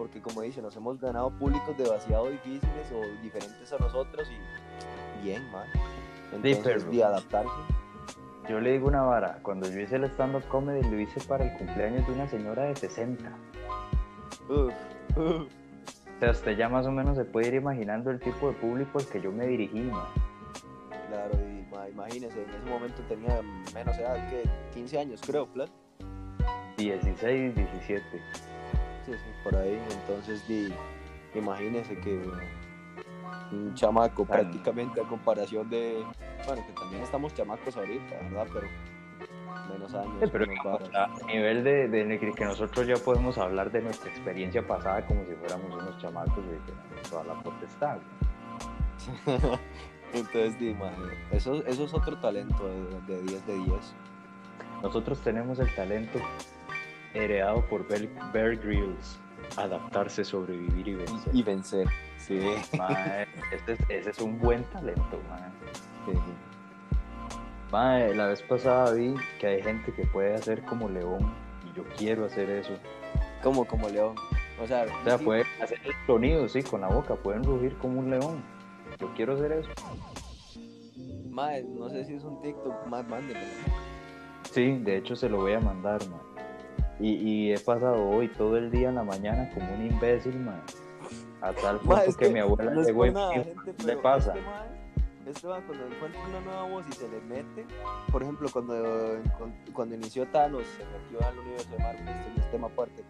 porque 0.00 0.22
como 0.22 0.40
dice, 0.40 0.62
nos 0.62 0.74
hemos 0.76 0.98
ganado 0.98 1.28
públicos 1.28 1.76
demasiado 1.76 2.30
difíciles 2.30 2.90
o 2.90 3.02
diferentes 3.22 3.70
a 3.70 3.76
nosotros 3.76 4.26
y 4.30 5.22
bien, 5.22 5.42
man. 5.52 5.66
Entonces, 6.32 6.90
de 6.90 7.04
adaptarse. 7.04 7.52
Yo 8.48 8.60
le 8.60 8.72
digo 8.72 8.88
una 8.88 9.02
vara, 9.02 9.40
cuando 9.42 9.70
yo 9.70 9.78
hice 9.78 9.96
el 9.96 10.04
stand-up 10.04 10.42
comedy 10.48 10.82
lo 10.88 10.98
hice 10.98 11.20
para 11.28 11.44
el 11.44 11.52
cumpleaños 11.58 12.06
de 12.06 12.14
una 12.14 12.26
señora 12.28 12.62
de 12.62 12.76
60. 12.76 13.30
Uf, 14.48 14.72
uf. 15.18 15.18
O 15.18 16.18
sea, 16.18 16.30
usted 16.30 16.56
ya 16.56 16.70
más 16.70 16.86
o 16.86 16.90
menos 16.90 17.18
se 17.18 17.26
puede 17.26 17.48
ir 17.48 17.54
imaginando 17.54 18.10
el 18.10 18.20
tipo 18.20 18.48
de 18.48 18.54
público 18.54 19.00
al 19.00 19.06
que 19.06 19.20
yo 19.20 19.30
me 19.30 19.46
dirigí, 19.48 19.82
man. 19.82 20.06
Claro, 21.08 21.34
y 21.34 21.70
ma, 21.70 21.86
imagínese, 21.90 22.42
en 22.42 22.48
ese 22.48 22.70
momento 22.70 23.02
tenía 23.06 23.42
menos 23.74 23.98
edad 23.98 24.30
que 24.30 24.44
15 24.72 24.98
años, 24.98 25.20
creo, 25.26 25.46
plan. 25.46 25.68
16, 26.78 27.54
17. 27.54 28.02
Por 29.44 29.56
ahí. 29.56 29.80
Entonces, 29.90 30.46
di, 30.46 30.72
imagínese 31.34 31.96
que 31.98 32.20
un 33.52 33.74
chamaco 33.74 34.24
prácticamente 34.24 35.00
a 35.00 35.04
comparación 35.04 35.68
de, 35.70 36.04
bueno, 36.46 36.64
que 36.66 36.72
también 36.72 37.02
estamos 37.02 37.34
chamacos 37.34 37.76
ahorita, 37.76 38.16
¿verdad? 38.30 38.46
Pero 38.52 38.66
menos 39.72 39.94
años. 39.94 40.14
Sí, 40.20 40.28
pero 40.30 40.46
menos 40.46 40.64
digamos, 40.64 40.92
varas. 40.92 41.22
a 41.22 41.26
nivel 41.26 41.64
de, 41.64 41.88
de 41.88 42.18
que- 42.34 42.44
nosotros 42.44 42.86
ya 42.86 42.96
podemos 42.96 43.38
hablar 43.38 43.70
de 43.70 43.82
nuestra 43.82 44.10
experiencia 44.10 44.66
pasada 44.66 45.04
como 45.06 45.24
si 45.24 45.34
fuéramos 45.34 45.72
unos 45.72 45.98
chamacos 45.98 46.38
y 46.38 46.70
tenemos 46.70 47.10
toda 47.10 47.24
la 47.24 47.34
potestad. 47.42 47.98
Entonces, 50.12 50.58
di, 50.58 50.74
eso, 51.30 51.64
eso 51.66 51.84
es 51.84 51.94
otro 51.94 52.18
talento 52.18 52.66
de, 52.66 53.14
de 53.14 53.22
10 53.22 53.46
de 53.46 53.54
10. 53.54 53.68
Nosotros 54.82 55.20
tenemos 55.20 55.58
el 55.60 55.72
talento 55.74 56.18
heredado 57.14 57.64
por 57.66 57.86
Bear, 57.88 58.56
Grylls, 58.56 59.18
adaptarse, 59.56 60.24
sobrevivir 60.24 60.88
y 60.88 60.94
vencer. 60.94 61.34
Y 61.34 61.42
vencer. 61.42 61.86
Sí. 62.18 62.38
Mae, 62.76 63.26
ese, 63.52 63.72
es, 63.72 63.80
ese 63.88 64.10
es 64.10 64.20
un 64.20 64.38
buen 64.38 64.62
talento, 64.64 65.18
sí. 66.06 66.12
La 67.72 68.26
vez 68.26 68.42
pasada 68.42 68.92
vi 68.92 69.14
que 69.38 69.46
hay 69.46 69.62
gente 69.62 69.92
que 69.92 70.04
puede 70.06 70.34
hacer 70.34 70.62
como 70.64 70.88
león 70.88 71.32
y 71.64 71.76
yo 71.76 71.84
quiero 71.96 72.24
hacer 72.24 72.50
eso. 72.50 72.72
Como, 73.42 73.64
como 73.64 73.88
león. 73.88 74.16
O 74.60 74.66
sea, 74.66 74.84
O 74.84 75.04
sea, 75.04 75.18
sí, 75.18 75.24
pueden 75.24 75.46
hacer 75.62 75.78
el 75.84 75.92
sonido, 76.06 76.48
sí, 76.48 76.62
con 76.62 76.82
la 76.82 76.88
boca, 76.88 77.14
pueden 77.14 77.44
rugir 77.44 77.76
como 77.78 78.00
un 78.00 78.10
león. 78.10 78.42
Yo 78.98 79.12
quiero 79.14 79.34
hacer 79.34 79.52
eso. 79.52 79.70
mae, 81.30 81.62
no 81.62 81.88
sé 81.88 82.04
si 82.04 82.14
es 82.14 82.24
un 82.24 82.42
TikTok, 82.42 82.86
más 82.86 83.06
mándemelo. 83.08 83.46
Sí, 84.50 84.78
de 84.78 84.96
hecho 84.96 85.14
se 85.14 85.28
lo 85.28 85.38
voy 85.38 85.52
a 85.52 85.60
mandar, 85.60 86.00
man. 86.08 86.20
Y, 87.00 87.12
y 87.14 87.52
he 87.54 87.58
pasado 87.58 88.08
hoy 88.10 88.28
todo 88.28 88.56
el 88.58 88.70
día 88.70 88.90
en 88.90 88.96
la 88.96 89.02
mañana 89.04 89.50
como 89.54 89.72
un 89.72 89.86
imbécil, 89.86 90.38
man. 90.38 90.60
A 91.40 91.52
tal 91.54 91.78
punto 91.78 91.96
Ma, 91.96 92.04
es 92.04 92.16
que, 92.16 92.28
mi 92.28 92.40
abuela 92.40 92.70
no 92.70 92.82
llegó 92.82 93.06
y 93.06 93.10
por 93.10 93.18
nada, 93.20 93.32
me 93.32 93.38
dijo, 93.38 93.44
gente, 93.60 93.70
¿qué 93.70 93.72
pero 93.78 93.96
le 93.96 94.02
pasa? 94.02 94.34
Este 94.34 94.46
mae, 94.46 95.58
este 95.58 95.66
cuando 95.66 95.86
encuentra 95.86 96.20
una 96.28 96.40
nueva 96.40 96.62
voz 96.68 96.84
y 96.88 96.92
se 96.92 97.08
le 97.08 97.20
mete, 97.22 97.66
por 98.12 98.22
ejemplo, 98.22 98.48
cuando, 98.52 99.18
cuando 99.72 99.94
inició 99.94 100.26
Thanos, 100.26 100.64
se 100.76 100.84
metió 100.84 101.26
al 101.26 101.38
universo 101.38 101.70
de 101.70 101.78
Marvel, 101.78 102.08
este 102.08 102.30
es 102.30 102.44
un 102.44 102.50
tema 102.50 102.66
aparte, 102.66 103.04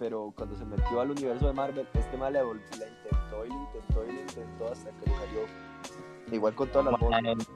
pero 0.00 0.32
cuando 0.36 0.56
se 0.56 0.64
metió 0.64 1.00
al 1.00 1.10
universo 1.12 1.46
de 1.46 1.52
Marvel, 1.52 1.86
este 1.94 2.16
le, 2.16 2.42
vol- 2.42 2.60
la 2.78 2.86
intentó 2.88 3.46
y 3.46 3.48
le 3.48 3.54
intentó 3.54 4.04
y 4.04 4.12
le 4.12 4.20
intentó 4.22 4.72
hasta 4.72 4.90
que 4.90 5.10
le 5.10 5.16
salió. 5.16 5.40
Igual 6.32 6.54
con 6.56 6.68
todas 6.68 6.86
las 6.86 7.00
voces. 7.00 7.48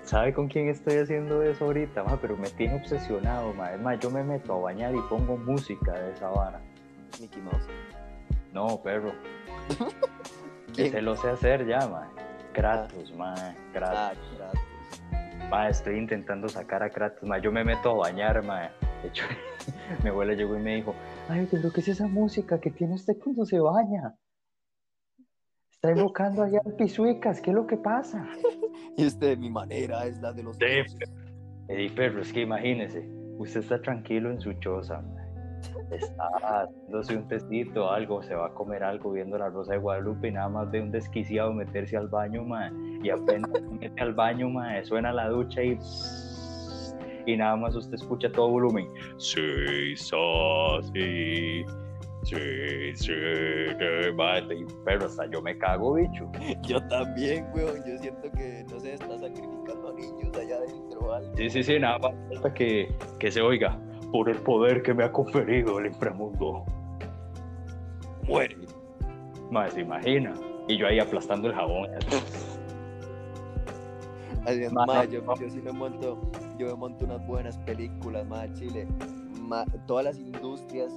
"Man, 0.00 0.06
¿Sabe 0.08 0.32
con 0.32 0.48
quién 0.48 0.68
estoy 0.68 0.96
haciendo 0.96 1.42
eso 1.42 1.64
ahorita, 1.66 2.04
ma? 2.04 2.18
Pero 2.20 2.36
me 2.36 2.48
tiene 2.50 2.76
obsesionado, 2.76 3.52
ma. 3.54 3.72
Es 3.72 3.80
más, 3.80 3.98
yo 4.00 4.10
me 4.10 4.24
meto 4.24 4.54
a 4.54 4.58
bañar 4.60 4.94
y 4.94 5.00
pongo 5.08 5.36
música 5.36 5.92
de 5.92 6.12
esa 6.12 6.28
vara. 6.28 6.60
Mickey 7.20 7.42
Mouse. 7.42 7.66
No, 8.52 8.80
perro. 8.82 9.12
Que 10.74 10.88
se 10.88 11.02
lo 11.02 11.16
sé 11.16 11.28
hacer 11.28 11.66
ya, 11.66 11.80
ma. 11.88 12.08
Kratos, 12.52 13.12
ma. 13.16 13.34
Kratos. 13.72 13.98
Ah, 13.98 14.12
Kratos. 14.36 14.60
Ma, 15.50 15.68
estoy 15.68 15.98
intentando 15.98 16.48
sacar 16.48 16.82
a 16.84 16.90
Kratos, 16.90 17.24
ma. 17.24 17.38
Yo 17.38 17.50
me 17.50 17.64
meto 17.64 17.90
a 17.90 17.94
bañar, 17.94 18.42
ma. 18.44 18.70
De 19.02 19.08
hecho, 19.08 19.24
mi 20.04 20.10
abuela 20.10 20.34
llegó 20.34 20.56
y 20.56 20.60
me 20.60 20.76
dijo, 20.76 20.94
ay, 21.28 21.48
pero 21.50 21.72
¿qué 21.72 21.80
es 21.80 21.88
esa 21.88 22.06
música 22.06 22.60
que 22.60 22.70
tiene 22.70 22.94
usted 22.94 23.16
cuando 23.22 23.44
se 23.44 23.58
baña? 23.58 24.14
Está 25.82 25.98
evocando 25.98 26.42
allá 26.42 26.60
al 26.66 26.74
Pisuicas, 26.74 27.40
¿qué 27.40 27.52
es 27.52 27.56
lo 27.56 27.66
que 27.66 27.78
pasa? 27.78 28.28
Y 28.98 29.04
este, 29.04 29.34
mi 29.34 29.48
manera 29.48 30.04
es 30.04 30.20
la 30.20 30.30
de 30.30 30.42
los. 30.42 30.58
Ey, 30.60 31.88
perro, 31.88 32.20
es 32.20 32.30
que 32.34 32.42
imagínese, 32.42 33.08
usted 33.38 33.60
está 33.60 33.80
tranquilo 33.80 34.30
en 34.30 34.38
su 34.42 34.52
choza. 34.54 35.02
Está 35.90 36.28
haciéndose 36.42 37.16
un 37.16 37.28
tecito, 37.28 37.90
algo, 37.90 38.22
se 38.22 38.34
va 38.34 38.48
a 38.48 38.50
comer 38.50 38.84
algo 38.84 39.12
viendo 39.12 39.38
la 39.38 39.48
Rosa 39.48 39.72
de 39.72 39.78
Guadalupe 39.78 40.28
y 40.28 40.32
nada 40.32 40.50
más 40.50 40.70
ve 40.70 40.82
un 40.82 40.90
desquiciado 40.90 41.50
meterse 41.54 41.96
al 41.96 42.08
baño, 42.08 42.44
ma. 42.44 42.70
Y 43.02 43.08
apenas 43.08 43.50
se 43.50 43.62
mete 43.62 44.02
al 44.02 44.12
baño, 44.12 44.50
ma, 44.50 44.84
suena 44.84 45.14
la 45.14 45.30
ducha 45.30 45.62
y... 45.62 45.78
Y 47.24 47.38
nada 47.38 47.56
más 47.56 47.74
usted 47.74 47.94
escucha 47.94 48.30
todo 48.30 48.50
volumen. 48.50 48.86
Sí, 49.16 49.96
so, 49.96 50.82
sí, 50.92 51.64
sí, 52.22 52.36
sí, 52.94 52.96
sí, 52.96 54.12
ma, 54.14 54.38
y, 54.38 54.66
Pero 54.84 55.06
hasta 55.06 55.26
yo 55.26 55.42
me 55.42 55.56
cago, 55.58 55.94
bicho. 55.94 56.30
Yo 56.62 56.80
también, 56.88 57.46
weón. 57.54 57.82
Yo 57.86 57.98
siento 57.98 58.30
que, 58.32 58.64
no 58.70 58.80
sé, 58.80 58.94
está 58.94 59.18
sacrificando 59.18 59.88
a 59.88 59.92
niños 59.94 60.36
allá 60.36 60.56
adentro 60.56 61.14
algo. 61.14 61.36
Sí, 61.36 61.50
sí, 61.50 61.62
sí, 61.62 61.78
nada 61.78 61.98
más 61.98 62.12
falta 62.28 62.54
que, 62.54 62.94
que 63.18 63.30
se 63.30 63.40
oiga. 63.40 63.78
Por 64.12 64.28
el 64.28 64.38
poder 64.38 64.82
que 64.82 64.92
me 64.92 65.04
ha 65.04 65.12
conferido 65.12 65.78
el 65.78 65.86
inframundo. 65.86 66.64
Muere. 68.26 68.56
Más 69.50 69.72
se 69.72 69.80
imagina. 69.80 70.34
Y 70.68 70.76
yo 70.76 70.86
ahí 70.86 70.98
aplastando 70.98 71.48
el 71.48 71.54
jabón. 71.54 71.88
Ma, 74.72 74.86
ma, 74.86 75.04
no, 75.04 75.04
yo, 75.04 75.22
yo 75.38 75.50
sí 75.50 75.60
me 75.60 75.70
monto, 75.70 76.18
yo 76.58 76.68
me 76.68 76.74
monto 76.74 77.04
unas 77.04 77.24
buenas 77.26 77.58
películas, 77.58 78.26
ma, 78.26 78.50
Chile. 78.54 78.86
Ma, 79.38 79.66
todas 79.86 80.06
las 80.06 80.18
industrias 80.18 80.92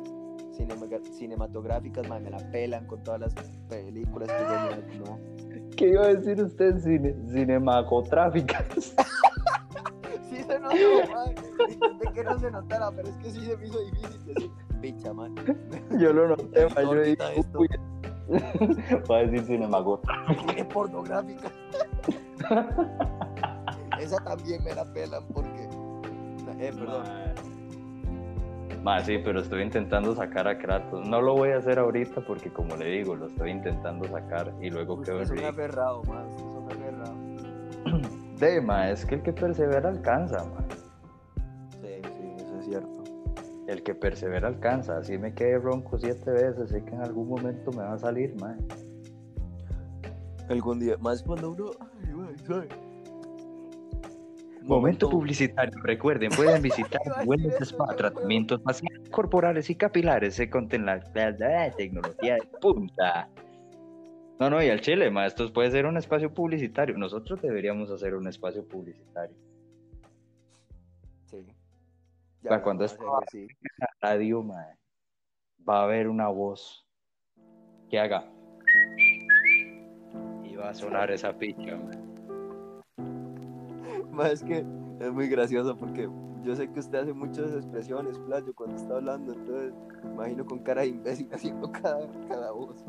cinema- 0.55 0.87
cinematográficas, 1.11 2.07
ma, 2.07 2.19
me 2.19 2.29
la 2.29 2.37
pelan 2.51 2.85
con 2.87 3.03
todas 3.03 3.19
las 3.21 3.33
películas 3.69 4.29
que 4.29 4.97
yo 4.97 5.05
no. 5.05 5.19
¿Qué 5.75 5.89
iba 5.89 6.03
a 6.03 6.13
decir 6.13 6.41
usted? 6.41 6.77
Cine, 6.79 7.15
cinematográficas. 7.27 8.95
Sí 10.29 10.37
se 10.43 10.59
notó, 10.59 10.75
ma. 11.13 11.25
Intenté 11.69 12.11
que 12.13 12.23
no 12.23 12.39
se 12.39 12.49
notara, 12.49 12.91
pero 12.91 13.07
es 13.07 13.15
que 13.17 13.29
sí 13.31 13.45
se 13.45 13.55
me 13.55 13.65
hizo 13.67 13.79
difícil 13.85 14.25
decir, 14.25 14.51
picha, 14.81 15.13
man. 15.13 15.35
Yo 15.99 16.11
lo 16.11 16.29
noté, 16.29 16.67
ma, 16.69 16.81
yo 16.81 16.93
dije, 17.03 17.23
Ahorita 17.23 17.33
esto. 17.33 17.59
uy. 17.59 17.67
Va 19.11 19.17
a 19.17 19.19
decir 19.25 19.43
cinematográficas. 19.45 20.37
Cine 20.49 20.65
pornográfica. 20.65 21.51
Esa 23.99 24.17
también 24.23 24.63
me 24.63 24.73
la 24.73 24.85
pelan 24.91 25.23
porque. 25.33 25.67
Eh, 26.59 26.71
perdón. 26.73 27.03
Más 28.83 29.05
sí, 29.05 29.17
pero 29.17 29.39
estoy 29.39 29.61
intentando 29.61 30.13
sacar 30.13 30.45
a 30.45 30.57
Kratos. 30.57 31.07
No 31.07 31.21
lo 31.21 31.35
voy 31.35 31.51
a 31.51 31.57
hacer 31.57 31.79
ahorita 31.79 32.19
porque, 32.21 32.51
como 32.51 32.75
le 32.75 32.85
digo, 32.87 33.15
lo 33.15 33.27
estoy 33.27 33.51
intentando 33.51 34.05
sacar 34.09 34.53
y 34.59 34.69
luego 34.69 35.01
quedo 35.01 35.21
es 35.21 35.31
un 35.31 35.39
aferrado. 35.39 36.01
Usted 36.01 36.35
es 36.35 36.41
un 36.41 36.69
aferrado. 36.69 37.15
De, 38.39 38.59
ma, 38.59 38.89
es 38.89 39.05
que 39.05 39.15
el 39.15 39.23
que 39.23 39.31
persevera 39.31 39.87
alcanza, 39.87 40.43
ma. 40.43 40.65
Sí, 41.81 42.01
sí, 42.03 42.33
eso 42.35 42.59
es 42.59 42.65
cierto. 42.65 43.03
El 43.67 43.83
que 43.83 43.95
persevera 43.95 44.49
alcanza. 44.49 44.97
Así 44.97 45.17
me 45.17 45.33
quedé 45.33 45.59
ronco 45.59 45.97
siete 45.97 46.31
veces. 46.31 46.69
Sé 46.69 46.83
que 46.83 46.93
en 46.93 47.01
algún 47.01 47.29
momento 47.29 47.71
me 47.71 47.83
va 47.83 47.93
a 47.93 47.99
salir, 47.99 48.35
ma. 48.41 48.57
Algún 50.49 50.81
día. 50.81 50.97
Más 50.97 51.23
cuando 51.23 51.51
uno. 51.51 51.71
Ay. 52.49 52.67
Momento 54.63 55.09
publicitario. 55.09 55.73
Recuerden, 55.83 56.31
pueden 56.31 56.61
visitar 56.61 57.01
Wellness 57.25 57.59
Spa, 57.61 57.95
tratamientos 57.95 58.61
faciales, 58.63 59.09
corporales 59.09 59.69
y 59.69 59.75
capilares. 59.75 60.35
Se 60.35 60.49
conten 60.49 60.85
la, 60.85 61.01
la- 61.13 61.31
la 61.31 61.71
tecnología 61.71 62.35
de 62.35 62.43
punta. 62.61 63.27
No, 64.39 64.49
no, 64.49 64.63
y 64.63 64.69
al 64.69 64.81
chile, 64.81 65.09
ma, 65.11 65.25
esto 65.25 65.51
puede 65.53 65.71
ser 65.71 65.85
un 65.85 65.97
espacio 65.97 66.33
publicitario. 66.33 66.97
Nosotros 66.97 67.41
deberíamos 67.41 67.91
hacer 67.91 68.15
un 68.15 68.27
espacio 68.27 68.65
publicitario. 68.67 69.35
Sí. 71.25 71.45
sea, 72.41 72.61
cuando 72.61 72.85
vamos 72.85 72.91
a 72.91 73.25
estaba- 73.27 73.89
radio, 74.01 74.41
mae, 74.43 74.75
va 75.67 75.81
a 75.81 75.83
haber 75.83 76.07
una 76.09 76.27
voz 76.29 76.85
que 77.89 77.99
haga 77.99 78.25
y 80.43 80.55
va 80.55 80.69
a 80.69 80.73
sonar 80.73 81.11
esa 81.11 81.37
picha, 81.37 81.75
mae. 81.77 82.12
Ma, 84.13 84.29
es 84.29 84.43
que 84.43 84.63
es 84.99 85.11
muy 85.11 85.27
gracioso 85.27 85.75
porque 85.75 86.07
yo 86.43 86.55
sé 86.55 86.69
que 86.69 86.79
usted 86.79 86.99
hace 86.99 87.13
muchas 87.13 87.53
expresiones, 87.53 88.19
playo, 88.19 88.53
cuando 88.53 88.75
está 88.75 88.95
hablando, 88.95 89.33
entonces 89.33 89.73
me 90.03 90.11
imagino 90.11 90.45
con 90.45 90.59
cara 90.59 90.81
de 90.81 90.89
imbécil 90.89 91.27
haciendo 91.33 91.71
cada, 91.71 92.07
cada 92.27 92.51
voz. 92.51 92.83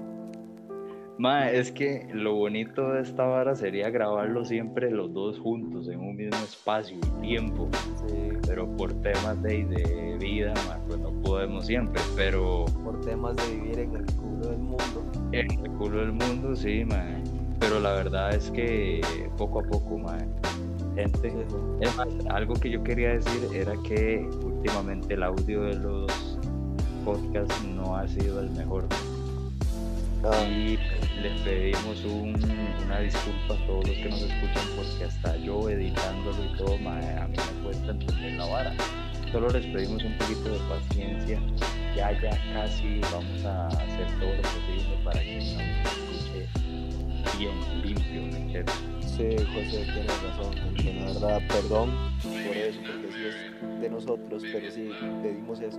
Mae, 1.16 1.56
es 1.56 1.70
que 1.70 2.08
lo 2.12 2.34
bonito 2.34 2.90
de 2.90 3.02
esta 3.02 3.24
vara 3.24 3.54
sería 3.54 3.88
grabarlo 3.88 4.44
siempre 4.44 4.90
los 4.90 5.12
dos 5.14 5.38
juntos 5.38 5.86
en 5.88 6.00
un 6.00 6.16
mismo 6.16 6.36
espacio 6.42 6.98
y 6.98 7.20
tiempo, 7.20 7.68
Sí, 8.08 8.30
pero 8.48 8.66
por 8.76 8.92
temas 8.94 9.40
de, 9.40 9.64
de 9.64 10.18
vida, 10.18 10.52
mae, 10.68 10.80
pues 10.88 10.98
no 10.98 11.12
podemos 11.22 11.66
siempre, 11.66 12.02
pero 12.16 12.64
por 12.82 13.00
temas 13.02 13.36
de 13.36 13.54
vivir 13.54 13.78
en 13.78 13.94
el 13.94 14.06
culo 14.16 14.48
del 14.48 14.58
mundo. 14.58 15.04
en 15.30 15.50
el 15.52 15.70
culo 15.78 16.00
del 16.00 16.12
mundo 16.12 16.56
sí, 16.56 16.84
mae. 16.84 17.22
pero 17.60 17.78
la 17.78 17.92
verdad 17.92 18.34
es 18.34 18.50
que 18.50 19.00
poco 19.38 19.60
a 19.60 19.62
poco, 19.62 19.96
mae. 19.96 20.26
Gente, 20.94 21.34
es 21.80 21.96
más, 21.96 22.06
algo 22.30 22.54
que 22.54 22.70
yo 22.70 22.82
quería 22.84 23.14
decir 23.14 23.48
era 23.52 23.74
que 23.82 24.28
últimamente 24.42 25.14
el 25.14 25.24
audio 25.24 25.62
de 25.62 25.74
los 25.74 26.38
podcasts 27.04 27.64
no 27.64 27.96
ha 27.96 28.06
sido 28.06 28.40
el 28.40 28.50
mejor. 28.50 28.84
Ah, 30.24 30.44
Y 30.48 30.78
les 31.22 31.40
pedimos 31.42 32.02
un- 32.04 32.34
una 32.86 33.00
disculpa 33.00 33.54
a 33.54 33.66
todos 33.66 33.86
los 33.88 33.96
que 33.96 34.08
nos 34.08 34.22
escuchan 34.22 34.64
porque 34.76 35.04
hasta 35.04 35.36
yo 35.38 35.68
editándolo 35.68 36.36
y 36.44 36.56
todo, 36.56 36.78
mae, 36.78 37.18
a 37.18 37.26
mí 37.28 37.36
me 37.36 37.62
cuesta 37.64 37.90
entender 37.90 38.32
la 38.34 38.46
vara. 38.46 38.72
Solo 39.32 39.48
les 39.50 39.66
pedimos 39.66 40.02
un 40.04 40.16
poquito 40.16 40.48
de 40.50 40.58
paciencia. 40.68 41.40
Ya, 41.96 42.12
ya 42.22 42.30
casi 42.54 43.00
vamos 43.12 43.44
a 43.44 43.66
hacer 43.68 44.06
todo 44.20 44.30
lo 44.34 44.42
posible 44.42 44.96
para 45.04 45.20
que 45.20 45.36
nos 45.36 45.46
escuche 45.92 47.38
bien, 47.38 47.82
limpio, 47.82 48.22
¿me 48.32 48.38
entiendes? 48.38 48.74
Sí, 49.16 49.36
José, 49.36 49.84
tienes 49.92 50.22
razón. 50.22 50.54
porque 50.64 50.94
La 50.94 51.04
verdad, 51.06 51.40
perdón 51.48 51.90
por 52.22 52.56
eso, 52.56 52.80
porque 52.80 53.12
sí 53.12 53.24
es 53.26 53.80
de 53.80 53.90
nosotros, 53.90 54.42
pero 54.52 54.70
sí 54.70 54.90
pedimos 55.22 55.60
eso. 55.60 55.78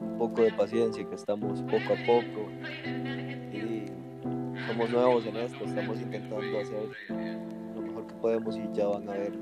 Un 0.00 0.16
poco 0.18 0.42
de 0.42 0.52
paciencia, 0.52 1.04
que 1.06 1.14
estamos 1.14 1.60
poco 1.62 1.92
a 1.92 2.06
poco. 2.06 2.48
Y 3.52 3.86
somos 4.66 4.90
nuevos 4.90 5.26
en 5.26 5.36
esto, 5.36 5.64
estamos 5.64 6.00
intentando 6.00 6.58
hacer 6.58 6.88
lo 7.74 7.82
mejor 7.82 8.06
que 8.06 8.14
podemos 8.14 8.56
y 8.56 8.62
ya 8.72 8.86
van 8.86 9.08
a 9.08 9.12
ver 9.12 9.32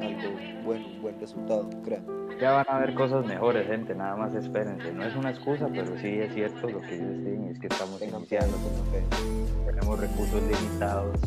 algo 0.00 0.36
bueno, 0.64 0.86
un 0.86 1.02
buen 1.02 1.20
resultado, 1.20 1.68
creo. 1.84 2.00
Ya 2.40 2.52
van 2.52 2.66
a 2.68 2.76
haber 2.76 2.94
cosas 2.94 3.24
mejores, 3.24 3.66
gente, 3.66 3.94
nada 3.94 4.16
más 4.16 4.34
espérense. 4.34 4.92
No 4.92 5.04
es 5.04 5.16
una 5.16 5.30
excusa, 5.30 5.68
pero 5.72 5.96
sí 5.98 6.08
es 6.20 6.32
cierto 6.34 6.68
lo 6.68 6.80
que 6.82 6.96
ellos 6.96 7.18
dicen, 7.18 7.48
es 7.50 7.58
que 7.58 7.66
estamos 7.68 7.98
Tengan 7.98 8.24
fe, 8.26 8.36
iniciando. 8.36 8.58
tenemos 9.66 10.00
recursos 10.00 10.42
limitados. 10.42 11.18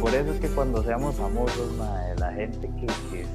Por 0.00 0.14
eso 0.14 0.32
es 0.32 0.40
que 0.40 0.48
cuando 0.48 0.82
seamos 0.82 1.16
famosos, 1.16 1.72
la 2.18 2.32
gente 2.32 2.70
que, 2.80 2.86
que, 2.86 3.26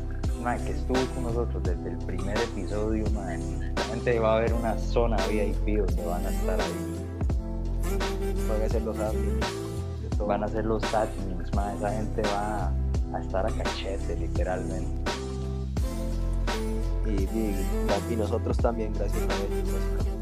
mae, 0.42 0.64
que 0.64 0.72
estuvo 0.72 1.00
con 1.14 1.24
nosotros 1.24 1.62
desde 1.64 1.90
el 1.90 1.98
primer 2.00 2.38
episodio, 2.38 3.04
la 3.14 3.84
gente 3.84 4.20
va 4.20 4.38
a 4.38 4.40
ver 4.40 4.54
una 4.54 4.78
zona 4.78 5.18
VIP 5.28 5.78
donde 5.80 6.06
van 6.06 6.26
a 6.26 6.30
estar 6.30 6.62
ahí. 6.62 7.08
Van 8.48 8.62
a 8.62 8.70
ser 8.70 8.82
los 8.84 8.98
admins. 8.98 9.46
Van 10.26 10.44
a 10.44 10.48
ser 10.48 10.66
los 10.66 10.84
admins, 10.94 11.50
esa 11.50 11.92
gente 11.92 12.22
va 12.22 12.72
a 13.14 13.20
estar 13.20 13.46
a 13.46 13.52
cachete, 13.52 14.16
literalmente. 14.16 15.12
y, 17.06 18.16
nosotros 18.16 18.58
también, 18.58 18.94
gracias 18.94 19.22
a 19.22 19.36
ellos. 19.46 20.13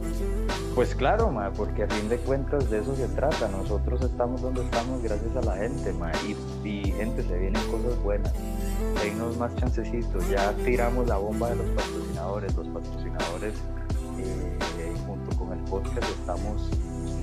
Pues 0.76 0.96
claro, 0.96 1.30
mae, 1.30 1.52
porque 1.52 1.84
a 1.84 1.88
fin 1.88 2.08
de 2.08 2.18
cuentas 2.18 2.70
de 2.70 2.80
eso 2.80 2.96
se 2.96 3.08
trata. 3.10 3.50
Nosotros 3.50 4.02
estamos 4.02 4.42
donde 4.42 4.64
estamos 4.64 5.04
gracias 5.04 5.36
a 5.36 5.42
la 5.42 5.58
gente, 5.58 5.92
mae, 5.94 6.14
y, 6.26 6.68
y 6.68 6.92
gente, 6.94 7.24
se 7.24 7.38
vienen 7.38 7.62
cosas 7.70 8.02
buenas. 8.02 8.34
Denos 9.04 9.38
más 9.38 9.54
chancecitos. 9.58 10.28
Ya 10.30 10.54
tiramos 10.64 11.08
la 11.08 11.18
bomba 11.18 11.50
de 11.50 11.58
los 11.58 11.68
patrocinadores. 11.72 12.56
Los 12.56 12.68
patrocinadores, 12.70 13.54
eh, 14.18 14.94
junto 15.06 15.38
con 15.38 15.52
el 15.52 15.60
podcast, 15.66 16.10
estamos 16.10 16.70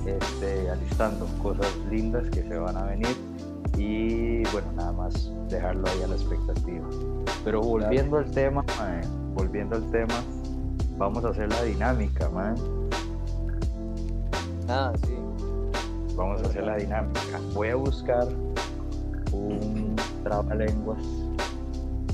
este, 0.05 0.69
alistando 0.69 1.25
cosas 1.41 1.75
lindas 1.89 2.29
que 2.29 2.43
se 2.43 2.55
van 2.55 2.77
a 2.77 2.83
venir. 2.83 3.15
Y 3.77 4.43
bueno, 4.51 4.71
nada 4.75 4.91
más 4.91 5.31
dejarlo 5.49 5.87
ahí 5.87 6.03
a 6.03 6.07
la 6.07 6.15
expectativa. 6.15 6.87
Pero 7.43 7.61
volviendo 7.61 8.19
al 8.19 8.29
tema, 8.29 8.63
mae, 8.77 9.01
volviendo 9.33 9.75
al 9.75 9.89
tema, 9.89 10.23
vamos 10.97 11.25
a 11.25 11.29
hacer 11.29 11.49
la 11.49 11.63
dinámica, 11.63 12.29
man. 12.29 12.55
Ah, 14.71 14.93
sí. 15.03 15.15
Vamos 16.15 16.43
a 16.43 16.45
hacer 16.45 16.63
la 16.63 16.77
dinámica. 16.77 17.39
Voy 17.55 17.69
a 17.69 17.75
buscar 17.75 18.27
un 19.33 19.95
trabalenguas. 20.23 21.03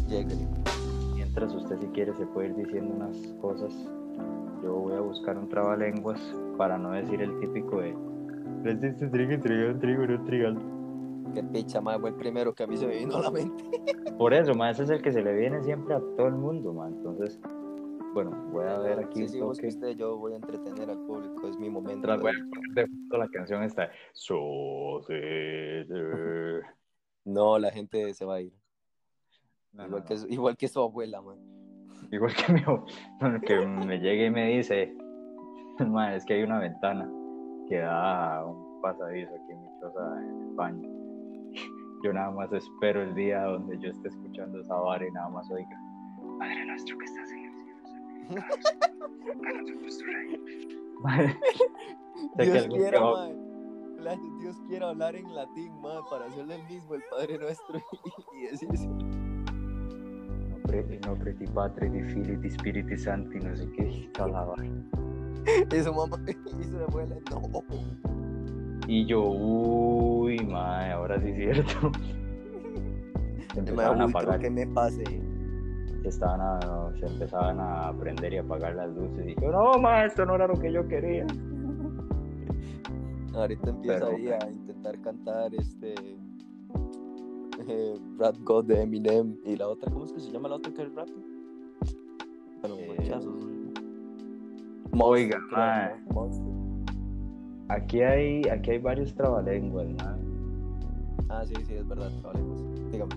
Lléguele. 0.08 0.48
Mientras 1.14 1.54
usted 1.54 1.78
si 1.82 1.88
quiere 1.88 2.14
se 2.14 2.26
puede 2.28 2.48
ir 2.48 2.56
diciendo 2.56 2.96
unas 2.96 3.18
cosas. 3.42 3.74
Yo 4.64 4.74
voy 4.74 4.94
a 4.94 5.02
buscar 5.02 5.38
un 5.38 5.50
trabalenguas 5.50 6.20
para 6.58 6.78
no 6.78 6.92
decir 6.92 7.22
el 7.22 7.38
típico 7.42 7.82
de 7.82 7.94
"Resiste, 8.64 9.08
trigo, 9.08 9.42
trigo, 9.42 9.78
trigo, 9.78 10.08
no, 10.08 10.24
trigal". 10.24 10.58
Qué 11.34 11.44
picha, 11.44 11.82
más 11.82 12.00
fue 12.00 12.12
el 12.12 12.16
primero 12.16 12.56
que 12.56 12.64
a 12.64 12.68
mí 12.68 12.78
se 12.78 12.88
me 12.88 12.96
vino 12.96 13.18
a 13.18 13.22
la 13.22 13.32
mente. 13.32 13.66
Por 14.18 14.34
eso, 14.34 14.54
man, 14.54 14.70
ese 14.70 14.84
es 14.84 14.90
el 14.92 15.02
que 15.02 15.12
se 15.12 15.22
le 15.22 15.34
viene 15.36 15.62
siempre 15.62 15.96
a 15.96 16.00
todo 16.16 16.28
el 16.28 16.36
mundo, 16.36 16.74
man. 16.74 16.94
Entonces, 16.96 17.38
bueno, 18.16 18.32
voy 18.52 18.64
a 18.66 18.78
ver 18.80 18.98
aquí 19.00 19.28
Sí, 19.28 19.28
sí, 19.28 19.40
vos 19.42 19.58
que 19.60 19.68
toque. 19.68 19.76
usted, 19.76 19.98
yo 19.98 20.18
voy 20.18 20.34
a 20.34 20.36
entretener 20.38 20.90
al 20.90 20.98
público, 21.06 21.48
es 21.50 21.60
mi 21.60 21.70
momento. 21.70 22.08
Mientras 22.08 22.22
voy 22.22 22.32
a 22.32 22.34
de- 22.34 22.50
poner 22.50 22.72
de 22.74 22.88
fondo 22.88 23.18
la 23.18 23.28
canción 23.28 23.62
está. 23.64 23.92
No, 27.26 27.60
la 27.60 27.72
gente 27.72 28.14
se 28.14 28.24
va 28.26 28.36
a 28.36 28.42
ir. 28.42 28.54
No, 29.74 29.86
igual, 29.88 30.02
no, 30.02 30.08
Que, 30.08 30.16
no. 30.16 30.28
igual 30.30 30.58
que 30.58 30.68
su 30.68 30.80
abuela, 30.80 31.22
man. 31.22 31.38
Igual 32.12 32.34
que 32.36 32.54
mi 32.54 32.62
ab- 32.62 32.86
bueno, 33.20 33.42
que 33.42 33.66
me 33.68 34.00
llegue 34.00 34.28
y 34.28 34.32
me 34.32 34.48
dice, 34.48 34.96
"Ma, 35.86 36.16
es 36.16 36.24
que 36.26 36.36
hay 36.36 36.44
una 36.44 36.60
ventana 36.60 37.10
que 37.68 37.80
da 37.80 38.38
a 38.38 38.46
un 38.46 38.80
pasadizo 38.82 39.32
aquí 39.36 39.52
en 39.52 39.62
mi 39.62 39.68
choza 39.82 40.22
en 40.22 40.42
el 40.50 40.56
baño. 40.56 40.90
Yo 42.04 42.14
nada 42.14 42.32
más 42.32 42.52
espero 42.54 43.02
el 43.02 43.16
día 43.16 43.42
donde 43.44 43.80
yo 43.80 43.90
esté 43.90 44.10
escuchando 44.10 44.60
esa 44.62 44.76
vara 44.76 45.08
y 45.08 45.12
nada 45.12 45.28
más 45.30 45.50
oiga, 45.50 45.76
Padre 46.38 46.64
nuestro 46.68 46.96
que 47.00 47.06
estás 47.06 47.32
en 47.32 47.45
Madre, 51.02 51.38
Dios 52.38 52.68
quiera. 52.68 53.00
La- 54.00 54.18
Dios 54.40 54.56
quiera 54.68 54.90
hablar 54.90 55.16
en 55.16 55.34
latín, 55.34 55.72
man, 55.82 56.04
para 56.10 56.26
hacerle 56.26 56.56
el 56.56 56.64
mismo 56.68 56.94
el 56.94 57.02
Padre 57.10 57.40
Nuestro 57.40 57.80
y, 58.38 58.44
y 58.46 58.48
decir 58.52 58.70
No 60.50 60.58
pre- 60.64 61.00
no 61.06 61.16
preti 61.18 61.46
patri 61.48 61.90
di 61.90 62.04
fili 62.04 62.38
di 62.38 62.50
spiriti 62.50 62.98
santi, 62.98 63.40
no 63.40 63.56
sé 63.56 63.68
qué, 63.72 64.10
la 64.20 64.28
vara. 64.28 64.64
eso, 65.72 65.94
mamá, 65.94 66.18
y 66.28 66.64
su 66.64 66.78
abuela, 66.78 67.16
no. 67.32 67.42
Y 68.88 69.06
yo, 69.08 69.24
uy, 69.24 70.38
mae, 70.46 70.92
ahora 70.92 71.20
sí 71.20 71.30
es 71.30 71.36
cierto. 71.38 71.92
Empezaban 73.56 74.02
a 74.02 74.06
apagar, 74.06 74.40
que 74.40 74.50
me 74.52 74.68
pase. 74.68 75.04
Estaban 76.10 76.42
a- 76.42 76.92
se 77.00 77.06
empezaban 77.08 77.60
a 77.60 77.92
prender 78.00 78.34
y 78.34 78.38
apagar 78.38 78.76
las 78.76 78.90
luces. 78.96 79.28
Y 79.28 79.36
yo, 79.42 79.52
no, 79.52 79.74
mae, 79.80 80.06
esto 80.08 80.26
no 80.26 80.36
era 80.36 80.48
lo 80.48 80.54
que 80.56 80.72
yo 80.72 80.88
quería. 80.88 81.26
Ahorita 83.36 83.70
empieza 83.70 84.08
ahí 84.08 84.30
a 84.30 84.40
intentar 84.50 84.98
cantar 85.02 85.54
este 85.56 85.94
eh, 87.68 87.96
Rap 88.18 88.36
God 88.44 88.66
de 88.66 88.82
Eminem 88.84 89.36
y 89.46 89.56
la 89.58 89.68
otra, 89.68 89.92
¿cómo 89.92 90.06
es 90.06 90.14
que 90.14 90.20
se 90.20 90.32
llama 90.32 90.48
la 90.50 90.56
otra 90.56 90.72
que 90.74 90.84
es 90.84 90.94
rap? 90.94 91.08
Bueno, 92.62 92.76
Eh. 92.78 92.98
Oiga. 95.00 95.38
Aquí 97.70 98.02
hay, 98.02 98.44
aquí 98.48 98.72
hay 98.72 98.78
varios 98.78 99.14
trabalenguas, 99.16 99.88
mae. 99.88 100.20
Ah, 101.30 101.44
sí, 101.46 101.56
sí, 101.66 101.74
es 101.74 101.88
verdad, 101.88 102.12
hablemos. 102.24 102.64
Dígame. 102.92 103.16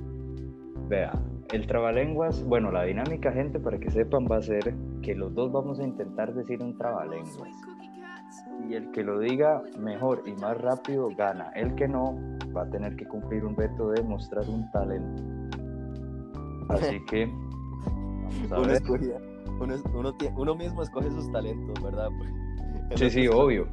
Vea, 0.88 1.12
el 1.52 1.66
trabalenguas, 1.66 2.42
bueno, 2.44 2.70
la 2.70 2.84
dinámica, 2.84 3.30
gente, 3.32 3.58
para 3.60 3.78
que 3.78 3.90
sepan, 3.90 4.26
va 4.30 4.36
a 4.36 4.42
ser 4.42 4.74
que 5.02 5.14
los 5.14 5.34
dos 5.34 5.52
vamos 5.52 5.78
a 5.80 5.84
intentar 5.84 6.32
decir 6.34 6.62
un 6.62 6.76
trabalenguas. 6.78 7.50
Y 8.68 8.74
el 8.74 8.90
que 8.90 9.02
lo 9.02 9.18
diga 9.20 9.62
mejor 9.78 10.22
y 10.26 10.32
más 10.34 10.58
rápido 10.60 11.08
gana. 11.16 11.50
El 11.54 11.74
que 11.74 11.88
no 11.88 12.16
va 12.56 12.62
a 12.62 12.70
tener 12.70 12.96
que 12.96 13.06
cumplir 13.06 13.44
un 13.44 13.54
reto 13.56 13.90
de 13.90 14.02
mostrar 14.02 14.48
un 14.48 14.70
talento. 14.72 15.22
Así 16.70 16.98
que 17.08 17.26
vamos 17.26 18.52
a 18.52 18.58
Uno, 18.58 18.66
ver. 18.66 18.76
escogía- 18.76 19.18
uno, 19.60 19.74
uno, 19.94 20.12
tie- 20.18 20.32
uno 20.36 20.54
mismo 20.54 20.82
escoge 20.82 21.10
sus 21.10 21.30
talentos, 21.32 21.82
¿verdad? 21.82 22.08
El 22.90 22.98
Sí, 22.98 23.10
sí, 23.10 23.28
obvio. 23.28 23.66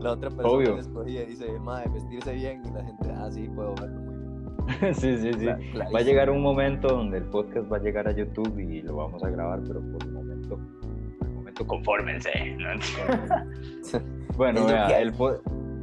La 0.00 0.12
otra 0.12 0.28
persona 0.30 0.48
Obvio. 0.54 0.78
escogía 0.78 1.22
y 1.22 1.26
dice, 1.26 1.58
madre, 1.60 1.88
vestirse 1.92 2.34
bien 2.34 2.62
y 2.64 2.70
la 2.72 2.84
gente, 2.84 3.10
ah, 3.16 3.30
sí, 3.30 3.48
puedo 3.54 3.74
verlo. 3.76 4.05
Sí, 4.94 5.16
sí, 5.18 5.32
sí. 5.32 5.46
Va 5.46 5.98
a 5.98 6.02
llegar 6.02 6.30
un 6.30 6.42
momento 6.42 6.88
donde 6.88 7.18
el 7.18 7.24
podcast 7.24 7.70
va 7.70 7.76
a 7.76 7.80
llegar 7.80 8.08
a 8.08 8.12
YouTube 8.12 8.58
y 8.58 8.82
lo 8.82 8.96
vamos 8.96 9.22
a 9.22 9.30
grabar, 9.30 9.60
pero 9.66 9.80
por 9.80 10.02
el 10.02 10.12
momento, 10.12 10.58
por 11.20 11.28
el 11.28 11.34
momento 11.34 11.66
confórmense. 11.66 12.30
¿no? 12.56 14.00
bueno, 14.36 14.60
Es 14.60 14.66
vea, 14.66 15.00
el, 15.00 15.12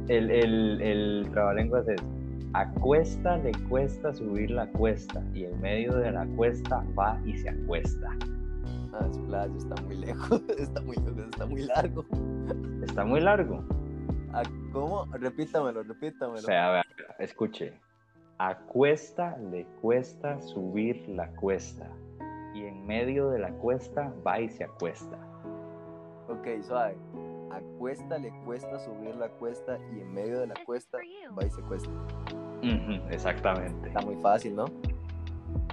el, 0.08 0.30
el, 0.30 0.80
el 0.82 1.28
trabalenguas 1.32 1.88
es 1.88 2.02
a 2.54 2.70
cuesta 2.70 3.36
le 3.38 3.50
cuesta 3.68 4.14
subir 4.14 4.52
la 4.52 4.68
cuesta 4.68 5.20
y 5.34 5.44
en 5.44 5.60
medio 5.60 5.92
de 5.96 6.12
la 6.12 6.24
cuesta 6.36 6.84
va 6.96 7.20
y 7.26 7.36
se 7.36 7.50
acuesta. 7.50 8.16
Ah, 8.92 9.08
Splash 9.12 9.50
está 9.56 9.82
muy 9.82 9.96
lejos, 9.96 10.42
está 10.58 10.80
muy 10.80 10.96
lejos, 10.96 11.24
está 11.32 11.46
muy 11.46 11.62
largo. 11.62 12.04
Está 12.84 13.04
muy 13.04 13.20
largo. 13.20 13.64
Ah, 14.32 14.44
¿Cómo? 14.72 15.04
Repítamelo, 15.12 15.82
repítamelo. 15.82 16.38
O 16.38 16.42
sea, 16.42 16.70
vea, 16.70 16.84
escuche. 17.18 17.72
A 18.38 18.56
cuesta 18.56 19.36
le 19.50 19.64
cuesta 19.80 20.40
subir 20.40 21.08
la 21.08 21.28
cuesta 21.36 21.88
y 22.52 22.64
en 22.64 22.84
medio 22.86 23.30
de 23.30 23.38
la 23.38 23.50
cuesta 23.52 24.12
va 24.26 24.40
y 24.40 24.48
se 24.48 24.64
acuesta. 24.64 25.16
Ok, 26.28 26.62
suave. 26.62 26.96
A 27.52 27.60
cuesta 27.78 28.18
le 28.18 28.32
cuesta 28.44 28.78
subir 28.80 29.14
la 29.16 29.28
cuesta 29.28 29.78
y 29.94 30.00
en 30.00 30.12
medio 30.12 30.40
de 30.40 30.48
la 30.48 30.54
cuesta 30.66 30.98
va 31.38 31.46
y 31.46 31.50
se 31.50 31.62
cuesta. 31.62 31.90
Ujú, 32.62 33.08
exactamente. 33.10 33.88
Está 33.88 34.00
muy 34.00 34.16
fácil, 34.16 34.56
¿no? 34.56 34.64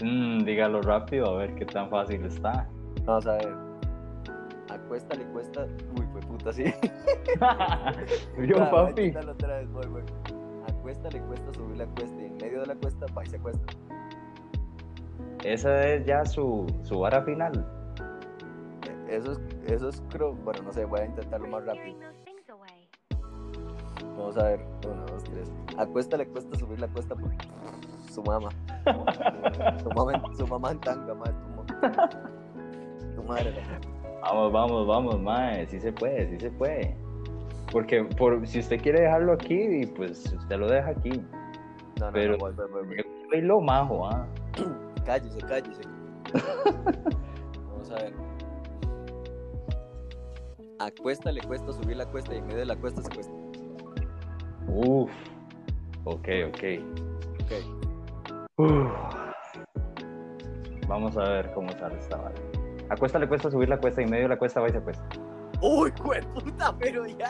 Mm, 0.04 0.44
dígalo 0.44 0.82
rápido 0.82 1.32
a 1.32 1.38
ver 1.38 1.56
qué 1.56 1.66
tan 1.66 1.90
fácil 1.90 2.24
está. 2.26 2.70
Vamos 3.06 3.26
a 3.26 3.34
ver. 3.38 3.54
A 4.70 4.78
cuesta 4.88 5.16
le 5.16 5.26
cuesta. 5.26 5.66
Uy, 5.98 6.06
fue 6.12 6.22
puta, 6.22 6.54
sí. 6.54 6.66
Yo, 8.38 8.56
Claro, 8.56 8.56
voy 8.58 8.62
a 8.62 8.70
papi. 8.70 9.14
otra 9.18 9.58
vez, 9.58 9.72
voy, 9.72 9.88
voy. 9.88 10.04
Cuesta 10.82 11.10
le 11.10 11.22
cuesta 11.22 11.54
subir 11.54 11.78
la 11.78 11.86
cuesta 11.86 12.22
y 12.22 12.26
en 12.26 12.38
medio 12.38 12.62
de 12.62 12.68
la 12.68 12.76
cuesta 12.76 13.06
va 13.16 13.24
y 13.24 13.28
se 13.28 13.40
cuesta. 13.40 13.74
Esa 15.44 15.88
es 15.88 16.06
ya 16.06 16.26
su, 16.26 16.66
su 16.84 17.00
vara 17.00 17.24
final. 17.24 17.66
Eh, 18.88 19.18
Eso 19.18 19.34
es, 19.34 19.40
eso 19.68 19.90
es, 19.90 20.04
creo. 20.10 20.34
Bueno, 20.34 20.64
no 20.64 20.72
sé, 20.72 20.86
voy 20.86 21.02
a 21.02 21.06
intentarlo 21.06 21.48
más 21.48 21.66
rápido. 21.66 21.98
Vamos 24.18 24.38
a 24.38 24.44
ver. 24.44 24.66
Uno, 24.86 25.06
dos, 25.06 25.24
tres. 25.24 25.52
A 25.78 25.86
cuesta 25.86 26.18
le 26.18 26.28
cuesta 26.28 26.58
subir 26.58 26.80
la 26.80 26.88
cuesta 26.88 27.16
por 27.16 27.32
su 28.12 28.22
mamá. 28.24 28.50
su, 29.82 29.90
mamá 29.90 30.14
en, 30.14 30.36
su 30.38 30.48
mamá 30.48 30.72
en 30.72 30.80
tanga, 30.82 31.14
madre. 31.14 31.34
Tu, 33.10 33.16
tu 33.16 33.24
madre. 33.24 33.54
Vamos, 34.22 34.52
vamos, 34.52 34.88
vamos, 34.88 35.20
mae. 35.22 35.66
Sí 35.68 35.80
se 35.80 35.92
puede, 35.94 36.28
sí 36.30 36.40
se 36.40 36.52
puede. 36.52 36.96
Porque 37.72 38.04
por, 38.04 38.46
si 38.48 38.60
usted 38.60 38.82
quiere 38.82 39.02
dejarlo 39.02 39.34
aquí, 39.34 39.86
pues 39.96 40.34
usted 40.34 40.58
lo 40.58 40.68
deja 40.70 40.90
aquí. 40.90 41.12
No, 42.00 42.08
no, 42.08 42.12
Pero- 42.14 42.34
no, 42.34 42.38
voy, 42.40 42.54
voy, 42.54 42.68
voy, 42.72 43.04
voy. 43.32 43.42
Lo 43.42 43.62
majo, 43.62 44.08
¿ah? 44.08 44.28
Cállese, 45.06 45.40
cállese. 45.40 45.82
Vamos 47.70 47.92
a 47.92 47.96
ver. 47.96 48.14
A 50.80 50.92
cuesta 51.02 51.32
le 51.32 51.42
cuesta 51.42 51.72
subir 51.74 51.96
la 51.96 52.06
cuesta 52.06 52.34
y 52.34 52.40
en 52.40 52.46
medio 52.46 52.60
de 52.60 52.66
la 52.66 52.76
cuesta 52.76 53.02
se 53.02 53.10
cuesta. 53.10 53.34
Uf. 54.68 55.12
Ok, 56.04 56.28
ok. 56.48 56.64
Ok. 57.42 57.52
Uf. 58.58 58.92
Vamos 60.88 61.16
a 61.18 61.22
ver 61.24 61.52
cómo 61.54 61.70
sale 61.72 61.98
esta 61.98 62.18
vara. 62.18 62.36
A 62.90 62.96
cuesta 62.98 63.18
le 63.20 63.28
cuesta 63.28 63.50
subir 63.50 63.70
la 63.70 63.78
cuesta 63.80 64.02
y 64.02 64.06
en 64.06 64.12
medio 64.12 64.24
de 64.24 64.30
la 64.30 64.38
cuesta 64.38 64.60
va 64.60 64.68
y 64.68 64.72
se 64.72 64.82
cuesta. 64.82 65.08
Uy, 65.62 65.92
puta, 65.92 66.76
pero 66.80 67.06
ya. 67.06 67.30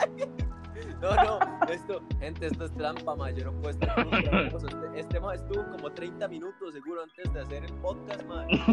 No, 1.00 1.14
no, 1.16 1.38
esto, 1.68 2.00
gente, 2.20 2.46
esto 2.46 2.64
es 2.64 2.72
trampa, 2.74 3.14
ma. 3.16 3.30
Yo 3.30 3.44
no 3.46 3.52
puedo 3.60 3.70
estar. 3.70 3.94
Este, 4.00 5.00
este 5.00 5.20
ma 5.20 5.34
estuvo 5.34 5.64
como 5.72 5.90
30 5.90 6.28
minutos 6.28 6.72
seguro 6.72 7.02
antes 7.02 7.32
de 7.32 7.40
hacer 7.40 7.64
el 7.64 7.74
podcast, 7.74 8.24
ma. 8.24 8.46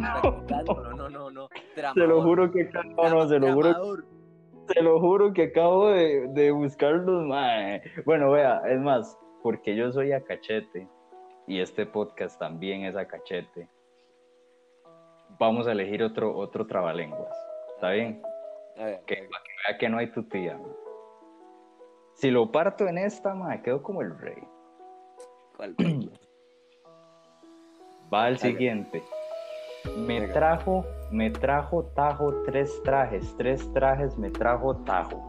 No, 0.49 0.93
no, 0.95 1.09
no, 1.09 1.29
no. 1.31 1.49
Se 1.75 1.81
lo 1.81 1.93
Tramador. 1.93 2.23
juro 2.23 2.51
que 2.51 2.69
no, 2.95 3.09
no, 3.09 3.27
se 3.27 3.39
lo 3.39 3.53
juro, 3.53 3.69
Tramador. 3.71 4.05
se 4.67 4.81
lo 4.81 4.99
juro 4.99 5.33
que 5.33 5.43
acabo 5.45 5.89
de, 5.89 6.27
de 6.29 6.51
buscarlos, 6.51 7.25
mae. 7.25 7.81
Bueno, 8.05 8.31
vea, 8.31 8.61
es 8.67 8.79
más, 8.79 9.17
porque 9.43 9.75
yo 9.75 9.91
soy 9.91 10.11
a 10.11 10.23
cachete 10.23 10.87
y 11.47 11.59
este 11.59 11.85
podcast 11.85 12.39
también 12.39 12.83
es 12.85 12.95
a 12.95 13.07
cachete. 13.07 13.67
Vamos 15.39 15.67
a 15.67 15.71
elegir 15.71 16.03
otro, 16.03 16.35
otro 16.37 16.65
trabalenguas. 16.67 17.35
¿Está 17.75 17.91
bien? 17.91 18.21
Ver, 18.79 19.03
Que, 19.05 19.15
para 19.15 19.43
que 19.43 19.51
vea 19.67 19.77
que 19.77 19.89
no 19.89 19.97
hay 19.97 20.11
tutía. 20.11 20.57
mae. 20.57 20.71
Si 22.13 22.31
lo 22.31 22.51
parto 22.51 22.87
en 22.87 22.97
esta, 22.97 23.33
mae, 23.35 23.61
quedo 23.61 23.83
como 23.83 24.01
el 24.01 24.17
rey. 24.17 24.41
¿cuál? 25.55 25.75
Va 28.13 28.25
al 28.25 28.37
siguiente. 28.37 29.03
Me 29.97 30.27
trajo, 30.29 30.85
me 31.11 31.29
trajo 31.29 31.83
Tajo 31.95 32.43
tres 32.43 32.81
trajes, 32.83 33.35
tres 33.37 33.71
trajes 33.73 34.17
me 34.17 34.29
trajo 34.31 34.75
Tajo. 34.77 35.25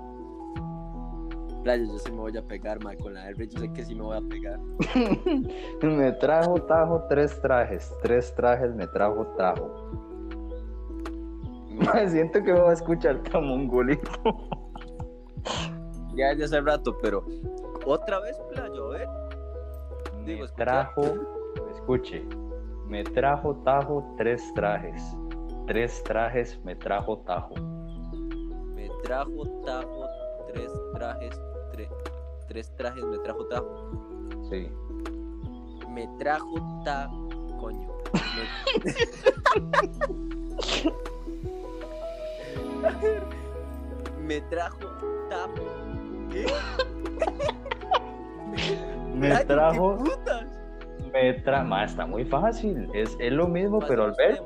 Playa, 1.63 1.85
yo 1.85 1.99
sí 1.99 2.11
me 2.11 2.19
voy 2.19 2.37
a 2.37 2.43
pegar, 2.43 2.83
ma. 2.83 2.97
Con 2.97 3.15
la 3.15 3.29
R, 3.29 3.47
yo 3.49 3.59
sé 3.59 3.73
que 3.73 3.85
sí 3.85 3.95
me 3.95 4.03
voy 4.03 4.17
a 4.17 4.23
pegar. 4.23 4.59
me 5.83 6.13
trajo 6.13 6.55
Tajo 6.63 7.05
tres 7.09 7.41
trajes, 7.43 7.95
tres 8.03 8.35
trajes 8.35 8.75
me 8.75 8.87
trajo 8.87 9.27
Tajo. 9.37 10.10
Me 11.81 12.09
siento 12.11 12.43
que 12.43 12.53
me 12.53 12.61
va 12.61 12.71
a 12.71 12.75
escuchar 12.75 13.23
tan 13.25 13.47
mongolito. 13.47 14.11
Ya 16.15 16.29
desde 16.31 16.45
hace 16.45 16.61
rato, 16.61 16.97
pero 17.03 17.25
otra 17.87 18.21
vez, 18.21 18.37
playo. 18.53 18.91
Me 18.91 19.07
Digo, 20.27 20.45
escucha. 20.45 20.65
trajo, 20.65 21.03
escuche, 21.71 22.27
me 22.87 23.03
trajo 23.05 23.55
Tajo 23.65 24.15
tres 24.19 24.43
trajes, 24.55 25.03
tres 25.67 26.03
trajes 26.05 26.61
me 26.65 26.75
trajo 26.77 27.19
Tajo. 27.19 27.55
Me 28.75 28.91
trajo 29.05 29.47
tajo, 29.65 30.05
tres 30.53 30.71
trajes, 30.95 31.41
tre- 31.73 31.89
tres 32.49 32.75
trajes 32.77 33.05
me 33.05 33.19
trajo 33.21 33.47
tajo. 33.47 33.91
Sí. 34.51 34.69
Me 35.89 36.07
trajo 36.19 36.83
ta 36.85 37.09
coño. 37.59 37.89
Me, 38.35 38.43
me 44.21 44.41
trajo 44.43 44.79
tajo. 45.29 45.65
¿Qué? 46.31 46.47
Me 49.15 49.29
Playo, 49.29 49.39
¿qué 49.39 49.45
trajo, 49.45 49.99
putas? 49.99 50.47
me 51.13 51.33
tra... 51.35 51.63
Ma, 51.63 51.85
está 51.85 52.07
muy 52.07 52.25
fácil, 52.25 52.89
es, 52.95 53.17
es 53.19 53.33
lo 53.33 53.49
mismo, 53.49 53.81
pero 53.81 54.05
al 54.05 54.15
ver. 54.17 54.41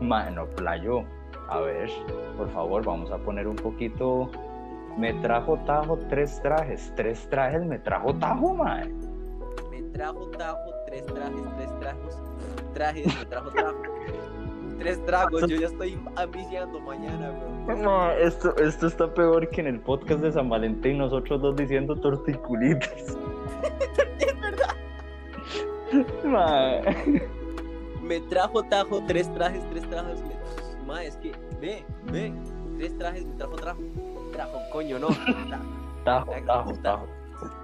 Mano, 0.00 0.46
playo. 0.46 1.04
A 1.48 1.60
ver, 1.60 1.90
por 2.36 2.48
favor, 2.50 2.84
vamos 2.84 3.10
a 3.10 3.18
poner 3.18 3.46
un 3.46 3.56
poquito. 3.56 4.30
Me 4.96 5.12
trajo 5.14 5.56
Tajo 5.66 5.98
tres 6.08 6.40
trajes. 6.42 6.92
Tres 6.96 7.28
trajes 7.28 7.64
me 7.64 7.78
trajo 7.78 8.14
Tajo, 8.14 8.54
mae. 8.54 8.88
Me 9.70 9.82
trajo 9.92 10.26
tajo, 10.30 10.70
tres 10.86 11.06
trajes, 11.06 11.42
tres 11.56 11.78
trajos. 11.80 12.18
Trajes, 12.74 13.06
me 13.18 13.24
trajo 13.26 13.50
tajo. 13.50 13.82
Tres 14.82 15.06
tragos, 15.06 15.46
yo 15.46 15.56
ya 15.56 15.66
estoy 15.68 15.96
ambiciando 16.16 16.80
mañana, 16.80 17.30
bro. 17.66 17.76
Ma, 17.76 18.14
esto, 18.14 18.56
esto 18.56 18.88
está 18.88 19.14
peor 19.14 19.48
que 19.50 19.60
en 19.60 19.68
el 19.68 19.80
podcast 19.80 20.20
de 20.20 20.32
San 20.32 20.48
Valentín, 20.48 20.98
nosotros 20.98 21.40
dos 21.40 21.54
diciendo 21.56 21.94
torticulitas. 21.96 22.90
Es 25.92 26.22
verdad. 26.22 26.82
Me 28.02 28.18
trajo 28.22 28.62
tajo, 28.62 29.02
tres 29.06 29.32
trajes, 29.34 29.62
tres 29.70 29.88
trajos. 29.90 30.22
Me... 30.22 30.86
Ma, 30.86 31.04
es 31.04 31.16
que, 31.16 31.32
ve, 31.60 31.84
ve. 32.10 32.32
Tres 32.78 32.96
trajes, 32.96 33.26
me 33.26 33.34
trajo 33.34 33.56
trajo. 33.56 33.80
Trajo, 34.32 34.58
coño, 34.72 34.98
no. 34.98 35.08
Tajo, 36.02 36.32
tajo, 36.46 36.72
tajo. 36.82 37.06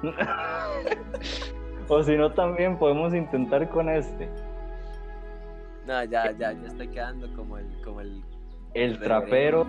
o 1.89 2.03
si 2.03 2.17
no, 2.17 2.31
también 2.33 2.79
podemos 2.79 3.15
intentar 3.15 3.69
con 3.71 3.89
este. 3.89 4.31
No, 5.89 6.05
ya, 6.05 6.31
ya, 6.33 6.53
ya 6.53 6.67
estoy 6.67 6.89
quedando 6.89 7.35
como 7.35 7.57
el, 7.57 7.67
como 7.83 8.03
el. 8.03 8.23
El 8.75 9.01
trapero, 9.01 9.67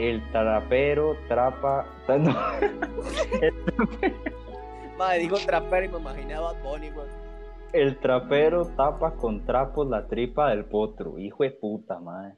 el 0.00 0.20
trapero 0.32 1.16
trapa. 1.28 1.86
no, 2.18 2.34
Ma, 4.98 5.12
dijo 5.12 5.36
trapero 5.46 5.86
y 5.86 5.88
me 5.90 6.00
imaginaba 6.00 6.50
a 6.50 6.60
güey. 6.60 6.90
El 7.72 8.00
trapero 8.00 8.66
tapa 8.76 9.14
con 9.14 9.46
trapos 9.46 9.88
la 9.88 10.08
tripa 10.08 10.50
del 10.50 10.64
potro. 10.64 11.20
Hijo 11.20 11.44
de 11.44 11.52
puta, 11.52 12.00
madre. 12.00 12.34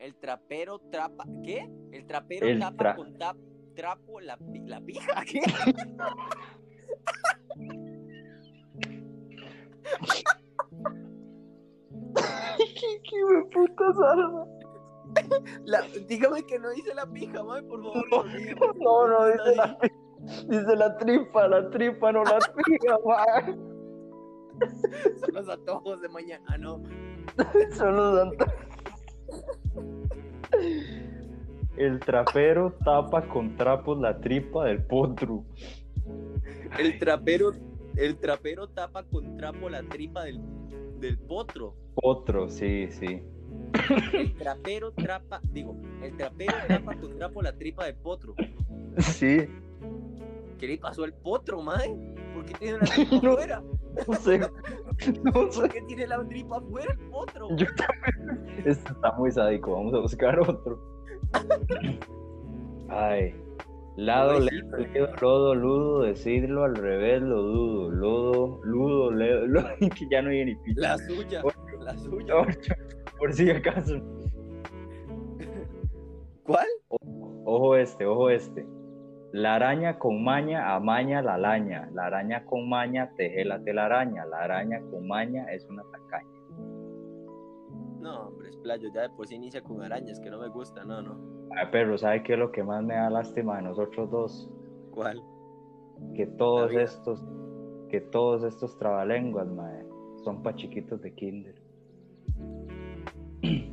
El 0.00 0.16
trapero 0.16 0.80
trapa. 0.90 1.24
¿Qué? 1.44 1.70
El 1.92 2.04
trapero 2.04 2.48
El 2.48 2.58
tapa 2.58 2.84
tra- 2.84 2.96
con 2.96 3.16
tap, 3.16 3.36
trapo 3.76 4.18
la, 4.18 4.36
la 4.66 4.80
pija. 4.80 5.22
¿Qué? 5.24 5.40
¿Qué, 12.82 13.00
qué 13.04 13.16
puta 13.52 13.92
salva? 13.94 14.46
La- 15.64 15.82
dígame 16.08 16.42
que 16.44 16.58
no 16.58 16.72
hice 16.72 16.92
la 16.94 17.06
pija, 17.06 17.44
ma, 17.44 17.62
por 17.62 17.80
favor. 17.82 18.26
No. 18.80 19.06
No, 19.08 19.26
dice 19.26 19.56
la, 19.56 19.78
dice 20.48 20.76
la 20.76 20.96
tripa, 20.98 21.46
la 21.48 21.70
tripa, 21.70 22.10
no 22.12 22.24
la 22.24 22.38
tripa, 22.40 22.98
madre. 23.06 23.56
Son 25.20 25.34
los 25.34 25.48
antojos 25.48 26.00
de 26.02 26.08
mañana, 26.08 26.58
¿no? 26.58 26.82
Son 27.72 27.94
los 27.96 28.20
anta- 28.20 28.52
El 31.76 32.00
trapero 32.00 32.74
tapa 32.84 33.26
con 33.28 33.56
trapos 33.56 33.98
la 34.00 34.18
tripa 34.20 34.64
del 34.66 34.84
potro. 34.84 35.44
El 36.78 36.98
trapero, 36.98 37.52
el 37.96 38.18
trapero 38.18 38.68
tapa 38.68 39.04
con 39.04 39.36
trapo 39.36 39.68
la 39.68 39.82
tripa 39.82 40.24
del, 40.24 40.40
del 41.02 41.18
potro. 41.18 41.74
Potro, 41.94 42.48
sí, 42.48 42.88
sí. 42.90 43.22
El 44.14 44.34
trapero 44.34 44.92
trapa, 44.92 45.40
digo, 45.52 45.76
el 46.02 46.16
trapero 46.16 46.54
tapa 46.68 46.94
con 46.96 47.16
trapo 47.18 47.42
la 47.42 47.52
tripa 47.52 47.84
del 47.86 47.96
potro. 47.96 48.34
Sí, 48.98 49.48
¿Qué 50.58 50.66
le 50.68 50.78
pasó 50.78 51.04
al 51.04 51.12
potro, 51.14 51.60
mae? 51.62 51.88
¿Por 52.34 52.44
qué 52.44 52.52
tiene 52.54 52.78
la 52.78 52.84
tripa 52.94 53.20
No. 53.22 53.32
afuera? 53.32 53.62
no 54.06 54.14
sé. 54.14 54.38
No 55.24 55.50
sé. 55.52 55.60
¿Por 55.60 55.68
qué 55.70 55.82
tiene 55.82 56.06
la 56.06 56.22
tripa 56.28 56.58
afuera 56.58 56.92
el 56.92 56.98
potro? 57.10 57.48
Yo 57.56 57.66
también. 57.74 58.46
Este 58.58 58.70
está 58.92 59.12
muy 59.18 59.30
sádico. 59.32 59.72
Vamos 59.72 59.94
a 59.94 59.98
buscar 59.98 60.38
otro. 60.40 60.78
Ay. 62.88 63.34
Lado, 63.96 64.40
ledo, 64.40 64.76
ledo, 64.78 65.08
lodo, 65.20 65.54
ludo, 65.54 66.02
decirlo 66.02 66.64
al 66.64 66.74
revés, 66.76 67.20
lo 67.22 67.42
dudo. 67.42 67.90
Lodo, 67.90 68.60
ludo, 68.64 69.10
ledo, 69.12 69.46
lo- 69.48 69.62
que 69.78 70.08
ya 70.10 70.22
no 70.22 70.30
hay 70.30 70.44
ni 70.46 70.54
pito. 70.56 70.80
La 70.80 70.96
suya, 70.98 71.42
la 71.80 71.96
suya. 71.98 72.36
Ocho, 72.36 72.74
por 73.18 73.32
si 73.32 73.50
acaso. 73.50 74.00
¿Cuál? 76.44 76.66
Ojo 77.44 77.76
este, 77.76 78.06
ojo 78.06 78.30
este. 78.30 78.66
La 79.32 79.54
araña 79.54 79.98
con 79.98 80.22
maña 80.24 80.74
amaña 80.74 81.22
la 81.22 81.34
araña. 81.34 81.88
La 81.94 82.06
araña 82.06 82.44
con 82.44 82.68
maña 82.68 83.10
teje 83.16 83.44
la 83.44 83.62
telaraña. 83.62 84.24
La 84.26 84.38
araña 84.44 84.80
con 84.90 85.06
maña 85.06 85.46
es 85.52 85.64
una 85.68 85.82
tacaña. 85.84 86.28
No, 88.02 88.26
hombre, 88.26 88.48
es 88.48 88.56
playo, 88.56 88.88
ya 88.92 89.02
de 89.02 89.10
por 89.10 89.28
sí 89.28 89.36
inicia 89.36 89.62
con 89.62 89.80
arañas, 89.80 90.18
que 90.18 90.28
no 90.28 90.40
me 90.40 90.48
gusta, 90.48 90.84
no, 90.84 91.00
no. 91.00 91.16
Ay, 91.56 91.68
perro, 91.70 91.96
¿sabe 91.96 92.24
qué 92.24 92.32
es 92.32 92.38
lo 92.38 92.50
que 92.50 92.64
más 92.64 92.82
me 92.82 92.94
da 92.94 93.08
lástima 93.08 93.58
de 93.58 93.62
nosotros 93.62 94.10
dos? 94.10 94.50
¿Cuál? 94.90 95.22
Que 96.16 96.26
todos 96.26 96.72
estos, 96.72 97.24
que 97.88 98.00
todos 98.00 98.42
estos 98.42 98.76
trabalenguas, 98.76 99.46
mae, 99.46 99.86
son 100.24 100.42
pa' 100.42 100.52
chiquitos 100.56 101.00
de 101.00 101.14
kinder. 101.14 101.54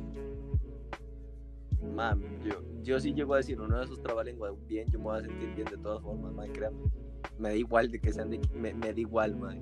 Mam, 1.96 2.22
yo, 2.44 2.54
yo 2.82 3.00
sí 3.00 3.12
llego 3.12 3.34
a 3.34 3.38
decir 3.38 3.60
uno 3.60 3.78
de 3.78 3.84
esos 3.84 4.00
trabalenguas 4.00 4.52
bien, 4.68 4.88
yo 4.92 5.00
me 5.00 5.06
voy 5.06 5.18
a 5.18 5.22
sentir 5.22 5.52
bien 5.56 5.66
de 5.68 5.76
todas 5.78 6.00
formas, 6.02 6.32
man, 6.32 6.52
créame. 6.52 6.78
Me 7.36 7.48
da 7.48 7.56
igual 7.56 7.90
de 7.90 8.00
que 8.00 8.12
sean 8.12 8.30
de 8.30 8.40
me, 8.54 8.72
me 8.74 8.92
da 8.92 9.00
igual, 9.00 9.34
man. 9.34 9.58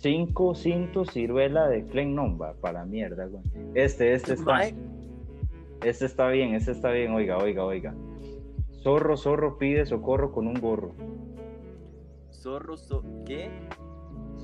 Cinco 0.00 0.54
cintos 0.54 1.10
ciruela 1.12 1.68
de 1.68 1.84
Clen 1.84 2.14
Nomba, 2.14 2.54
para 2.54 2.86
mierda, 2.86 3.26
güey. 3.26 3.42
Este, 3.74 4.14
este 4.14 4.32
está, 4.32 4.60
este 5.84 6.06
está 6.06 6.28
bien, 6.30 6.54
este 6.54 6.72
está 6.72 6.90
bien, 6.90 7.12
oiga, 7.12 7.36
oiga, 7.36 7.66
oiga. 7.66 7.94
Zorro, 8.82 9.18
zorro 9.18 9.58
pide 9.58 9.84
socorro 9.84 10.32
con 10.32 10.46
un 10.46 10.54
gorro. 10.54 10.94
zorro, 12.30 12.76
zo- 12.78 13.02
¿qué? 13.26 13.50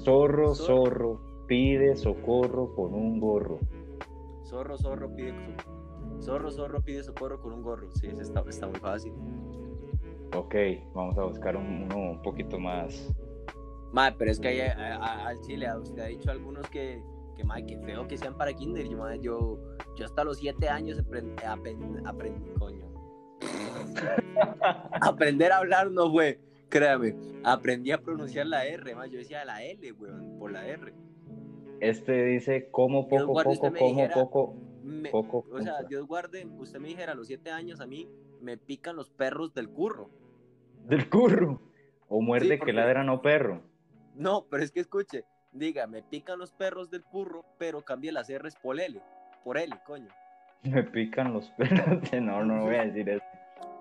Zorro, 0.04 0.54
Zorro. 0.54 0.84
zorro 0.84 1.20
pide 1.46 1.96
socorro 1.96 2.74
con 2.74 2.92
un 2.92 3.18
gorro. 3.18 3.58
Zorro, 4.44 4.76
zorro 4.76 5.14
pide 5.16 5.32
so- 5.32 6.20
zorro, 6.20 6.50
zorro 6.50 6.80
pide 6.82 7.02
socorro 7.02 7.40
con 7.40 7.54
un 7.54 7.62
gorro. 7.62 7.88
Sí, 7.94 8.08
ese 8.08 8.20
está, 8.20 8.44
está 8.46 8.66
muy 8.66 8.78
fácil. 8.78 9.12
Ok, 10.36 10.54
vamos 10.94 11.16
a 11.16 11.24
buscar 11.24 11.56
un- 11.56 11.84
uno 11.90 12.10
un 12.10 12.20
poquito 12.22 12.58
más. 12.58 13.10
Mae, 13.96 14.12
pero 14.12 14.30
es 14.30 14.38
que 14.38 14.48
hay- 14.48 14.60
a- 14.60 14.96
a- 14.96 15.28
al 15.28 15.40
chile, 15.40 15.66
usted 15.74 16.02
ha 16.02 16.06
dicho 16.08 16.30
algunos 16.30 16.68
que, 16.68 17.02
que 17.34 17.42
que 17.66 17.78
feo 17.78 18.06
que 18.06 18.18
sean 18.18 18.36
para 18.36 18.52
kinder. 18.52 18.86
Yo, 18.86 19.14
yo, 19.14 19.58
yo 19.96 20.04
hasta 20.04 20.22
los 20.22 20.36
siete 20.36 20.68
años 20.68 20.98
aprendí, 20.98 21.32
aprendí, 22.04 22.50
coño. 22.58 22.84
Aprender 25.00 25.50
a 25.52 25.56
hablar 25.58 25.90
no 25.90 26.10
fue, 26.12 26.38
créame. 26.68 27.16
Aprendí 27.42 27.90
a 27.90 28.02
pronunciar 28.02 28.46
la 28.46 28.66
R, 28.66 28.94
mae. 28.94 29.08
Yo 29.08 29.16
decía 29.18 29.46
la 29.46 29.62
L, 29.64 29.92
weón, 29.92 30.38
por 30.38 30.52
la 30.52 30.66
R. 30.66 30.92
Este 31.80 32.22
dice 32.26 32.68
como 32.70 33.08
poco, 33.08 33.26
guarde, 33.28 33.54
poco, 33.56 33.68
como 33.74 33.88
dijera- 33.88 34.14
poco, 34.14 34.54
Me- 34.82 35.10
poco. 35.10 35.46
o 35.50 35.62
sea. 35.62 35.82
Dios 35.88 36.06
guarde, 36.06 36.46
usted 36.58 36.80
me 36.80 36.88
dijera 36.88 37.12
a 37.12 37.14
los 37.14 37.28
siete 37.28 37.50
años 37.50 37.80
a 37.80 37.86
mí 37.86 38.06
me 38.42 38.58
pican 38.58 38.94
los 38.94 39.08
perros 39.08 39.54
del 39.54 39.70
curro. 39.70 40.10
Del 40.86 41.08
curro. 41.08 41.62
O 42.08 42.20
muerde 42.20 42.44
Sí, 42.46 42.50
que 42.52 42.58
porque- 42.58 42.72
ladra 42.74 43.04
no 43.04 43.22
perro. 43.22 43.62
No, 44.16 44.46
pero 44.50 44.62
es 44.62 44.72
que 44.72 44.80
escuche, 44.80 45.24
diga, 45.52 45.86
me 45.86 46.02
pican 46.02 46.38
los 46.38 46.52
perros 46.52 46.90
del 46.90 47.04
curro, 47.04 47.44
pero 47.58 47.82
cambie 47.82 48.12
las 48.12 48.32
R's 48.32 48.56
por 48.56 48.80
L, 48.80 48.98
por 49.44 49.58
L, 49.58 49.74
coño. 49.86 50.08
Me 50.62 50.82
pican 50.82 51.34
los 51.34 51.50
perros. 51.50 52.10
No, 52.20 52.42
no 52.44 52.64
voy 52.64 52.76
a 52.76 52.86
decir 52.86 53.08
eso. 53.08 53.24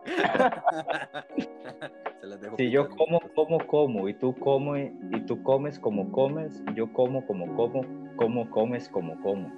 Se 2.22 2.28
las 2.28 2.40
dejo 2.42 2.58
Si 2.58 2.70
yo 2.70 2.90
como, 2.90 3.20
como, 3.34 3.58
como, 3.66 4.10
y 4.10 4.14
tú 4.14 4.36
comes, 4.36 4.92
y 5.12 5.22
tú 5.22 5.42
comes 5.42 5.80
como 5.80 6.12
comes, 6.12 6.62
yo 6.76 6.94
como, 6.94 7.26
como, 7.26 7.56
como, 7.56 7.82
como, 8.18 8.52
comes 8.52 8.88
como, 8.90 9.20
como. 9.22 9.52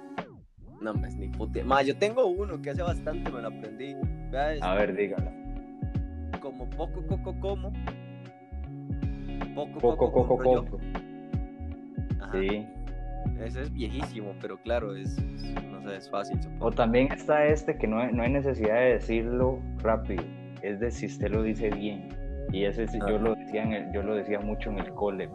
No, 0.80 0.94
me 0.94 1.10
ni 1.10 1.28
puta. 1.28 1.62
Ma, 1.64 1.82
yo 1.82 1.98
tengo 1.98 2.24
uno 2.26 2.62
que 2.62 2.70
hace 2.70 2.82
bastante 2.82 3.30
me 3.30 3.42
lo 3.42 3.48
aprendí. 3.48 3.96
A 4.62 4.74
ver, 4.74 4.94
dígalo. 4.94 5.30
como 6.40 6.70
poco 6.70 7.04
coco 7.08 7.34
como. 7.40 7.72
Poco 9.80 10.12
compro 10.12 10.36
coco. 10.38 10.78
Ajá. 12.20 12.32
Sí. 12.32 12.66
Ese 13.40 13.62
es 13.62 13.72
viejísimo, 13.72 14.32
pero 14.40 14.56
claro, 14.62 14.94
es, 14.96 15.16
es- 15.18 15.54
no 15.70 15.82
sé, 15.82 15.96
es 15.96 16.10
fácil. 16.10 16.42
supongo. 16.42 16.66
O 16.66 16.70
también 16.72 17.10
está 17.12 17.44
este 17.46 17.76
que 17.76 17.86
no 17.86 18.10
no 18.10 18.22
hay 18.22 18.30
necesidad 18.30 18.74
de 18.76 18.92
decirlo 18.94 19.60
rápido. 19.78 20.24
Es 20.62 20.80
de 20.80 20.90
si 20.90 21.06
usted 21.06 21.28
lo 21.30 21.42
dice 21.42 21.70
bien. 21.70 22.08
Y 22.52 22.64
ese 22.64 22.86
sí, 22.88 22.98
yo 23.08 23.16
Ah. 23.16 23.20
lo 23.20 23.34
decía 23.34 23.62
en 23.62 23.72
el- 23.72 23.92
yo 23.92 24.02
lo 24.02 24.14
decía 24.14 24.40
mucho 24.40 24.70
en 24.70 24.78
el 24.78 24.90
cole. 24.94 25.28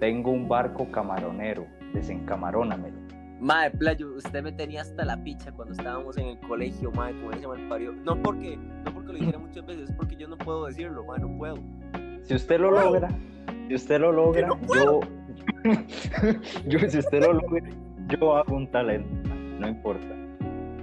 Tengo 0.00 0.30
un 0.30 0.48
barco 0.48 0.90
camaronero, 0.90 1.66
desencamarónamelo. 1.94 2.96
Madre, 3.40 3.70
playo, 3.78 4.14
usted 4.16 4.42
me 4.42 4.50
tenía 4.52 4.82
hasta 4.82 5.04
la 5.04 5.16
picha 5.22 5.52
cuando 5.52 5.72
estábamos 5.72 6.16
en 6.18 6.26
el 6.26 6.38
colegio, 6.40 6.90
madre, 6.90 7.14
como 7.20 7.30
ese 7.32 7.46
mal 7.46 7.68
parió. 7.68 7.92
No 7.92 8.20
porque, 8.20 8.56
no 8.56 8.92
porque 8.92 9.12
lo 9.12 9.18
dijera 9.18 9.38
muchas 9.38 9.64
veces, 9.64 9.90
es 9.90 9.96
porque 9.96 10.16
yo 10.16 10.26
no 10.28 10.36
puedo 10.36 10.66
decirlo, 10.66 11.04
madre, 11.04 11.22
no 11.22 11.38
puedo. 11.38 11.56
Si 12.28 12.34
usted 12.34 12.60
lo 12.60 12.70
Wow. 12.70 12.80
logra, 12.94 13.08
si 13.68 13.74
usted 13.74 14.00
lo 14.00 14.12
logra, 14.12 14.48
no 14.48 14.58
yo, 14.74 15.00
yo, 16.66 16.78
si 16.90 16.98
usted 16.98 17.22
lo 17.24 17.32
logra, 17.32 17.64
yo 18.08 18.36
hago 18.36 18.54
un 18.54 18.70
talento, 18.70 19.30
no 19.58 19.66
importa. 19.66 20.14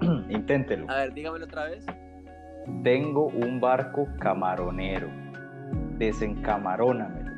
Inténtelo. 0.29 0.89
A 0.89 0.95
ver, 1.01 1.13
dígamelo 1.13 1.45
otra 1.45 1.65
vez. 1.65 1.85
Tengo 2.83 3.27
un 3.27 3.59
barco 3.61 4.07
camaronero, 4.19 5.07
desencamarónamelo. 5.99 7.29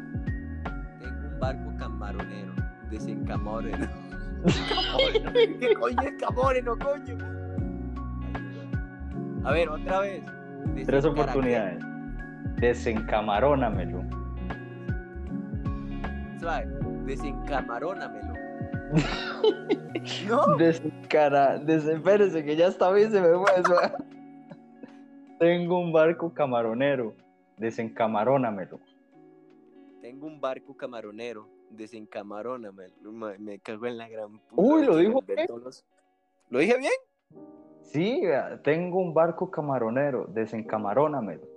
Tengo 1.01 1.27
un 1.33 1.39
barco 1.41 1.73
camaronero, 1.77 2.53
desencamaronero. 2.89 3.87
¿Qué 5.59 5.73
coño 5.77 6.01
es 6.01 6.13
camarero, 6.13 6.77
coño? 6.77 7.17
A 9.43 9.51
ver, 9.51 9.67
otra 9.67 9.99
vez. 9.99 10.23
Tres 10.85 11.03
oportunidades. 11.03 11.83
Desencamarónamelo. 12.59 14.03
Suave, 16.39 16.65
desencamarónamelo. 17.05 18.33
no, 20.27 20.57
Desencara, 20.57 21.59
desespérese 21.59 22.43
que 22.43 22.55
ya 22.55 22.67
está 22.67 22.91
bien, 22.91 23.11
se 23.11 23.21
me 23.21 23.27
fue 23.37 23.51
eso. 23.59 23.75
Tengo 25.39 25.79
un 25.79 25.91
barco 25.91 26.33
camaronero, 26.33 27.13
desencamarónamelo. 27.57 28.79
tengo 30.01 30.25
un 30.25 30.39
barco 30.41 30.75
camaronero, 30.75 31.47
desencamarónamelo. 31.69 33.11
Me, 33.11 33.37
me 33.37 33.59
cago 33.59 33.85
en 33.85 33.97
la 33.97 34.07
gran 34.09 34.39
puta. 34.39 34.61
Uy, 34.61 34.83
¿lo 34.85 34.95
dijo 34.97 35.23
los- 35.63 35.85
¿Lo 36.49 36.59
dije 36.59 36.77
bien? 36.77 36.93
Sí, 37.81 38.21
tengo 38.63 38.99
un 38.99 39.13
barco 39.13 39.51
camaronero, 39.51 40.25
desencamarónamelo. 40.27 41.56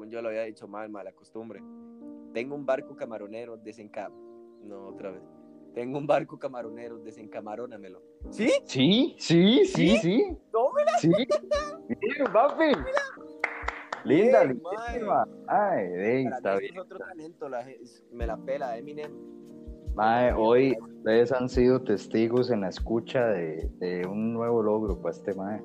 Según 0.00 0.12
yo 0.12 0.22
lo 0.22 0.28
había 0.30 0.44
dicho 0.44 0.66
mal, 0.66 0.88
mala 0.88 1.12
costumbre. 1.12 1.60
Tengo 2.32 2.54
un 2.54 2.64
barco 2.64 2.96
camaronero, 2.96 3.58
desencam... 3.58 4.10
No, 4.62 4.86
otra 4.88 5.10
vez. 5.10 5.22
Tengo 5.74 5.98
un 5.98 6.06
barco 6.06 6.38
camaronero, 6.38 6.96
desencamarónamelo. 7.00 8.00
¿Sí? 8.30 8.50
Sí, 8.64 9.14
sí, 9.18 9.66
sí, 9.66 9.98
sí. 9.98 10.38
Tómela. 10.50 10.92
Sí. 11.00 11.10
Bien, 11.10 12.32
papi. 12.32 12.72
Linda, 14.04 14.44
lindísima. 14.44 15.28
Ay, 15.46 15.84
ey, 15.94 16.24
Para 16.24 16.36
está 16.36 16.56
bien. 16.56 16.72
es 16.72 16.80
otro 16.80 16.98
talento, 16.98 17.48
la 17.50 17.66
me 18.10 18.26
la 18.26 18.38
pela 18.38 18.78
Eminem. 18.78 19.12
Mae, 19.94 20.32
hoy 20.32 20.78
ustedes 20.80 21.30
han 21.30 21.50
sido 21.50 21.82
testigos 21.82 22.50
en 22.50 22.62
la 22.62 22.70
escucha 22.70 23.26
de, 23.26 23.68
de 23.80 24.06
un 24.06 24.32
nuevo 24.32 24.62
logro 24.62 24.98
para 24.98 25.14
este 25.14 25.34
mae. 25.34 25.62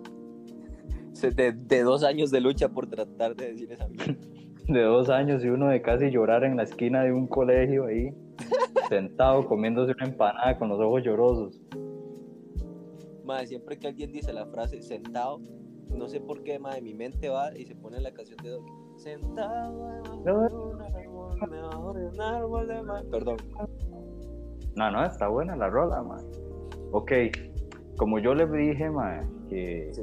De, 1.21 1.51
de 1.53 1.81
dos 1.83 2.03
años 2.03 2.29
de 2.31 2.41
lucha 2.41 2.69
por 2.69 2.87
tratar 2.87 3.35
de 3.35 3.47
decir 3.51 3.71
esa 3.71 3.87
mierda. 3.87 4.13
De 4.67 4.81
dos 4.81 5.09
años 5.11 5.43
y 5.45 5.49
uno 5.49 5.67
de 5.67 5.79
casi 5.83 6.09
llorar 6.09 6.43
en 6.43 6.57
la 6.57 6.63
esquina 6.63 7.03
de 7.03 7.13
un 7.13 7.27
colegio 7.27 7.85
ahí, 7.85 8.11
sentado 8.89 9.45
comiéndose 9.45 9.93
una 9.95 10.05
empanada 10.07 10.57
con 10.57 10.69
los 10.69 10.79
ojos 10.79 11.03
llorosos. 11.03 11.61
Madre, 13.23 13.45
siempre 13.45 13.77
que 13.77 13.87
alguien 13.87 14.11
dice 14.11 14.33
la 14.33 14.47
frase 14.47 14.81
sentado, 14.81 15.39
no 15.89 16.07
sé 16.09 16.19
por 16.19 16.41
qué, 16.41 16.57
madre, 16.57 16.81
mi 16.81 16.95
mente 16.95 17.29
va 17.29 17.55
y 17.55 17.65
se 17.65 17.75
pone 17.75 17.99
la 18.01 18.11
canción 18.11 18.37
de 18.43 18.49
Doki. 18.49 18.71
Sentado 18.97 19.87
debajo 20.23 20.49
de 20.49 20.57
un 20.57 20.81
árbol, 20.81 21.37
debajo 21.51 21.93
de 21.93 22.07
un 22.07 22.21
árbol 22.21 22.67
de 22.67 22.81
ma- 22.81 23.03
Perdón. 23.11 23.37
No, 24.75 24.89
no, 24.91 25.05
está 25.05 25.27
buena 25.27 25.55
la 25.55 25.69
rola, 25.69 26.01
mae. 26.01 26.23
Ok, 26.91 27.11
como 27.97 28.17
yo 28.17 28.33
les 28.33 28.51
dije, 28.51 28.89
mae, 28.89 29.21
que 29.47 29.89
Sí. 29.93 30.01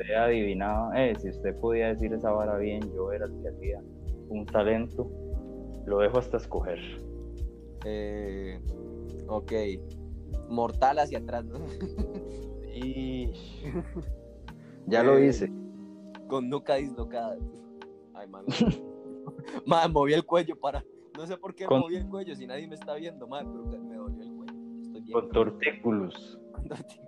Usted 0.00 0.14
adivinaba, 0.14 0.90
eh, 1.00 1.14
si 1.18 1.28
usted 1.30 1.56
podía 1.60 1.88
decir 1.88 2.12
esa 2.12 2.30
vara 2.30 2.56
bien, 2.58 2.80
yo 2.94 3.12
era 3.12 3.26
el 3.26 3.32
que 3.42 3.48
hacía 3.48 3.82
un 4.28 4.46
talento, 4.46 5.10
lo 5.86 5.98
dejo 6.00 6.18
hasta 6.18 6.36
escoger. 6.36 6.78
Eh, 7.84 8.60
ok. 9.28 9.52
Mortal 10.48 10.98
hacia 11.00 11.18
atrás, 11.18 11.44
¿no? 11.44 11.58
Y 12.80 13.32
ya 14.86 15.02
lo 15.02 15.18
Eh, 15.18 15.26
hice. 15.26 15.50
Con 16.28 16.48
nuca 16.48 16.76
dislocada. 16.76 17.36
Ay, 18.14 18.28
man. 18.28 18.44
man, 19.66 19.92
moví 19.92 20.12
el 20.12 20.24
cuello 20.24 20.54
para. 20.56 20.84
No 21.16 21.26
sé 21.26 21.36
por 21.38 21.56
qué 21.56 21.64
Con- 21.64 21.80
moví 21.80 21.96
el 21.96 22.06
cuello 22.08 22.36
si 22.36 22.46
nadie 22.46 22.68
me 22.68 22.76
está 22.76 22.94
viendo, 22.94 23.26
man, 23.26 23.48
pero 23.50 23.64
me 23.82 23.96
dolió 23.96 24.22
el 24.22 24.32
cuello. 24.32 24.54
Estoy 24.82 25.00
bien. 25.00 25.12
Con 25.20 25.28
tortículos. 25.30 26.38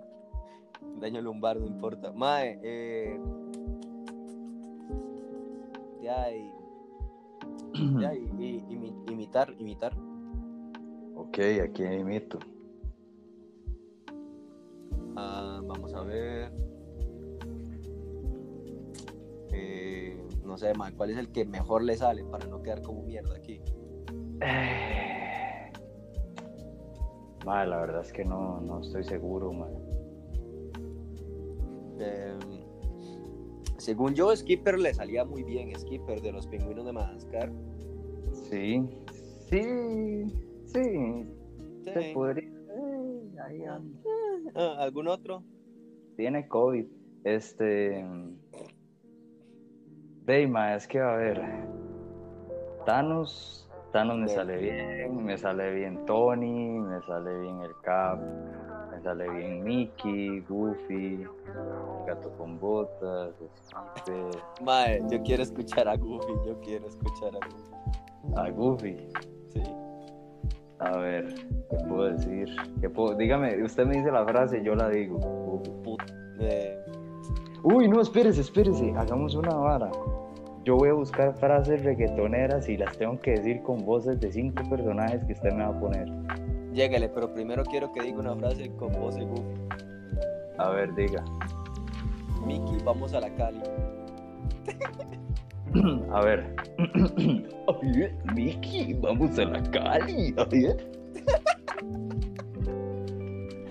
Daño 0.99 1.21
lumbar, 1.21 1.59
no 1.59 1.65
importa. 1.67 2.11
Mae, 2.11 2.59
eh. 2.63 3.19
Ya, 6.01 6.31
y. 6.31 6.51
Ya, 7.99 8.13
y, 8.13 8.19
y- 8.39 8.61
imi- 8.69 9.11
imitar, 9.11 9.53
imitar. 9.57 9.93
Ok, 11.15 11.37
aquí 11.63 11.83
imito. 11.83 12.37
Ah, 15.15 15.61
vamos 15.63 15.93
a 15.93 16.01
ver. 16.03 16.51
Eh, 19.53 20.17
no 20.43 20.57
sé, 20.57 20.73
mae, 20.73 20.93
¿cuál 20.93 21.11
es 21.11 21.17
el 21.17 21.31
que 21.31 21.45
mejor 21.45 21.83
le 21.83 21.95
sale 21.97 22.23
para 22.25 22.45
no 22.47 22.61
quedar 22.61 22.81
como 22.81 23.03
mierda 23.03 23.35
aquí? 23.35 23.61
Eh, 24.41 25.71
Madre, 27.45 27.69
la 27.69 27.77
verdad 27.79 28.01
es 28.01 28.13
que 28.13 28.23
no, 28.25 28.61
no 28.61 28.81
estoy 28.81 29.03
seguro, 29.03 29.51
madre. 29.51 29.77
Eh, 32.01 32.33
según 33.77 34.13
yo, 34.13 34.35
Skipper 34.35 34.77
le 34.79 34.93
salía 34.93 35.25
muy 35.25 35.43
bien. 35.43 35.73
Skipper 35.77 36.21
de 36.21 36.31
los 36.31 36.47
pingüinos 36.47 36.85
de 36.85 36.93
Madagascar. 36.93 37.51
Sí, 38.33 38.87
sí, 39.49 40.25
sí. 40.65 41.25
Se 41.83 42.01
Sí. 42.01 42.11
podría. 42.13 42.43
eh, 42.47 43.35
ahí 43.45 43.63
anda. 43.63 43.99
Ah, 44.55 44.75
¿Algún 44.79 45.07
otro? 45.07 45.43
Tiene 46.15 46.47
COVID. 46.47 46.85
Este. 47.23 48.05
Deima, 50.25 50.75
es 50.75 50.87
que 50.87 50.99
a 50.99 51.15
ver. 51.15 51.41
Thanos. 52.85 53.69
Thanos 53.91 54.17
me 54.19 54.27
sale 54.27 54.57
bien. 54.57 55.25
Me 55.25 55.37
sale 55.37 55.73
bien 55.73 56.05
Tony. 56.05 56.79
Me 56.79 57.01
sale 57.01 57.39
bien 57.41 57.61
el 57.61 57.71
Cap. 57.83 58.19
Me 59.01 59.05
sale 59.05 59.29
bien 59.31 59.63
Mickey, 59.63 60.41
Goofy. 60.47 61.25
Gato 62.05 62.29
con 62.37 62.59
botas. 62.59 63.31
Skipper. 63.65 64.41
Mae, 64.63 65.01
yo 65.09 65.21
quiero 65.23 65.41
escuchar 65.41 65.87
a 65.87 65.95
Goofy. 65.97 66.33
Yo 66.45 66.59
quiero 66.61 66.87
escuchar 66.87 67.31
a 67.35 67.39
Goofy. 67.47 68.35
A 68.35 68.49
Goofy. 68.51 68.97
Sí. 69.53 69.63
A 70.79 70.97
ver, 70.97 71.33
¿qué 71.69 71.77
puedo 71.87 72.11
decir? 72.11 72.47
¿Qué 72.79 72.89
puedo? 72.91 73.15
Dígame, 73.15 73.63
usted 73.63 73.85
me 73.87 73.95
dice 73.97 74.11
la 74.11 74.23
frase 74.25 74.59
y 74.59 74.63
yo 74.63 74.75
la 74.75 74.89
digo. 74.89 75.19
Put- 75.83 76.13
eh, 76.39 76.77
Uy, 77.63 77.87
no, 77.87 78.01
espérese, 78.01 78.41
espérese. 78.41 78.93
Hagamos 78.95 79.33
una 79.33 79.55
vara. 79.55 79.89
Yo 80.63 80.75
voy 80.75 80.89
a 80.89 80.93
buscar 80.93 81.33
frases 81.37 81.83
reggaetoneras 81.83 82.69
y 82.69 82.77
las 82.77 82.95
tengo 82.99 83.19
que 83.19 83.31
decir 83.31 83.63
con 83.63 83.83
voces 83.83 84.19
de 84.19 84.31
cinco 84.31 84.61
personajes 84.69 85.23
que 85.25 85.33
usted 85.33 85.51
me 85.53 85.63
va 85.63 85.69
a 85.75 85.79
poner. 85.79 86.07
Lléguele, 86.73 87.09
pero 87.09 87.33
primero 87.33 87.63
quiero 87.65 87.91
que 87.91 88.01
diga 88.01 88.19
una 88.19 88.35
frase 88.35 88.71
con 88.77 88.93
voz 88.93 89.15
de 89.15 89.25
Goofy. 89.25 89.59
A 90.57 90.69
ver, 90.69 90.95
diga. 90.95 91.23
Mickey, 92.45 92.77
vamos 92.83 93.13
a 93.13 93.19
la 93.19 93.29
Cali. 93.35 93.59
A 96.11 96.21
ver. 96.21 96.55
Oye, 97.67 98.15
Mickey, 98.33 98.93
vamos 98.93 99.37
a 99.37 99.45
la 99.45 99.61
Cali. 99.71 100.33
Oye. 100.37 100.77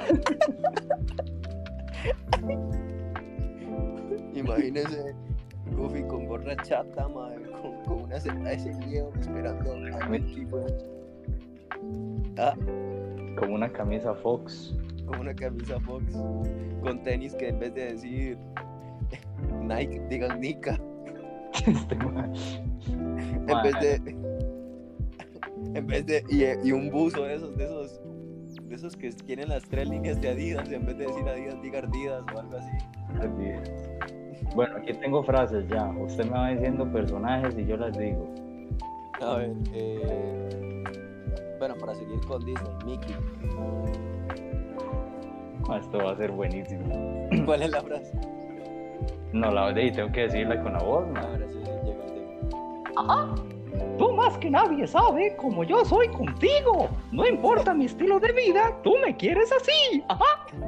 Imagínese 4.35 5.15
Goofy 5.77 6.03
con 6.05 6.27
gorra 6.27 6.57
chata, 6.63 7.09
mae, 7.09 7.43
con, 7.51 7.83
con 7.85 8.03
una 8.05 8.21
seta 8.21 8.39
de 8.41 8.55
ese 8.55 8.73
miedo 8.75 9.11
esperando 9.21 9.73
a 9.73 10.09
Mickey. 10.09 10.47
Ah, 12.39 12.55
Con 13.41 13.53
una 13.53 13.73
camisa 13.73 14.15
Fox. 14.15 14.77
con 15.07 15.21
una 15.21 15.35
camisa 15.35 15.81
Fox, 15.81 16.15
con 16.83 17.03
tenis 17.03 17.35
que 17.35 17.49
en 17.49 17.59
vez 17.59 17.75
de 17.75 17.93
decir 17.93 18.39
Nike, 19.63 20.01
digan 20.09 20.41
Nika. 20.41 20.79
Este 21.67 21.97
man. 21.97 22.33
En 22.87 23.63
vez 23.63 23.81
de. 23.81 24.17
En 25.75 25.87
vez 25.87 26.07
de. 26.07 26.25
Y, 26.29 26.69
y 26.69 26.73
un 26.73 26.91
buzo 26.91 27.25
de 27.25 27.35
esos, 27.35 27.57
de 27.57 27.65
esos. 27.65 28.01
De 28.69 28.77
esos 28.77 28.97
que 28.97 29.11
tienen 29.11 29.49
las 29.49 29.65
tres 29.65 29.89
líneas 29.89 30.21
de 30.21 30.29
Adidas, 30.29 30.71
en 30.71 30.87
vez 30.87 30.97
de 30.97 31.07
decir 31.07 31.29
Adidas, 31.29 31.61
diga 31.61 31.81
Adidas 31.81 32.23
o 32.33 32.39
algo 32.39 32.57
así. 32.57 32.71
Bueno, 34.55 34.77
aquí 34.77 34.93
tengo 34.95 35.23
frases 35.25 35.67
ya. 35.69 35.87
Usted 35.91 36.25
me 36.25 36.31
va 36.31 36.51
diciendo 36.51 36.91
personajes 36.93 37.57
y 37.59 37.67
yo 37.67 37.77
las 37.77 37.97
digo. 37.99 38.33
A 39.21 39.37
ver, 39.37 39.53
eh, 39.75 40.60
bueno, 41.61 41.77
para 41.77 41.95
seguir 41.95 42.19
con 42.27 42.43
Disney, 42.43 42.73
Mickey. 42.87 43.15
Ah, 45.69 45.77
Esto 45.77 45.99
va 45.99 46.13
a 46.13 46.17
ser 46.17 46.33
buenísimo. 46.33 47.29
¿Cuál 47.45 47.63
es 47.63 47.71
la 47.71 47.83
frase? 47.83 48.13
No, 49.35 49.51
la 49.53 49.71
de 49.73 49.93
tengo 49.93 50.11
que 50.11 50.23
decirla 50.23 50.61
con 50.63 50.73
la 50.73 50.83
voz, 50.83 51.07
man. 51.09 51.23
Ahora 51.25 51.47
sí, 51.49 51.59
llega 51.59 52.05
el 52.07 52.15
tema. 52.15 52.91
Ajá. 52.97 53.35
Tú 53.99 54.13
más 54.15 54.39
que 54.39 54.51
nadie 54.51 54.87
sabe 54.87 55.37
como 55.37 55.63
yo 55.63 55.85
soy 55.85 56.09
contigo. 56.09 56.89
No 57.13 57.27
importa 57.27 57.75
mi 57.75 57.85
estilo 57.85 58.19
de 58.19 58.33
vida, 58.33 58.75
tú 58.83 58.95
me 59.05 59.15
quieres 59.15 59.53
así. 59.53 60.03
Ajá. 60.09 60.47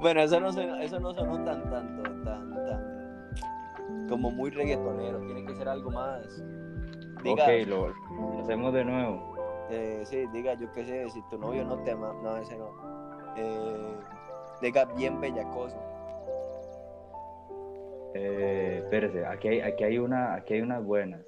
Bueno, 0.00 0.22
eso 0.22 0.40
no, 0.40 0.52
sonó, 0.52 0.76
eso 0.76 0.98
no 0.98 1.12
sonó 1.14 1.44
tan, 1.44 1.62
tanto, 1.70 2.02
tan, 2.24 2.50
tan. 2.50 4.08
Como 4.08 4.30
muy 4.30 4.50
reggaetonero. 4.50 5.20
Tiene 5.20 5.44
que 5.44 5.54
ser 5.54 5.68
algo 5.68 5.90
más. 5.90 6.42
Diga, 7.22 7.44
Ok, 7.44 7.66
lo, 7.66 7.88
lo 7.88 8.38
hacemos 8.40 8.72
de 8.72 8.84
nuevo. 8.84 9.34
eh, 9.70 10.02
sí, 10.04 10.26
diga, 10.32 10.54
yo 10.54 10.70
qué 10.72 10.84
sé, 10.84 11.10
si 11.10 11.20
tu 11.30 11.38
novio 11.38 11.64
no 11.64 11.78
te 11.82 11.90
ama. 11.92 12.12
No, 12.22 12.36
ese 12.36 12.56
no. 12.56 12.70
Eh, 13.36 13.96
diga, 14.62 14.84
bien 14.96 15.20
bellacoso. 15.20 15.76
Eh, 18.14 18.80
espérese, 18.82 19.26
aquí 19.26 19.48
hay, 19.48 19.60
aquí 19.60 19.84
hay 19.84 19.98
una, 19.98 20.34
aquí 20.34 20.54
hay 20.54 20.62
unas 20.62 20.82
buenas. 20.84 21.20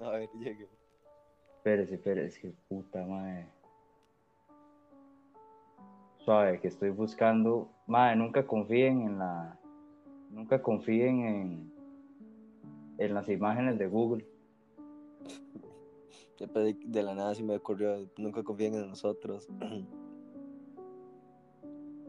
A 0.00 0.10
ver, 0.10 0.28
llegue. 0.38 0.68
Espérese, 1.56 1.94
espérese, 1.94 2.52
puta 2.68 3.04
madre. 3.04 3.46
Suave, 6.18 6.60
que 6.60 6.68
estoy 6.68 6.90
buscando. 6.90 7.68
Madre, 7.86 8.16
nunca 8.16 8.46
confíen 8.46 9.02
en 9.02 9.18
la. 9.18 9.58
Nunca 10.30 10.60
confíen 10.62 11.20
en. 11.24 11.72
En 12.98 13.14
las 13.14 13.28
imágenes 13.28 13.78
de 13.78 13.86
Google. 13.86 14.26
Después 16.38 16.64
de, 16.66 16.76
de 16.86 17.02
la 17.02 17.14
nada 17.14 17.34
se 17.34 17.42
me 17.42 17.56
ocurrió, 17.56 18.08
nunca 18.16 18.42
confíen 18.42 18.74
en 18.74 18.88
nosotros. 18.88 19.48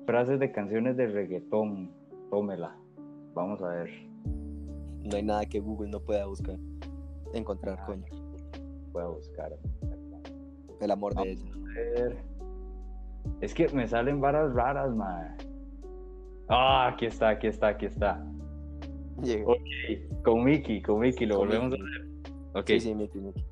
Frases 0.06 0.40
de 0.40 0.52
canciones 0.52 0.98
de 0.98 1.08
reggaetón. 1.08 1.92
Tómela. 2.30 2.76
Vamos 3.34 3.62
a 3.62 3.70
ver. 3.70 3.90
No 5.04 5.16
hay 5.16 5.24
nada 5.24 5.46
que 5.46 5.60
Google 5.60 5.90
no 5.90 6.00
pueda 6.00 6.26
buscar. 6.26 6.58
Encontrar, 7.34 7.86
coño. 7.86 8.06
Voy 8.92 9.04
a 9.04 9.08
buscar. 9.08 9.52
El 10.82 10.92
amor 10.92 11.16
de 11.16 11.32
ella. 11.32 11.46
Es 13.42 13.54
que 13.54 13.68
me 13.70 13.88
salen 13.88 14.20
varas 14.20 14.54
raras, 14.54 14.94
madre. 14.96 15.32
Ah, 16.48 16.88
aquí 16.92 17.06
está, 17.06 17.30
aquí 17.30 17.48
está, 17.48 17.68
aquí 17.70 17.86
está. 17.86 18.26
Llegué. 19.22 19.44
Ok, 19.46 20.24
con 20.24 20.44
Mickey, 20.44 20.82
con 20.82 21.00
Mickey, 21.00 21.28
lo 21.28 21.38
Con 21.38 21.48
volvemos 21.48 21.72
Mickey. 21.72 21.86
a 21.86 21.90
hacer. 21.90 22.09
Ok. 22.60 22.68
Sí, 22.68 22.80
sí, 22.80 22.96
Mickey, 22.96 23.22
Mickey. 23.22 23.44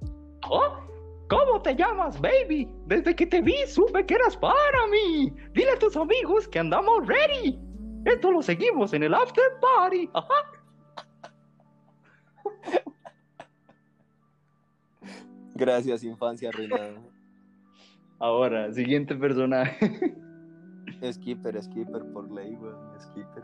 ¿Oh? 0.50 0.88
¿Cómo 1.30 1.62
te 1.62 1.76
llamas, 1.76 2.20
baby? 2.22 2.70
Desde 2.86 3.16
que 3.16 3.26
te 3.26 3.42
vi 3.42 3.56
supe 3.68 4.06
que 4.06 4.16
eras 4.16 4.36
para 4.38 4.88
mí. 4.88 5.34
Dile 5.54 5.72
a 5.72 5.80
tus 5.80 5.96
amigos 5.98 6.48
que 6.48 6.60
andamos 6.60 7.06
ready. 7.06 7.60
Esto 8.06 8.32
lo 8.32 8.42
seguimos 8.42 8.94
en 8.94 9.04
el 9.04 9.14
after 9.14 9.44
party. 9.60 10.10
Ajá. 10.14 10.36
Gracias, 15.56 16.04
infancia 16.04 16.50
arruinada. 16.50 17.02
Ahora, 18.20 18.72
siguiente 18.72 19.16
personaje. 19.16 20.16
Skipper, 21.12 21.62
Skipper, 21.62 22.04
por 22.14 22.32
ley. 22.32 22.58
Skipper. 23.00 23.44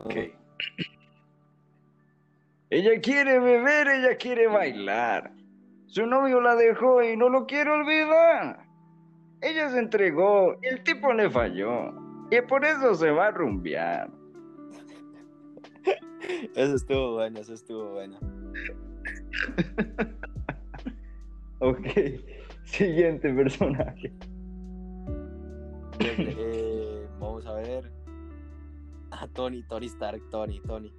Ok. 0.00 0.43
Ella 2.74 3.00
quiere 3.00 3.38
beber, 3.38 3.86
ella 3.86 4.16
quiere 4.16 4.48
bailar. 4.48 5.32
Su 5.86 6.06
novio 6.06 6.40
la 6.40 6.56
dejó 6.56 7.04
y 7.04 7.16
no 7.16 7.28
lo 7.28 7.46
quiere 7.46 7.70
olvidar. 7.70 8.66
Ella 9.42 9.70
se 9.70 9.78
entregó 9.78 10.56
y 10.60 10.66
el 10.66 10.82
tipo 10.82 11.12
le 11.12 11.30
falló. 11.30 11.92
Y 12.32 12.40
por 12.40 12.64
eso 12.64 12.96
se 12.96 13.12
va 13.12 13.28
a 13.28 13.30
rumbear. 13.30 14.10
Eso 16.56 16.74
estuvo 16.74 17.14
bueno, 17.14 17.38
eso 17.38 17.54
estuvo 17.54 17.92
bueno. 17.92 18.18
Ok. 21.60 21.86
Siguiente 22.64 23.32
personaje. 23.32 24.12
Eh, 26.00 27.06
vamos 27.20 27.46
a 27.46 27.54
ver. 27.54 27.92
Ah, 29.12 29.28
Tony, 29.32 29.62
Tony 29.62 29.86
Stark, 29.86 30.20
Tony, 30.30 30.60
Tony. 30.62 30.92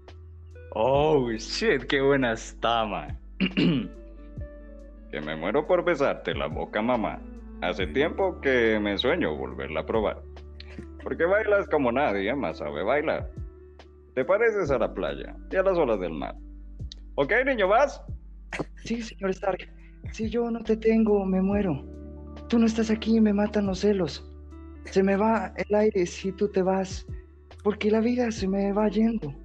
Oh, 0.78 1.32
shit, 1.32 1.86
qué 1.86 2.02
buena 2.02 2.34
está, 2.34 2.84
man. 2.86 3.18
que 5.10 5.22
me 5.22 5.34
muero 5.38 5.66
por 5.66 5.86
besarte 5.86 6.36
la 6.36 6.48
boca, 6.48 6.82
mamá. 6.82 7.22
Hace 7.62 7.88
tiempo 7.88 8.42
que 8.42 8.78
me 8.82 8.98
sueño 8.98 9.38
volverla 9.38 9.80
a 9.80 9.86
probar. 9.86 10.22
Porque 11.02 11.24
bailas 11.24 11.70
como 11.70 11.94
nadie 11.94 12.36
más 12.36 12.58
sabe 12.58 12.84
bailar. 12.84 13.32
Te 14.16 14.26
pareces 14.26 14.70
a 14.70 14.78
la 14.78 14.94
playa 14.94 15.38
y 15.50 15.56
a 15.56 15.64
las 15.64 15.78
olas 15.78 16.02
del 16.02 16.12
mar. 16.12 16.36
¿Ok, 17.16 17.32
niño, 17.46 17.70
vas? 17.70 18.04
Sí, 18.84 19.02
señor 19.02 19.30
Stark. 19.30 19.70
Si 20.12 20.30
yo 20.30 20.52
no 20.52 20.62
te 20.62 20.76
tengo, 20.76 21.26
me 21.26 21.42
muero. 21.42 21.86
Tú 22.50 22.60
no 22.60 22.66
estás 22.66 22.92
aquí 22.92 23.16
y 23.16 23.22
me 23.22 23.32
matan 23.32 23.68
los 23.68 23.80
celos. 23.80 24.30
Se 24.84 25.02
me 25.02 25.16
va 25.16 25.54
el 25.56 25.74
aire 25.74 26.06
si 26.06 26.34
tú 26.34 26.52
te 26.52 26.62
vas, 26.62 27.08
porque 27.64 27.90
la 27.90 28.02
vida 28.02 28.30
se 28.30 28.46
me 28.46 28.74
va 28.74 28.90
yendo. 28.90 29.45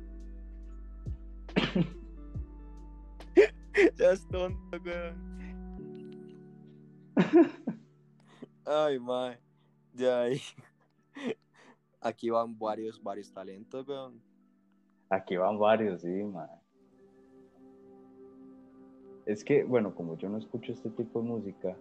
Ya 4.01 4.13
es 4.13 4.27
tonto, 4.29 4.79
weón. 4.83 5.31
Ay, 8.65 8.99
mae. 8.99 9.39
Ya 9.93 10.23
ahí. 10.23 10.41
Aquí 12.01 12.31
van 12.31 12.59
varios, 12.59 13.03
varios 13.03 13.31
talentos, 13.31 13.87
weón. 13.87 14.23
Aquí 15.11 15.37
van 15.37 15.59
varios, 15.59 16.01
sí, 16.01 16.09
man. 16.25 16.49
Es 19.27 19.45
que, 19.45 19.65
bueno, 19.65 19.95
como 19.95 20.17
yo 20.17 20.31
no 20.31 20.39
escucho 20.39 20.73
este 20.73 20.89
tipo 20.89 21.21
de 21.21 21.29
música, 21.29 21.77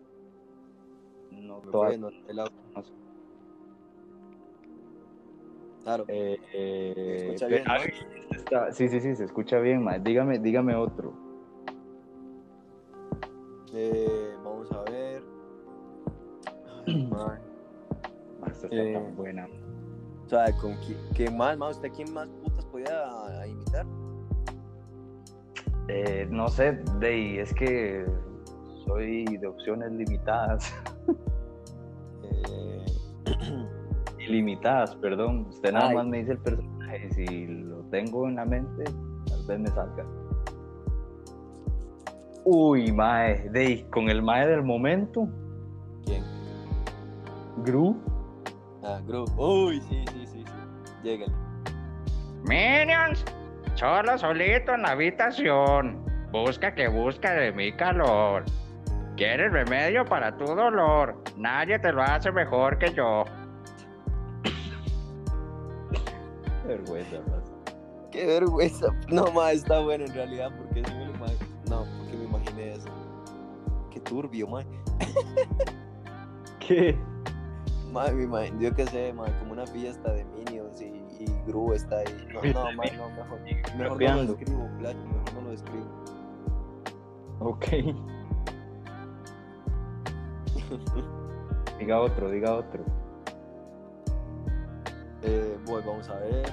no 1.31 1.61
todas 1.61 1.97
no 1.97 2.09
te 2.11 2.33
la- 2.33 2.51
Claro. 5.83 6.03
Eh, 6.09 6.37
eh, 6.53 7.37
bien, 7.47 7.63
¿no? 7.63 8.35
está- 8.35 8.73
sí, 8.73 8.89
sí, 8.89 8.99
sí, 8.99 9.15
se 9.15 9.23
escucha 9.23 9.57
bien, 9.59 9.81
ma. 9.83 9.97
Dígame, 9.99 10.37
dígame 10.39 10.75
otro. 10.75 11.28
Eh, 13.73 14.33
vamos 14.43 14.71
a 14.71 14.81
ver. 14.89 15.23
Ay, 16.87 17.03
esta 18.47 18.67
está 18.67 18.67
Eh, 18.71 18.93
tan 18.93 19.15
buena. 19.15 19.47
O 20.25 20.29
sea, 20.29 20.45
¿con 20.59 20.75
quién, 20.85 20.97
quién 21.15 21.37
más, 21.37 21.57
más? 21.57 21.75
¿Usted 21.77 21.91
quién 21.95 22.13
más 22.13 22.27
putas 22.43 22.65
podía 22.65 23.47
imitar? 23.47 23.85
Eh, 25.87 26.27
no 26.29 26.47
sé, 26.49 26.79
Dey, 26.99 27.39
es 27.39 27.53
que 27.53 28.05
soy 28.85 29.25
de 29.25 29.47
opciones 29.47 29.91
limitadas. 29.91 30.73
Eh, 32.21 32.85
Ilimitadas, 34.19 34.95
perdón. 34.97 35.47
Usted 35.49 35.71
nada 35.73 35.87
Ay. 35.89 35.95
más 35.95 36.05
me 36.05 36.17
dice 36.19 36.33
el 36.33 36.37
personaje 36.39 37.07
y 37.07 37.11
si 37.11 37.47
lo 37.47 37.81
tengo 37.85 38.27
en 38.27 38.35
la 38.35 38.45
mente, 38.45 38.83
tal 39.27 39.45
vez 39.47 39.59
me 39.59 39.67
salga. 39.69 40.05
Uy, 42.51 42.91
mae, 42.91 43.85
con 43.91 44.09
el 44.09 44.23
mae 44.23 44.47
del 44.47 44.63
momento, 44.63 45.29
¿Quién? 46.03 46.23
Gru. 47.57 47.95
Ah, 48.83 48.99
Gru. 49.05 49.25
Uy, 49.37 49.79
sí, 49.81 50.03
sí, 50.11 50.25
sí, 50.25 50.43
sí. 50.43 50.53
Lléguenle. 51.03 51.35
Minions, 52.45 53.23
solo 53.75 54.17
solito 54.17 54.73
en 54.73 54.81
la 54.81 54.93
habitación. 54.93 56.03
Busca 56.31 56.73
que 56.73 56.87
busca 56.87 57.33
de 57.33 57.51
mi 57.51 57.71
calor. 57.73 58.45
¿Quieres 59.15 59.51
remedio 59.51 60.03
para 60.05 60.35
tu 60.35 60.45
dolor? 60.45 61.21
Nadie 61.37 61.77
te 61.77 61.93
lo 61.93 62.01
hace 62.01 62.31
mejor 62.31 62.79
que 62.79 62.91
yo. 62.95 63.25
Qué 66.63 66.67
vergüenza, 66.67 67.17
raza. 67.27 67.53
Qué 68.11 68.25
vergüenza. 68.25 68.87
No, 69.07 69.31
ma, 69.33 69.51
está 69.51 69.81
bueno 69.81 70.05
en 70.05 70.13
realidad, 70.15 70.51
porque 70.57 70.83
sí 70.83 70.95
me 70.95 71.08
eso. 72.59 72.89
Qué 73.91 73.99
turbio, 74.01 74.47
ma. 74.47 74.61
¿Qué? 76.59 76.95
Ma, 77.91 78.07
me 78.11 78.23
imagino, 78.23 78.59
yo 78.61 78.75
qué 78.75 78.85
sé, 78.85 79.11
ma, 79.13 79.25
como 79.39 79.53
una 79.53 79.65
fiesta 79.65 80.11
de 80.13 80.23
Minions 80.25 80.79
y, 80.81 80.85
y 81.19 81.25
Gru 81.47 81.73
está 81.73 81.97
ahí. 81.99 82.27
No, 82.33 82.41
no, 82.41 82.65
de 82.67 82.75
ma, 82.75 82.83
Minions. 82.83 82.97
no, 82.97 83.09
mejor, 83.09 83.39
mejor 83.77 84.01
no 84.01 84.15
lo 84.15 84.25
describo, 84.27 84.69
Flash, 84.77 84.95
mejor 84.95 85.33
no 85.33 85.41
lo 85.41 85.49
describo. 85.51 85.85
Ok. 87.39 87.65
Diga 91.79 91.99
otro, 92.01 92.29
diga 92.29 92.53
otro. 92.55 92.83
Eh, 95.23 95.57
bueno, 95.65 95.91
vamos 95.91 96.09
a 96.09 96.15
ver. 96.15 96.51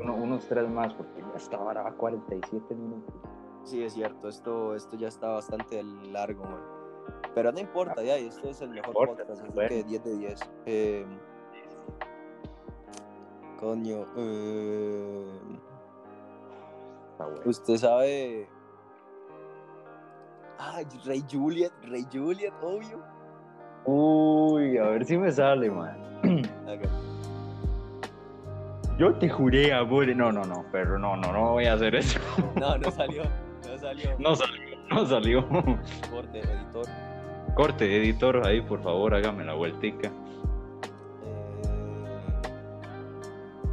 Uno- 0.00 0.14
unos 0.14 0.46
tres 0.48 0.66
más, 0.68 0.94
porque 0.94 1.20
ya 1.20 1.36
está 1.36 1.56
ahora 1.58 1.86
a 1.86 1.92
47 1.92 2.74
minutos. 2.74 3.14
Sí, 3.66 3.82
es 3.82 3.94
cierto, 3.94 4.28
esto, 4.28 4.76
esto 4.76 4.96
ya 4.96 5.08
está 5.08 5.26
bastante 5.28 5.82
largo, 5.82 6.44
man. 6.44 6.60
Pero 7.34 7.50
no 7.50 7.58
importa, 7.58 8.00
ya, 8.00 8.16
esto 8.16 8.48
es 8.48 8.60
el 8.60 8.70
mejor 8.70 8.90
importa, 8.90 9.24
podcast, 9.24 9.42
así 9.42 9.68
que 9.68 9.82
10 9.82 10.04
de 10.04 10.16
10. 10.18 10.40
Eh, 10.66 11.06
coño, 13.58 14.06
eh, 14.16 15.40
usted 17.44 17.76
sabe. 17.76 18.48
Ay, 20.58 20.86
Rey 21.04 21.24
Juliet, 21.30 21.72
Rey 21.82 22.06
Juliet, 22.12 22.54
obvio. 22.62 23.02
Uy, 23.84 24.78
a 24.78 24.84
ver 24.90 25.04
si 25.04 25.18
me 25.18 25.32
sale, 25.32 25.70
man. 25.70 25.98
Yo 28.96 29.12
te 29.14 29.28
juré, 29.28 29.74
amor. 29.74 30.06
No, 30.16 30.30
no, 30.32 30.44
no, 30.44 30.64
pero 30.72 30.98
no, 30.98 31.16
no, 31.16 31.32
no 31.32 31.52
voy 31.52 31.66
a 31.66 31.74
hacer 31.74 31.96
eso. 31.96 32.18
No, 32.58 32.78
no 32.78 32.90
salió, 32.90 33.24
no 33.66 33.78
salió. 33.78 34.10
No 34.18 34.36
salió, 34.36 34.66
no 34.90 35.06
salió. 35.06 35.48
Corte, 36.10 36.40
editor. 36.40 36.86
Corte, 37.54 37.96
editor, 37.96 38.46
ahí, 38.46 38.60
por 38.60 38.82
favor, 38.82 39.14
hágame 39.14 39.44
la 39.44 39.54
vueltica. 39.54 40.08
Eh, 40.08 40.12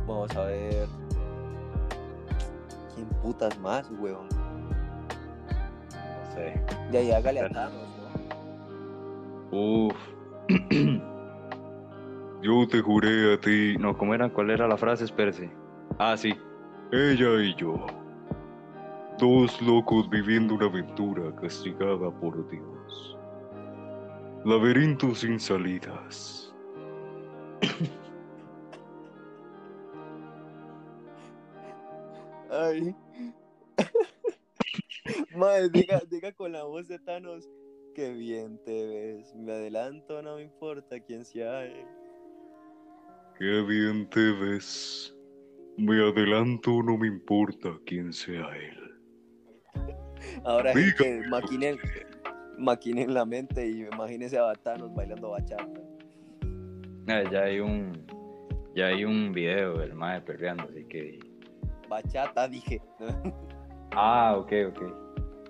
vamos 0.08 0.34
a 0.36 0.46
ver. 0.46 0.88
¿Quién 2.96 3.08
putas 3.22 3.60
más, 3.60 3.90
weón? 4.00 4.28
No 4.30 6.32
sé. 6.34 6.62
Ya, 6.92 7.02
ya, 7.02 7.18
hágale 7.18 7.42
a 7.42 7.50
Thanos, 7.50 7.88
¿no? 9.52 9.58
Uf. 9.58 9.96
Yo 12.42 12.68
te 12.68 12.82
juré 12.82 13.34
a 13.34 13.40
ti. 13.40 13.76
No, 13.80 13.98
¿cómo 13.98 14.14
era? 14.14 14.30
¿Cuál 14.30 14.50
era 14.50 14.68
la 14.68 14.76
frase? 14.76 15.06
Espérese. 15.06 15.50
Ah, 15.98 16.18
sí. 16.18 16.34
Ella 16.92 17.42
y 17.42 17.56
yo. 17.56 17.86
Dos 19.24 19.62
locos 19.62 20.10
viviendo 20.10 20.54
una 20.54 20.66
aventura 20.66 21.34
castigada 21.38 22.12
por 22.20 22.46
Dios. 22.52 23.18
Laberinto 24.44 25.16
sin 25.16 25.40
salidas. 25.40 26.54
Ay. 32.52 32.94
Madre, 35.38 35.70
diga, 35.70 36.02
diga 36.10 36.34
con 36.34 36.52
la 36.52 36.66
voz 36.66 36.90
de 36.90 37.00
Thanos. 37.00 37.50
Qué 37.96 38.12
bien 38.12 38.60
te 38.66 38.86
ves. 38.86 39.34
Me 39.36 39.54
adelanto, 39.54 40.22
no 40.22 40.36
me 40.36 40.42
importa 40.42 41.00
quién 41.00 41.24
sea 41.24 41.64
él. 41.64 41.88
Qué 43.40 43.62
bien 43.62 44.10
te 44.10 44.34
ves. 44.34 45.16
Me 45.78 46.02
adelanto, 46.02 46.84
no 46.84 46.98
me 46.98 47.08
importa 47.08 47.80
quién 47.86 48.12
sea 48.12 48.50
él. 48.58 48.83
Ahora, 50.44 50.74
gente, 50.74 51.22
maquinen, 51.30 51.78
maquinen 52.58 53.14
la 53.14 53.26
mente 53.26 53.66
y 53.68 53.82
imagínense 53.84 54.38
a 54.38 54.54
Thanos 54.54 54.94
bailando 54.94 55.30
bachata. 55.32 55.82
Ah, 57.08 57.24
ya 57.32 57.44
hay 57.44 57.60
un. 57.60 58.06
Ya 58.76 58.88
hay 58.88 59.06
un 59.06 59.32
video 59.34 59.78
del 59.78 59.94
mae 59.94 60.22
perreando, 60.22 60.64
así 60.64 60.84
que. 60.86 61.20
Bachata, 61.90 62.48
dije. 62.48 62.82
Ah, 63.92 64.36
ok, 64.38 64.52
ok. 64.70 64.82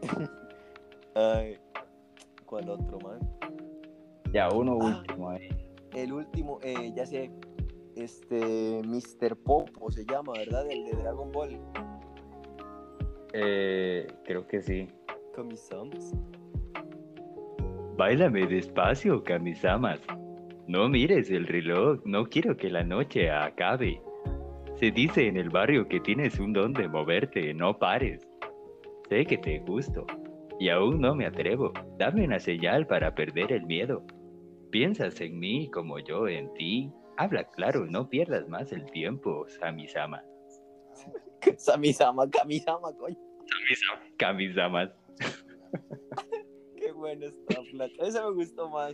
Ay. 1.15 1.57
¿Cuál 2.45 2.69
otro, 2.69 2.99
man? 2.99 3.19
Ya, 4.33 4.49
uno 4.49 4.77
Ah. 4.81 4.85
último 4.85 5.29
ahí. 5.29 5.47
El 5.93 6.11
último, 6.11 6.59
eh, 6.63 6.91
ya 6.95 7.05
sé. 7.05 7.31
Este, 7.95 8.81
Mr. 8.83 9.35
Popo 9.37 9.91
se 9.91 10.03
llama, 10.05 10.33
¿verdad? 10.33 10.69
El 10.69 10.83
de 10.85 10.91
Dragon 10.93 11.31
Ball. 11.31 11.59
Eh, 13.33 14.07
creo 14.25 14.47
que 14.47 14.61
sí. 14.61 14.87
Comisams. 15.35 16.13
Báilame 17.97 18.47
despacio, 18.47 19.23
Kamisamas. 19.23 19.99
No 20.67 20.87
mires 20.87 21.29
el 21.29 21.45
reloj, 21.47 21.99
no 22.05 22.25
quiero 22.25 22.55
que 22.55 22.69
la 22.69 22.83
noche 22.83 23.29
acabe. 23.29 24.01
Se 24.75 24.91
dice 24.91 25.27
en 25.27 25.37
el 25.37 25.49
barrio 25.49 25.87
que 25.87 25.99
tienes 25.99 26.39
un 26.39 26.53
don 26.53 26.73
de 26.73 26.87
moverte, 26.87 27.53
no 27.53 27.77
pares. 27.77 28.27
Sé 29.09 29.25
que 29.25 29.37
te 29.37 29.59
gusto 29.59 30.05
y 30.59 30.69
aún 30.69 31.01
no 31.01 31.15
me 31.15 31.25
atrevo. 31.25 31.73
Dame 31.97 32.25
una 32.25 32.39
señal 32.39 32.87
para 32.87 33.13
perder 33.13 33.51
el 33.51 33.65
miedo. 33.65 34.03
Piensas 34.71 35.19
en 35.21 35.39
mí 35.39 35.69
como 35.69 35.99
yo 35.99 36.27
en 36.27 36.53
ti. 36.53 36.91
Habla 37.17 37.43
claro, 37.43 37.85
no 37.85 38.09
pierdas 38.09 38.47
más 38.47 38.71
el 38.71 38.85
tiempo, 38.85 39.45
Sami-sama. 39.47 40.23
Samisama, 41.57 42.29
Kamisama, 42.29 42.93
coño. 42.97 43.17
Kamisamas. 44.17 44.89
Qué 46.77 46.91
bueno 46.91 47.25
está, 47.25 47.61
flaco. 47.71 47.93
Ese 47.99 48.21
me 48.21 48.31
gustó 48.31 48.69
más. 48.69 48.93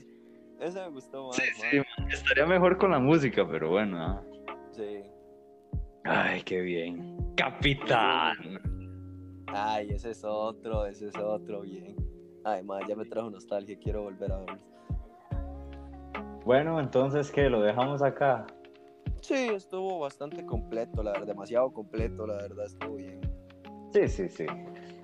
Ese 0.60 0.80
me 0.82 0.90
gustó 0.90 1.28
más. 1.28 1.36
Sí, 1.38 1.78
man. 1.78 1.86
sí, 2.08 2.16
estaría 2.16 2.46
mejor 2.46 2.78
con 2.78 2.92
la 2.92 3.00
música, 3.00 3.48
pero 3.48 3.70
bueno. 3.70 4.24
Sí. 4.72 5.04
Ay, 6.04 6.42
qué 6.44 6.62
bien. 6.62 7.18
Capitán. 7.36 8.60
Ay, 9.48 9.90
ese 9.92 10.12
es 10.12 10.24
otro, 10.24 10.86
ese 10.86 11.08
es 11.08 11.16
otro, 11.18 11.62
bien. 11.62 11.96
Ay, 12.44 12.64
man, 12.64 12.82
ya 12.88 12.96
me 12.96 13.06
trajo 13.06 13.30
nostalgia, 13.30 13.78
quiero 13.82 14.04
volver 14.04 14.32
a 14.32 14.40
verlo. 14.40 14.60
Bueno, 16.46 16.80
entonces, 16.80 17.32
¿qué? 17.32 17.50
¿Lo 17.50 17.62
dejamos 17.62 18.02
acá? 18.02 18.46
Sí, 19.22 19.50
estuvo 19.54 20.00
bastante 20.00 20.46
completo, 20.46 21.04
la 21.04 21.12
verdad, 21.12 21.28
demasiado 21.28 21.72
completo, 21.72 22.26
la 22.26 22.36
verdad, 22.38 22.66
estuvo 22.66 22.96
bien. 22.96 23.20
Sí, 23.94 24.08
sí, 24.08 24.30
sí. 24.30 24.46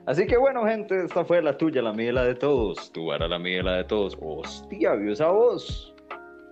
Así 0.05 0.28
que 0.28 0.38
bueno, 0.38 0.63
gente, 0.66 1.05
esta 1.05 1.26
fue 1.26 1.41
la 1.41 1.57
tuya, 1.57 1.82
la 1.82 1.91
mía 1.91 2.09
y 2.09 2.11
la 2.13 2.24
de 2.26 2.36
todos. 2.36 2.91
Tú 2.91 3.11
harás 3.11 3.30
la 3.30 3.39
mía 3.39 3.59
y 3.59 3.63
la 3.63 3.78
de 3.78 3.84
todos. 3.86 4.18
Hostia, 4.22 4.93
vio 4.95 5.13
esa 5.13 5.30
voz. 5.32 5.93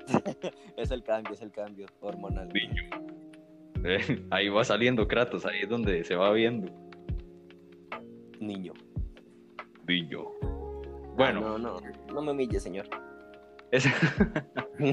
Es 0.76 0.92
el 0.92 1.04
cambio, 1.04 1.34
es 1.34 1.42
el 1.42 1.52
cambio 1.52 1.86
hormonal. 2.02 2.50
Niño. 2.50 2.84
Eh, 3.86 4.26
ahí 4.32 4.50
va 4.50 4.64
saliendo 4.64 5.08
Kratos, 5.08 5.46
ahí 5.46 5.62
es 5.62 5.70
donde 5.70 6.04
se 6.04 6.16
va 6.16 6.32
viendo. 6.32 6.72
Niño. 8.40 8.74
Niño. 9.88 10.24
Ah, 10.42 10.48
Bueno, 11.16 11.42
no, 11.42 11.58
no, 11.58 11.76
no 12.14 12.22
me 12.22 12.32
humille, 12.32 12.60
señor. 12.60 12.88
Es- 13.74 13.86
me, 14.80 14.92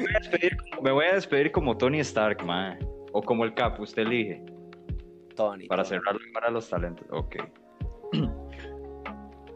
voy 0.00 0.14
a 0.14 0.18
despedir, 0.18 0.56
me 0.82 0.90
voy 0.92 1.04
a 1.06 1.14
despedir 1.14 1.52
como 1.52 1.76
Tony 1.76 2.00
Stark, 2.00 2.44
man. 2.44 2.78
O 3.12 3.22
como 3.22 3.44
el 3.44 3.54
Cap, 3.54 3.80
usted 3.80 4.02
elige. 4.02 4.44
Tony. 5.34 5.66
Para 5.66 5.82
Tony. 5.82 5.96
cerrar 5.98 6.16
para 6.32 6.50
los 6.50 6.68
talentos. 6.68 7.06
Ok. 7.10 7.36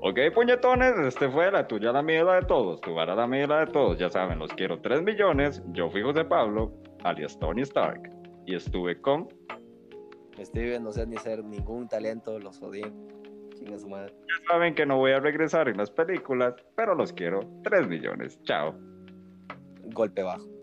Ok, 0.07 0.19
puñetones, 0.35 0.95
este 0.99 1.31
fue 1.31 1.51
la 1.51 1.67
tuya, 1.67 1.91
la 1.91 2.03
mía 2.03 2.23
la 2.25 2.35
de 2.35 2.43
todos. 2.43 2.79
Tu 2.83 2.93
vara, 2.93 3.15
la 3.15 3.27
mía 3.27 3.47
la 3.47 3.61
de 3.61 3.69
todos. 3.73 3.99
Ya 3.99 4.11
saben, 4.11 4.39
los 4.39 4.53
quiero 4.53 4.79
3 4.83 5.01
millones. 5.03 5.63
Yo 5.73 5.89
fui 5.89 6.03
José 6.03 6.27
Pablo, 6.27 6.75
alias 7.05 7.39
Tony 7.39 7.63
Stark. 7.63 8.11
Y 8.45 8.55
estuve 8.55 9.01
con. 9.01 9.29
Steven 10.39 10.83
no 10.85 10.93
sé 10.93 11.07
ni 11.07 11.17
ser 11.17 11.43
ningún 11.43 11.89
talento, 11.89 12.39
los 12.39 12.61
odié. 12.61 12.93
Chinga 13.55 13.79
su 13.79 13.89
madre. 13.89 14.13
Ya 14.13 14.49
saben 14.49 14.75
que 14.75 14.87
no 14.87 14.99
voy 14.99 15.13
a 15.13 15.21
regresar 15.21 15.69
en 15.69 15.77
las 15.77 15.91
películas, 15.91 16.55
pero 16.77 16.95
los 16.95 17.13
quiero 17.13 17.41
3 17.63 17.89
millones. 17.89 18.41
Chao. 18.43 18.75
Golpe 19.85 20.23
bajo. 20.23 20.54